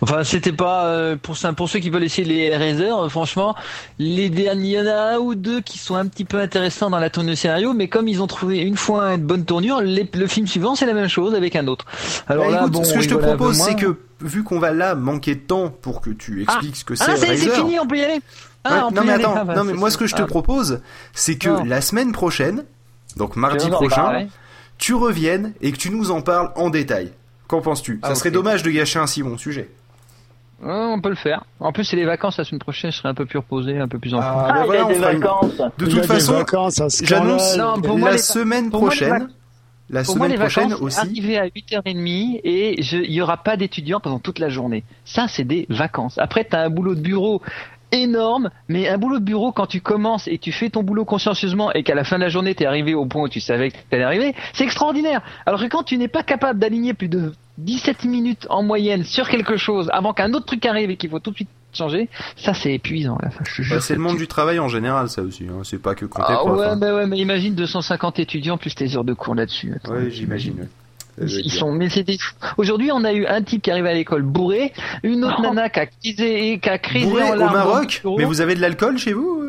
Enfin, 0.00 0.24
c'était 0.24 0.52
pas 0.52 0.86
euh, 0.86 1.16
pour 1.20 1.36
ça 1.36 1.52
pour 1.52 1.68
ceux 1.68 1.78
qui 1.80 1.90
veulent 1.90 2.04
essayer 2.04 2.26
les 2.26 2.44
Hellraiser, 2.44 2.90
euh, 2.90 3.08
franchement, 3.10 3.54
les 3.98 4.30
derniers 4.30 4.68
il 4.68 4.72
y 4.72 4.80
en 4.80 4.86
a 4.86 5.14
un 5.14 5.18
ou 5.18 5.34
deux 5.34 5.60
qui 5.60 5.76
sont 5.78 5.94
un 5.96 6.06
petit 6.06 6.24
peu 6.24 6.38
intéressants 6.40 6.88
dans 6.88 6.98
la 6.98 7.10
tourne 7.10 7.26
de 7.26 7.34
scénario, 7.34 7.74
mais 7.74 7.88
comme 7.88 8.08
ils 8.08 8.22
ont 8.22 8.26
trouvé 8.26 8.60
une 8.60 8.78
fois 8.78 9.12
une 9.14 9.24
bonne 9.24 9.44
tournure, 9.44 9.82
les- 9.82 10.08
le 10.14 10.26
film 10.26 10.46
suivant 10.46 10.74
c'est 10.74 10.86
la 10.86 10.94
même 10.94 11.08
chose 11.08 11.34
avec 11.34 11.54
un 11.56 11.66
autre. 11.66 11.84
Alors 12.28 12.46
Bah, 12.46 12.50
là, 12.52 12.58
écoute, 12.60 12.72
bon, 12.72 12.84
ce 12.84 12.94
que 12.94 13.00
je 13.02 13.08
te 13.10 13.14
propose, 13.14 13.56
c'est 13.56 13.74
que 13.74 13.98
vu 14.20 14.42
qu'on 14.44 14.58
va 14.58 14.72
là 14.72 14.94
manquer 14.94 15.34
de 15.34 15.40
temps 15.40 15.68
pour 15.70 16.00
que 16.00 16.10
tu 16.10 16.42
expliques 16.42 16.76
ce 16.76 16.84
que 16.84 16.94
c'est 16.94 17.04
ah, 17.10 17.16
ça 17.16 17.26
y 17.26 17.30
est, 17.30 17.36
c'est 17.36 17.50
fini, 17.50 17.78
on 17.78 17.86
peut 17.86 17.96
y 17.98 18.04
aller. 18.04 18.20
Ah, 18.64 18.86
Ouais, 18.86 18.92
non 18.94 19.02
mais 19.04 19.12
aller. 19.12 19.24
attends, 19.24 19.34
Ah, 19.38 19.44
bah, 19.44 19.54
non 19.54 19.64
mais 19.64 19.72
c'est 19.72 19.78
moi 19.78 19.90
ce 19.90 19.96
que 19.98 20.06
je 20.06 20.14
te 20.16 20.22
Ah. 20.22 20.26
propose, 20.26 20.80
c'est 21.14 21.36
que 21.38 21.48
Non. 21.48 21.64
la 21.64 21.80
semaine 21.80 22.12
prochaine, 22.12 22.64
donc 23.16 23.36
mardi 23.36 23.68
prochain, 23.70 23.96
parle. 23.96 24.16
Ouais. 24.16 24.28
tu 24.78 24.94
reviennes 24.94 25.52
et 25.60 25.72
que 25.72 25.76
tu 25.76 25.90
nous 25.90 26.10
en 26.10 26.20
parles 26.22 26.52
en 26.56 26.68
détail. 26.70 27.12
Qu'en 27.46 27.60
penses-tu? 27.62 27.98
Ah, 28.02 28.08
Ça 28.08 28.14
serait 28.16 28.30
dommage 28.30 28.62
de 28.62 28.70
gâcher 28.70 28.98
un 28.98 29.06
si 29.06 29.22
bon 29.22 29.38
sujet. 29.38 29.70
On 30.60 31.00
peut 31.00 31.08
le 31.10 31.14
faire. 31.14 31.44
En 31.60 31.72
plus, 31.72 31.84
c'est 31.84 31.94
les 31.96 32.04
vacances 32.04 32.36
la 32.36 32.44
semaine 32.44 32.58
prochaine, 32.58 32.90
je 32.90 32.96
serai 32.96 33.08
un 33.08 33.14
peu 33.14 33.24
plus 33.26 33.38
reposé, 33.38 33.78
un 33.78 33.86
peu 33.86 34.00
plus 34.00 34.12
en 34.14 34.20
forme. 34.20 34.44
Ah, 34.48 34.52
bah 34.52 34.58
il 34.62 34.66
voilà, 34.66 34.84
on 34.86 34.88
des 34.88 34.94
fera 34.96 35.12
une- 35.12 35.20
vacances. 35.20 35.62
De 35.78 35.86
toute 35.86 36.04
façon, 36.04 36.32
vacances, 36.34 36.82
j'annonce 37.02 37.52
scandale. 37.54 37.76
Non, 37.76 37.80
pour 37.80 37.96
moi, 37.98 38.08
la 38.10 38.16
les- 38.16 38.22
semaine 38.22 38.68
pour 38.70 38.80
moi, 38.82 38.90
les 38.90 38.96
prochaine, 38.96 39.28
la 39.90 40.02
Pour 40.02 40.16
moi, 40.16 40.26
semaine 40.26 40.38
les 40.38 40.44
prochaine 40.44 40.68
vacances, 40.68 40.80
aussi. 40.82 40.98
arriver 40.98 41.38
à 41.38 41.46
8h30 41.46 42.40
et 42.44 42.82
je- 42.82 42.98
il 42.98 43.12
y 43.12 43.20
aura 43.22 43.38
pas 43.38 43.56
d'étudiants 43.56 44.00
pendant 44.00 44.18
toute 44.18 44.38
la 44.38 44.48
journée. 44.48 44.84
Ça, 45.04 45.26
c'est 45.28 45.44
des 45.44 45.66
vacances. 45.68 46.18
Après, 46.18 46.44
tu 46.44 46.54
as 46.56 46.60
un 46.62 46.70
boulot 46.70 46.94
de 46.94 47.00
bureau 47.00 47.40
énorme, 47.90 48.50
mais 48.68 48.86
un 48.88 48.98
boulot 48.98 49.18
de 49.18 49.24
bureau 49.24 49.50
quand 49.50 49.66
tu 49.66 49.80
commences 49.80 50.28
et 50.28 50.36
tu 50.38 50.52
fais 50.52 50.68
ton 50.68 50.82
boulot 50.82 51.06
consciencieusement 51.06 51.72
et 51.72 51.82
qu'à 51.82 51.94
la 51.94 52.04
fin 52.04 52.16
de 52.16 52.22
la 52.22 52.28
journée 52.28 52.54
tu 52.54 52.64
es 52.64 52.66
arrivé 52.66 52.92
au 52.94 53.06
point 53.06 53.22
où 53.22 53.28
tu 53.30 53.40
savais 53.40 53.70
que 53.70 53.76
tu 53.76 53.94
allais 53.96 54.04
arriver, 54.04 54.34
c'est 54.52 54.64
extraordinaire. 54.64 55.22
Alors 55.46 55.60
que 55.60 55.66
quand 55.68 55.84
tu 55.84 55.96
n'es 55.96 56.08
pas 56.08 56.22
capable 56.22 56.58
d'aligner 56.58 56.92
plus 56.92 57.08
de 57.08 57.32
17 57.56 58.04
minutes 58.04 58.46
en 58.50 58.62
moyenne 58.62 59.04
sur 59.04 59.28
quelque 59.30 59.56
chose 59.56 59.88
avant 59.92 60.12
qu'un 60.12 60.34
autre 60.34 60.44
truc 60.44 60.66
arrive 60.66 60.90
et 60.90 60.96
qu'il 60.98 61.08
faut 61.08 61.18
tout 61.18 61.30
de 61.30 61.36
suite 61.36 61.48
changer, 61.72 62.08
ça 62.36 62.54
c'est 62.54 62.72
épuisant. 62.74 63.18
Bah, 63.70 63.80
c'est 63.80 63.94
le 63.94 64.00
monde 64.00 64.16
du 64.16 64.26
travail 64.26 64.58
en 64.58 64.68
général, 64.68 65.08
ça 65.08 65.22
aussi. 65.22 65.44
hein. 65.44 65.60
C'est 65.64 65.80
pas 65.82 65.94
que 65.94 66.04
quand 66.06 66.22
t'es 66.24 66.32
Ah 66.34 66.44
ouais, 66.44 66.66
hein. 66.66 66.76
bah 66.76 66.94
ouais, 66.94 67.06
mais 67.06 67.18
imagine 67.18 67.54
250 67.54 68.18
étudiants 68.18 68.56
plus 68.58 68.74
tes 68.74 68.96
heures 68.96 69.04
de 69.04 69.14
cours 69.14 69.34
là-dessus. 69.34 69.74
Ouais, 69.88 70.10
j'imagine. 70.10 70.54
ouais. 70.60 70.68
Ils 71.20 71.50
sont, 71.50 71.72
mais 71.72 71.88
c'était. 71.88 72.16
Aujourd'hui, 72.58 72.90
on 72.92 73.02
a 73.02 73.12
eu 73.12 73.26
un 73.26 73.42
type 73.42 73.62
qui 73.62 73.72
arrive 73.72 73.86
à 73.86 73.92
l'école 73.92 74.22
bourré, 74.22 74.72
une 75.02 75.24
autre 75.24 75.36
Oh. 75.40 75.42
nana 75.42 75.68
qui 75.68 75.80
a 75.80 75.86
crisé, 75.86 76.60
qui 76.62 76.68
a 76.68 76.78
crisé 76.78 77.06
Bourré 77.06 77.24
en 77.24 77.32
au 77.32 77.34
larmes 77.34 77.54
Maroc? 77.54 78.02
Mais 78.18 78.24
vous 78.24 78.40
avez 78.40 78.54
de 78.54 78.60
l'alcool 78.60 78.98
chez 78.98 79.14
vous 79.14 79.40
euh? 79.42 79.47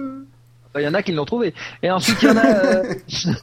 Il 0.78 0.84
y 0.84 0.88
en 0.88 0.94
a 0.94 1.02
qui 1.02 1.12
l'ont 1.14 1.26
trouvé. 1.26 1.54
Et 1.82 1.90
ensuite, 1.90 2.18
il 2.22 2.28
y 2.30 2.32
en 2.32 2.38
a, 2.38 2.46
euh, 2.46 2.84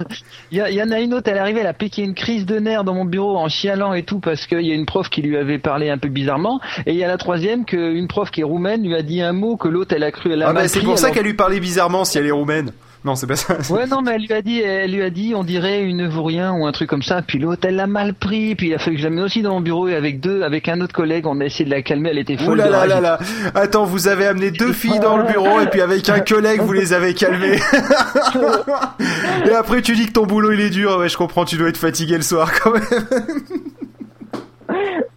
il 0.52 0.58
y, 0.58 0.60
a- 0.60 0.70
il 0.70 0.76
y 0.76 0.82
en 0.82 0.90
a 0.92 1.00
une 1.00 1.12
autre, 1.12 1.28
elle 1.28 1.36
est 1.36 1.40
arrivée, 1.40 1.60
elle 1.60 1.66
a 1.66 1.72
piqué 1.74 2.02
une 2.02 2.14
crise 2.14 2.46
de 2.46 2.58
nerfs 2.60 2.84
dans 2.84 2.94
mon 2.94 3.04
bureau 3.04 3.36
en 3.36 3.48
chialant 3.48 3.94
et 3.94 4.04
tout 4.04 4.20
parce 4.20 4.46
qu'il 4.46 4.60
y 4.62 4.70
a 4.70 4.74
une 4.74 4.86
prof 4.86 5.08
qui 5.10 5.22
lui 5.22 5.36
avait 5.36 5.58
parlé 5.58 5.90
un 5.90 5.98
peu 5.98 6.08
bizarrement. 6.08 6.60
Et 6.86 6.92
il 6.92 6.96
y 6.98 7.02
a 7.04 7.08
la 7.08 7.16
troisième 7.18 7.64
que 7.64 7.76
une 7.76 8.06
prof 8.06 8.30
qui 8.30 8.42
est 8.42 8.44
roumaine 8.44 8.82
lui 8.84 8.94
a 8.94 9.02
dit 9.02 9.20
un 9.22 9.32
mot 9.32 9.56
que 9.56 9.66
l'autre 9.66 9.94
elle 9.96 10.04
a 10.04 10.12
cru, 10.12 10.32
elle 10.32 10.42
a 10.42 10.48
Ah 10.50 10.52
bah 10.52 10.68
c'est 10.68 10.80
pour 10.80 10.98
ça 10.98 11.10
qu'elle 11.10 11.24
lui 11.24 11.34
parlait 11.34 11.58
bizarrement 11.60 12.04
si 12.04 12.16
elle 12.16 12.26
est 12.26 12.30
roumaine. 12.30 12.70
Non, 13.06 13.14
c'est 13.14 13.28
pas 13.28 13.36
ça. 13.36 13.56
Ouais, 13.72 13.86
non, 13.86 14.02
mais 14.02 14.16
elle 14.16 14.22
lui 14.26 14.32
a 14.32 14.42
dit, 14.42 14.60
elle 14.60 14.90
lui 14.92 15.00
a 15.02 15.10
dit, 15.10 15.32
on 15.36 15.44
dirait 15.44 15.80
une 15.84 16.08
vaurien 16.08 16.52
ou 16.52 16.66
un 16.66 16.72
truc 16.72 16.90
comme 16.90 17.04
ça. 17.04 17.22
Puis 17.22 17.38
l'autre, 17.38 17.62
elle 17.68 17.76
l'a 17.76 17.86
mal 17.86 18.14
pris. 18.14 18.56
Puis 18.56 18.66
il 18.66 18.74
a 18.74 18.78
fallu 18.78 18.96
que 18.96 19.02
je 19.02 19.06
l'amène 19.06 19.22
aussi 19.22 19.42
dans 19.42 19.54
mon 19.54 19.60
bureau 19.60 19.86
et 19.86 19.94
avec 19.94 20.18
deux, 20.18 20.42
avec 20.42 20.68
un 20.68 20.80
autre 20.80 20.92
collègue, 20.92 21.24
on 21.28 21.40
a 21.40 21.44
essayé 21.44 21.64
de 21.64 21.70
la 21.70 21.82
calmer. 21.82 22.10
Elle 22.10 22.18
était 22.18 22.34
Ouh 22.34 22.44
folle. 22.46 22.58
là 22.58 22.66
de 22.66 22.72
là 22.72 22.78
rage. 22.80 22.88
là 22.88 23.00
là. 23.00 23.18
Attends, 23.54 23.84
vous 23.84 24.08
avez 24.08 24.26
amené 24.26 24.50
deux 24.50 24.72
filles 24.72 24.98
dans 24.98 25.16
le 25.18 25.22
bureau 25.24 25.60
et 25.60 25.66
puis 25.66 25.80
avec 25.82 26.08
un 26.08 26.18
collègue 26.18 26.60
vous 26.62 26.72
les 26.72 26.92
avez 26.92 27.14
calmées. 27.14 27.60
et 29.46 29.50
après 29.54 29.82
tu 29.82 29.94
dis 29.94 30.06
que 30.06 30.12
ton 30.12 30.26
boulot 30.26 30.50
il 30.50 30.60
est 30.60 30.70
dur. 30.70 30.98
Ouais, 30.98 31.08
je 31.08 31.16
comprends, 31.16 31.44
tu 31.44 31.56
dois 31.56 31.68
être 31.68 31.76
fatigué 31.76 32.16
le 32.16 32.22
soir 32.22 32.50
quand 32.60 32.72
même. 32.72 32.82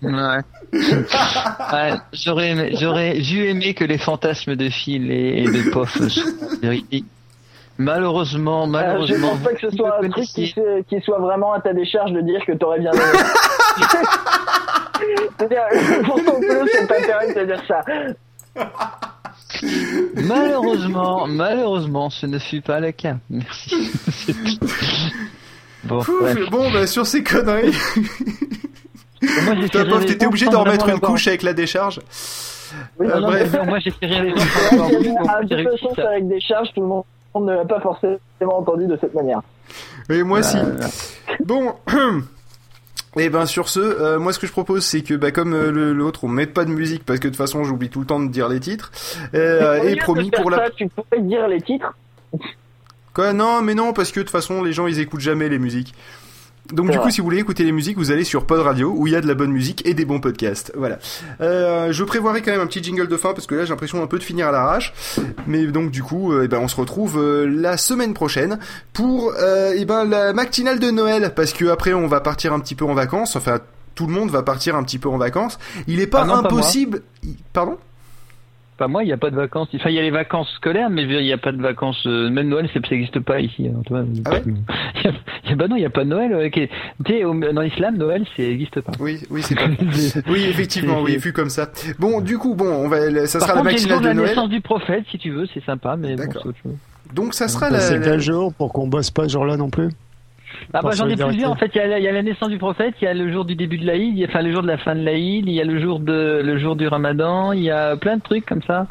Ouais. 0.02 0.42
Ouais, 0.72 1.94
j'aurais, 2.14 2.50
aimé- 2.52 2.76
j'aurais, 2.80 3.16
j'ai 3.22 3.50
aimé 3.50 3.74
que 3.74 3.84
les 3.84 3.98
fantasmes 3.98 4.56
de 4.56 4.70
Phil 4.70 5.10
et, 5.12 5.44
et 5.44 5.46
de 5.46 5.72
Poff 5.72 5.98
soient 6.08 6.32
véridiques. 6.62 7.06
Malheureusement, 7.80 8.64
Euh, 8.64 8.66
je 8.66 8.72
malheureusement. 8.72 9.30
pense 9.30 9.40
pas 9.40 9.54
que 9.54 9.62
ce 9.72 9.76
soit 9.76 9.98
un 10.04 10.10
truc 10.10 10.26
qui, 10.26 10.54
qui 10.90 11.02
soit 11.02 11.18
vraiment 11.20 11.54
à 11.54 11.62
ta 11.62 11.74
décharge 11.74 12.12
de 12.12 12.22
dire 12.22 12.46
que 12.46 12.52
t'aurais 12.52 12.80
bien 12.80 12.92
aimé. 12.92 13.02
C'est-à-dire, 15.40 15.64
pour 16.06 16.16
ton 16.24 16.34
boulot, 16.40 16.68
c'est 16.74 16.88
pas 16.88 17.00
terrible 17.02 17.40
de 17.40 17.46
dire 17.46 17.62
ça. 17.68 17.82
Malheureusement, 20.16 21.26
malheureusement, 21.28 22.10
ce 22.10 22.26
ne 22.26 22.38
fut 22.40 22.62
pas 22.62 22.80
le 22.80 22.92
cas. 22.92 23.16
Merci. 23.30 23.92
Bon, 25.86 26.02
bon, 26.52 26.70
bah 26.74 26.86
sur 26.88 27.06
ces 27.08 27.24
conneries, 27.24 27.72
rire 29.22 29.70
pauvre, 29.72 30.04
t'étais 30.04 30.26
obligé 30.26 30.48
d'en 30.48 30.66
remettre 30.66 30.90
une 30.90 31.00
couche 31.00 31.30
avec 31.30 31.42
la 31.42 31.54
décharge. 31.54 32.02
Oui, 33.00 33.08
Euh, 33.08 33.12
Ah 33.16 33.20
non, 33.22 33.28
bref. 33.28 33.54
non, 33.54 33.66
moi, 33.66 33.80
j'ai 33.80 33.92
fait 33.92 34.06
rire 34.08 34.24
les 34.24 34.32
gens 34.36 34.44
Ah, 35.30 35.42
de 35.42 35.56
toute 35.56 35.72
façon, 35.80 35.94
c'est 35.96 36.02
ça. 36.02 36.10
avec 36.10 36.28
des 36.28 36.42
charges, 36.42 36.68
tout 36.76 36.82
le 36.82 36.88
monde 36.88 37.04
ne 37.36 37.54
l'a 37.54 37.66
pas 37.66 37.80
forcément 37.80 38.20
entendu 38.60 38.88
de 38.88 38.98
cette 39.00 39.14
manière. 39.14 39.42
Et 40.10 40.24
moi 40.24 40.40
aussi. 40.40 40.58
Euh, 40.58 40.78
Bon. 41.46 41.74
Et 43.18 43.30
ben 43.32 43.46
sur 43.46 43.70
ce, 43.70 43.80
euh, 43.80 44.20
moi 44.20 44.34
ce 44.34 44.40
que 44.40 44.48
je 44.48 44.52
propose 44.52 44.84
c'est 44.84 45.02
que 45.02 45.14
bah 45.14 45.32
comme 45.32 45.54
euh, 45.54 45.72
le- 45.72 45.94
l'autre 45.94 46.24
on 46.24 46.28
met 46.28 46.48
pas 46.48 46.66
de 46.66 46.72
musique 46.72 47.06
parce 47.06 47.20
que 47.20 47.26
de 47.28 47.30
toute 47.34 47.38
façon 47.38 47.64
j'oublie 47.64 47.90
tout 47.90 48.00
le 48.00 48.06
temps 48.06 48.20
de 48.20 48.28
dire 48.30 48.50
les 48.50 48.60
titres. 48.60 48.92
Euh, 49.36 49.84
et 49.84 49.96
promis 49.98 50.32
pour 50.32 50.50
la 50.50 50.58
ça, 50.58 50.70
tu 50.76 50.88
pourrais 50.90 51.22
dire 51.22 51.48
les 51.48 51.62
titres. 51.62 51.94
Quoi? 53.14 53.34
Non, 53.34 53.62
mais 53.62 53.74
non, 53.76 53.94
parce 53.94 54.12
que 54.12 54.20
de 54.20 54.26
toute 54.26 54.32
façon, 54.32 54.62
les 54.64 54.72
gens, 54.72 54.86
ils 54.88 55.00
écoutent 55.00 55.20
jamais 55.20 55.50
les 55.50 55.58
musiques. 55.60 55.94
Donc 56.74 56.92
du 56.92 57.00
coup, 57.00 57.10
si 57.10 57.22
vous 57.22 57.26
voulez 57.26 57.40
écouter 57.40 57.64
les 57.64 57.72
musiques, 57.72 57.98
vous 57.98 58.12
allez 58.12 58.24
sur 58.24 58.46
Pod 58.46 58.60
Radio 58.60 58.94
où 58.96 59.08
il 59.08 59.14
y 59.14 59.16
a 59.16 59.22
de 59.22 59.28
la 59.28 59.34
bonne 59.34 59.52
musique 59.52 59.86
et 59.88 59.94
des 59.94 60.06
bons 60.06 60.20
podcasts. 60.20 60.72
Voilà. 60.76 61.00
Euh, 61.42 61.92
je 61.92 62.04
prévoirai 62.04 62.42
quand 62.42 62.52
même 62.52 62.62
un 62.62 62.68
petit 62.68 62.84
jingle 62.84 63.08
de 63.08 63.18
fin 63.18 63.34
parce 63.34 63.48
que 63.48 63.56
là, 63.56 63.64
j'ai 63.64 63.70
l'impression 63.70 64.02
un 64.04 64.08
peu 64.08 64.20
de 64.20 64.24
finir 64.24 64.48
à 64.48 64.52
l'arrache. 64.52 64.94
Mais 65.48 65.66
donc 65.66 65.92
du 65.92 66.04
coup, 66.04 66.32
euh, 66.32 66.44
eh 66.46 66.48
ben, 66.48 66.60
on 66.60 66.68
se 66.68 66.76
retrouve 66.76 67.20
euh, 67.20 67.46
la 67.46 67.78
semaine 67.78 68.14
prochaine 68.14 68.60
pour 68.94 69.34
euh, 69.40 69.74
eh 69.76 69.86
ben 69.86 70.06
la 70.06 70.34
matinale 70.34 70.80
de 70.80 70.92
Noël 70.92 71.34
parce 71.36 71.54
que 71.54 71.66
après, 71.66 71.94
on 71.94 72.08
va 72.08 72.22
partir 72.22 72.54
un 72.54 72.60
petit 72.60 72.76
peu 72.76 72.86
en 72.86 72.94
vacances. 72.94 73.36
Enfin, 73.36 73.60
tout 73.96 74.08
le 74.08 74.14
monde 74.14 74.30
va 74.30 74.44
partir 74.44 74.76
un 74.76 74.84
petit 74.84 75.00
peu 75.00 75.10
en 75.10 75.18
vacances. 75.18 75.58
Il 75.88 76.00
est 76.00 76.08
pas 76.08 76.22
Ah 76.22 76.26
non, 76.26 76.36
impossible. 76.36 77.02
Pardon? 77.52 77.78
Pas 78.80 78.88
moi, 78.88 79.04
il 79.04 79.08
n'y 79.08 79.12
a 79.14 79.18
pas 79.18 79.30
de 79.30 79.36
vacances. 79.36 79.68
Enfin, 79.76 79.90
il 79.90 79.96
y 79.96 80.00
a 80.00 80.02
les 80.02 80.10
vacances 80.10 80.50
scolaires, 80.56 80.90
mais 80.90 81.04
il 81.04 81.22
n'y 81.22 81.34
a 81.34 81.38
pas 81.38 81.52
de 81.52 81.62
vacances. 81.62 82.02
euh, 82.08 82.30
Même 82.30 82.48
Noël, 82.48 82.70
ça 82.74 82.80
n'existe 82.80 83.20
pas 83.20 83.42
ici. 83.42 83.68
hein, 83.68 83.82
tu 83.86 83.92
vois. 83.94 84.04
Ah 84.26 84.32
ouais? 84.32 84.44
Il 84.96 85.04
y 85.04 85.08
a- 85.08 85.12
il 85.44 85.50
y 85.50 85.54
a- 85.54 85.56
Bah 85.58 85.68
non, 85.68 85.76
il 85.76 85.80
n'y 85.80 85.86
a 85.86 85.90
pas 85.90 86.06
de 86.06 86.10
Noël. 86.10 86.32
euh, 86.34 86.50
Tu 86.50 86.70
sais, 87.06 87.22
dans 87.54 87.62
l'islam, 87.62 87.98
Noël, 87.98 88.24
ça 88.38 88.42
n'existe 88.44 88.80
pas. 88.82 88.94
Oui, 89.02 89.20
oui, 89.30 89.42
c'est 89.44 89.56
pas. 89.56 89.68
Oui, 90.30 90.46
effectivement, 90.50 91.02
oui, 91.02 91.18
vu 91.18 91.34
comme 91.34 91.50
ça. 91.50 91.70
Bon, 92.00 92.22
du 92.22 92.38
coup, 92.38 92.56
bon, 92.56 92.68
on 92.70 92.88
va, 92.88 93.26
ça 93.28 93.40
Par 93.40 93.48
sera 93.50 93.56
la 93.56 93.62
contre, 93.64 93.74
matinale 93.74 94.00
de 94.02 94.08
la 94.08 94.14
Noël. 94.14 94.30
naissance 94.30 94.50
du 94.50 94.62
prophète, 94.62 95.04
si 95.12 95.18
tu 95.18 95.32
veux, 95.32 95.46
c'est 95.54 95.64
sympa, 95.66 95.98
mais 95.98 96.16
bon, 96.16 96.24
D'accord. 96.24 96.42
c'est 96.44 96.50
autre 96.50 96.58
chose. 96.64 96.76
Donc 97.14 97.34
ça 97.34 97.48
sera 97.50 97.68
Bah, 97.70 97.74
la. 97.78 97.80
c'est 97.82 98.00
quel 98.02 98.22
jour 98.22 98.54
pour 98.54 98.72
qu'on 98.72 98.88
bosse 98.88 99.12
pas 99.12 99.24
ce 99.28 99.34
jour-là 99.34 99.58
non 99.58 99.70
plus? 99.70 99.90
Ah 100.74 100.82
bah 100.82 100.92
j'en 100.92 101.08
ai 101.08 101.16
plusieurs 101.30 101.52
en 101.52 101.56
fait. 101.56 101.72
Il 101.74 101.78
y, 101.78 101.82
a 101.82 101.88
la, 101.88 102.00
il 102.00 102.04
y 102.04 102.08
a 102.08 102.12
la 102.12 102.22
naissance 102.24 102.50
du 102.50 102.58
prophète, 102.58 102.94
il 103.02 103.06
y 103.06 103.08
a 103.08 103.14
le 103.14 103.32
jour 103.32 103.46
du 103.46 103.56
début 103.56 103.78
de 103.78 103.86
l'Aïd, 103.86 104.14
il 104.16 104.20
y 104.20 104.26
a 104.26 104.28
enfin 104.28 104.42
le 104.42 104.52
jour 104.52 104.62
de 104.62 104.68
la 104.68 104.78
fin 104.78 104.96
de 104.96 105.02
l'Aïd, 105.04 105.46
il 105.48 105.54
y 105.54 105.62
a 105.62 105.66
le 105.66 105.80
jour 105.80 106.00
de 106.00 106.42
le 106.44 106.58
jour 106.60 106.76
du 106.76 106.88
Ramadan, 106.88 107.52
il 107.54 107.64
y 107.64 107.72
a 107.72 107.96
plein 107.98 108.18
de 108.18 108.22
trucs 108.22 108.46
comme 108.46 108.62
ça. 108.64 108.88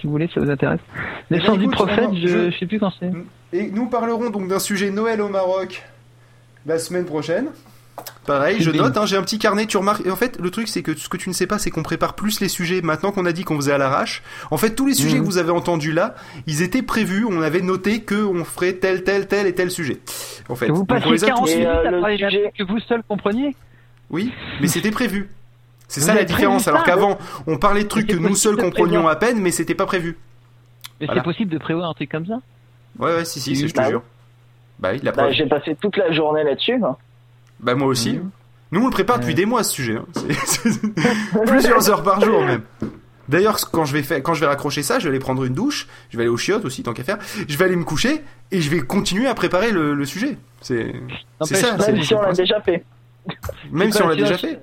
Si 0.00 0.06
vous 0.06 0.12
voulez, 0.12 0.28
ça 0.34 0.40
vous 0.40 0.50
intéresse. 0.50 0.80
Eh 0.94 1.34
ben, 1.34 1.38
Naissance 1.38 1.58
du 1.58 1.68
prophète, 1.68 2.06
on 2.08 2.12
va- 2.12 2.18
je, 2.20 2.26
je- 2.26 2.50
je 2.50 2.58
sais 2.58 2.66
plus 2.66 2.80
quand 2.80 2.92
c'est. 2.98 3.10
Et 3.52 3.70
nous 3.70 3.88
parlerons 3.88 4.30
donc 4.30 4.48
d'un 4.48 4.58
sujet 4.58 4.90
Noël 4.90 5.20
au 5.20 5.28
Maroc 5.28 5.82
la 6.66 6.78
semaine 6.78 7.04
prochaine. 7.04 7.46
Pareil, 8.26 8.60
je 8.62 8.70
note, 8.70 8.96
hein, 8.96 9.04
j'ai 9.04 9.16
un 9.16 9.22
petit 9.22 9.38
carnet, 9.40 9.66
tu 9.66 9.76
remarques. 9.76 10.06
Et 10.06 10.10
en 10.10 10.16
fait, 10.16 10.38
le 10.40 10.50
truc, 10.50 10.68
c'est 10.68 10.82
que 10.82 10.94
ce 10.96 11.08
que 11.08 11.16
tu 11.16 11.28
ne 11.28 11.34
sais 11.34 11.46
pas, 11.48 11.58
c'est 11.58 11.70
qu'on 11.70 11.82
prépare 11.82 12.14
plus 12.14 12.40
les 12.40 12.48
sujets 12.48 12.80
maintenant 12.80 13.10
qu'on 13.10 13.26
a 13.26 13.32
dit 13.32 13.42
qu'on 13.42 13.56
faisait 13.56 13.72
à 13.72 13.78
l'arrache. 13.78 14.22
En 14.52 14.56
fait, 14.56 14.74
tous 14.76 14.86
les 14.86 14.94
sujets 14.94 15.16
Mhm. 15.16 15.22
que 15.22 15.26
vous 15.26 15.38
avez 15.38 15.50
entendus 15.50 15.92
là, 15.92 16.14
ils 16.46 16.62
étaient 16.62 16.82
prévus, 16.82 17.24
on 17.28 17.42
avait 17.42 17.62
noté 17.62 18.00
que 18.02 18.24
on 18.24 18.44
ferait 18.44 18.74
tel, 18.74 19.02
tel, 19.02 19.26
tel 19.26 19.46
et 19.48 19.54
tel 19.54 19.70
sujet. 19.72 19.98
En 20.48 20.54
fait, 20.54 20.68
vous 20.68 20.82
a 20.84 20.86
40 20.86 21.46
tous- 21.46 21.52
Et, 21.52 21.56
minutes 21.56 21.68
euh, 21.68 22.06
sujet- 22.16 22.42
truc 22.42 22.54
que 22.58 22.72
vous 22.72 22.78
seul 22.80 23.02
compreniez. 23.08 23.56
Oui, 24.10 24.32
mais 24.60 24.68
c'était 24.68 24.90
prévu. 24.92 25.28
C'est 25.88 26.00
ça 26.00 26.14
la 26.14 26.24
différence. 26.24 26.64
ça, 26.64 26.70
Alors 26.70 26.84
qu'avant, 26.84 27.18
on 27.46 27.58
parlait 27.58 27.82
de 27.82 27.88
trucs 27.88 28.06
que 28.06 28.16
nous 28.16 28.36
seuls 28.36 28.56
comprenions 28.56 29.08
à 29.08 29.16
peine, 29.16 29.40
mais 29.40 29.50
c'était 29.50 29.74
pas 29.74 29.86
prévu. 29.86 30.16
Mais 31.00 31.06
Voilà. 31.06 31.20
c'est 31.20 31.24
possible 31.24 31.50
de 31.50 31.58
prévoir 31.58 31.90
un 31.90 31.94
truc 31.94 32.10
comme 32.10 32.26
ça? 32.26 32.38
Ouais, 32.98 33.16
ouais, 33.16 33.24
si, 33.24 33.40
si, 33.40 33.56
si, 33.56 33.66
je 33.68 33.72
te 33.72 33.78
Bah 33.78 33.84
oui. 33.86 33.90
jure. 33.90 34.02
Bah 34.78 34.90
oui, 34.92 35.00
Bah, 35.02 35.30
j'ai 35.32 35.46
passé 35.46 35.76
toute 35.80 35.96
la 35.96 36.12
journée 36.12 36.44
là-dessus. 36.44 36.74
hein. 36.84 36.96
Bah 37.62 37.74
moi 37.74 37.86
aussi. 37.88 38.18
Nous 38.72 38.80
on 38.80 38.86
le 38.86 38.90
prépare 38.90 39.18
depuis 39.20 39.34
des 39.34 39.44
mois 39.46 39.62
ce 39.64 39.72
sujet. 39.72 39.96
hein. 39.96 40.06
C'est- 40.14 40.32
c'est- 40.70 41.44
Plusieurs 41.46 41.88
heures 41.90 42.02
par 42.02 42.20
jour 42.20 42.42
même. 42.44 42.62
D'ailleurs, 43.28 43.58
quand 43.70 43.84
je 43.84 43.92
vais 43.92 44.02
faire, 44.02 44.22
quand 44.22 44.34
je 44.34 44.40
vais 44.40 44.46
raccrocher 44.46 44.82
ça, 44.82 44.98
je 44.98 45.04
vais 45.04 45.10
aller 45.10 45.18
prendre 45.20 45.44
une 45.44 45.54
douche, 45.54 45.86
je 46.10 46.16
vais 46.16 46.24
aller 46.24 46.30
au 46.30 46.36
chiottes 46.36 46.64
aussi 46.64 46.82
tant 46.82 46.92
qu'à 46.92 47.04
faire. 47.04 47.18
Je 47.48 47.56
vais 47.56 47.64
aller 47.64 47.76
me 47.76 47.84
coucher 47.84 48.22
et 48.50 48.60
je 48.60 48.68
vais 48.68 48.80
continuer 48.80 49.26
à 49.28 49.34
préparer 49.34 49.70
le, 49.70 49.94
le 49.94 50.04
sujet. 50.04 50.36
C'est 50.60 50.92
ça. 51.40 51.76
c'est- 51.78 51.92
Même 51.92 52.02
si 52.02 52.14
on 52.14 52.18
l'a 52.18 52.22
principe. 52.24 52.44
déjà 52.44 52.60
fait. 52.60 52.84
Même 53.70 53.92
C'est 53.92 53.98
si 53.98 54.02
on 54.04 54.08
l'a 54.08 54.16
déjà 54.16 54.36
fait. 54.38 54.60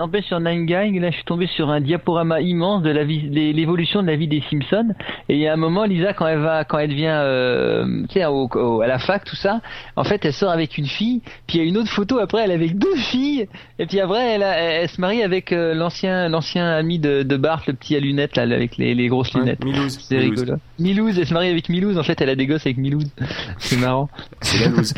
N'empêche 0.00 0.24
sur 0.24 0.40
Nine 0.40 0.64
Gag, 0.64 0.96
là 0.98 1.10
je 1.10 1.16
suis 1.16 1.24
tombé 1.24 1.46
sur 1.46 1.68
un 1.68 1.82
diaporama 1.82 2.40
immense 2.40 2.82
de 2.82 2.88
la 2.88 3.04
vie, 3.04 3.28
des- 3.28 3.52
l'évolution 3.52 4.00
de 4.00 4.06
la 4.06 4.16
vie 4.16 4.28
des 4.28 4.42
Simpsons. 4.50 4.94
Et 5.28 5.34
il 5.34 5.40
y 5.40 5.46
a 5.46 5.52
un 5.52 5.56
moment, 5.56 5.84
Lisa, 5.84 6.14
quand 6.14 6.26
elle 6.26 6.38
va, 6.38 6.64
quand 6.64 6.78
elle 6.78 6.94
vient, 6.94 7.20
euh, 7.20 7.84
tu 8.08 8.14
sais, 8.14 8.24
au- 8.24 8.48
au- 8.54 8.80
à 8.80 8.86
la 8.86 8.98
fac, 8.98 9.24
tout 9.24 9.36
ça, 9.36 9.60
en 9.96 10.04
fait, 10.04 10.24
elle 10.24 10.32
sort 10.32 10.52
avec 10.52 10.78
une 10.78 10.86
fille. 10.86 11.20
Puis 11.46 11.58
il 11.58 11.62
y 11.62 11.66
a 11.66 11.68
une 11.68 11.76
autre 11.76 11.90
photo 11.90 12.18
après, 12.18 12.40
elle 12.44 12.50
est 12.50 12.54
avec 12.54 12.78
deux 12.78 12.96
filles. 12.96 13.46
Et 13.78 13.84
puis 13.84 14.00
après, 14.00 14.36
elle, 14.36 14.42
a- 14.42 14.56
elle, 14.58 14.82
elle 14.84 14.88
se 14.88 14.98
marie 15.02 15.22
avec 15.22 15.52
euh, 15.52 15.74
l'ancien, 15.74 16.30
l'ancien 16.30 16.66
ami 16.66 16.98
de, 16.98 17.22
de 17.22 17.36
Bart, 17.36 17.62
le 17.66 17.74
petit 17.74 17.94
à 17.94 18.00
lunettes 18.00 18.36
là, 18.36 18.44
avec 18.44 18.78
les, 18.78 18.94
les 18.94 19.08
grosses 19.08 19.34
Ouais, 19.34 19.40
lunettes. 19.40 19.62
Milouz. 19.62 19.98
C'est 20.00 20.16
rigolo. 20.16 20.54
Milouz, 20.78 21.18
elle 21.18 21.26
se 21.26 21.34
marie 21.34 21.50
avec 21.50 21.68
Milouz. 21.68 21.98
En 21.98 22.02
fait, 22.04 22.18
elle 22.22 22.30
a 22.30 22.36
des 22.36 22.46
gosses 22.46 22.64
avec 22.64 22.78
Milouz. 22.78 23.04
C'est 23.58 23.76
marrant. 23.76 24.08
C'est 24.40 24.64
la 24.64 24.70
loose. 24.70 24.94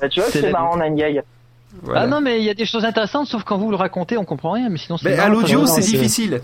Bah, 0.00 0.08
tu 0.08 0.20
vois, 0.20 0.30
C'est 0.30 0.50
marrant, 0.50 0.78
Nine 0.78 0.94
Gag. 0.96 1.22
Voilà. 1.82 2.02
Ah 2.02 2.06
non, 2.06 2.20
mais 2.20 2.38
il 2.38 2.44
y 2.44 2.50
a 2.50 2.54
des 2.54 2.66
choses 2.66 2.84
intéressantes, 2.84 3.26
sauf 3.26 3.44
quand 3.44 3.58
vous 3.58 3.70
le 3.70 3.76
racontez, 3.76 4.16
on 4.18 4.24
comprend 4.24 4.52
rien. 4.52 4.68
Mais 4.68 4.78
sinon, 4.78 4.96
c'est 4.98 5.08
Mais 5.10 5.18
à 5.18 5.28
l'audio, 5.28 5.66
c'est 5.66 5.80
difficile. 5.82 6.40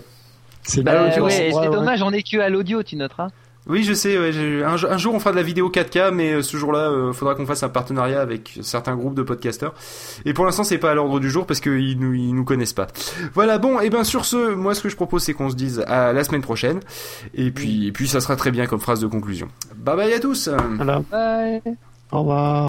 C'est 0.63 0.81
Bah, 0.83 1.03
ouais, 1.09 1.19
ouais, 1.19 1.53
ouais. 1.53 1.69
dommage, 1.69 2.01
on 2.03 2.11
est 2.11 2.23
que 2.23 2.37
à 2.39 2.49
l'audio, 2.49 2.83
tu 2.83 2.95
noteras. 2.95 3.29
Oui, 3.65 3.83
je 3.85 3.93
sais. 3.93 4.17
ouais, 4.19 4.33
j'ai- 4.33 4.61
un, 4.61 4.75
jour- 4.75 4.91
un 4.91 4.97
jour, 4.97 5.13
on 5.15 5.19
fera 5.19 5.31
de 5.31 5.37
la 5.37 5.41
vidéo 5.43 5.69
4K, 5.69 6.11
mais 6.11 6.33
euh, 6.33 6.41
ce 6.41 6.57
jour-là, 6.57 6.91
il 7.07 7.13
faudra 7.13 7.33
qu'on 7.33 7.45
fasse 7.45 7.63
un 7.63 7.69
partenariat 7.69 8.19
avec 8.19 8.59
certains 8.61 8.93
groupes 8.95 9.15
de 9.15 9.21
podcasteurs. 9.23 9.73
Et 10.25 10.33
pour 10.33 10.45
l'instant, 10.45 10.65
c'est 10.65 10.77
pas 10.77 10.91
à 10.91 10.93
l'ordre 10.95 11.19
du 11.21 11.29
jour 11.29 11.45
parce 11.45 11.61
qu'ils 11.61 11.97
nous, 11.97 12.13
ils 12.13 12.33
nous 12.35 12.43
connaissent 12.43 12.73
pas. 12.73 12.87
Voilà. 13.33 13.59
Bon, 13.59 13.79
et 13.79 13.89
ben 13.89 14.03
sur 14.03 14.25
ce, 14.25 14.53
moi, 14.53 14.75
ce 14.75 14.81
que 14.81 14.89
je 14.89 14.97
propose, 14.97 15.23
c'est 15.23 15.33
qu'on 15.33 15.49
se 15.49 15.55
dise 15.55 15.79
à 15.87 16.11
la 16.11 16.23
semaine 16.25 16.41
prochaine. 16.41 16.81
Et 17.35 17.51
puis, 17.51 17.87
et 17.87 17.93
puis, 17.93 18.09
ça 18.09 18.19
sera 18.19 18.35
très 18.35 18.51
bien 18.51 18.65
comme 18.67 18.81
phrase 18.81 18.99
de 18.99 19.07
conclusion. 19.07 19.47
Bye 19.77 19.95
bye 19.95 20.13
à 20.13 20.19
tous. 20.19 20.49
Voilà. 20.75 21.01
Bye. 21.09 21.61
Au 22.11 22.19
revoir. 22.19 22.61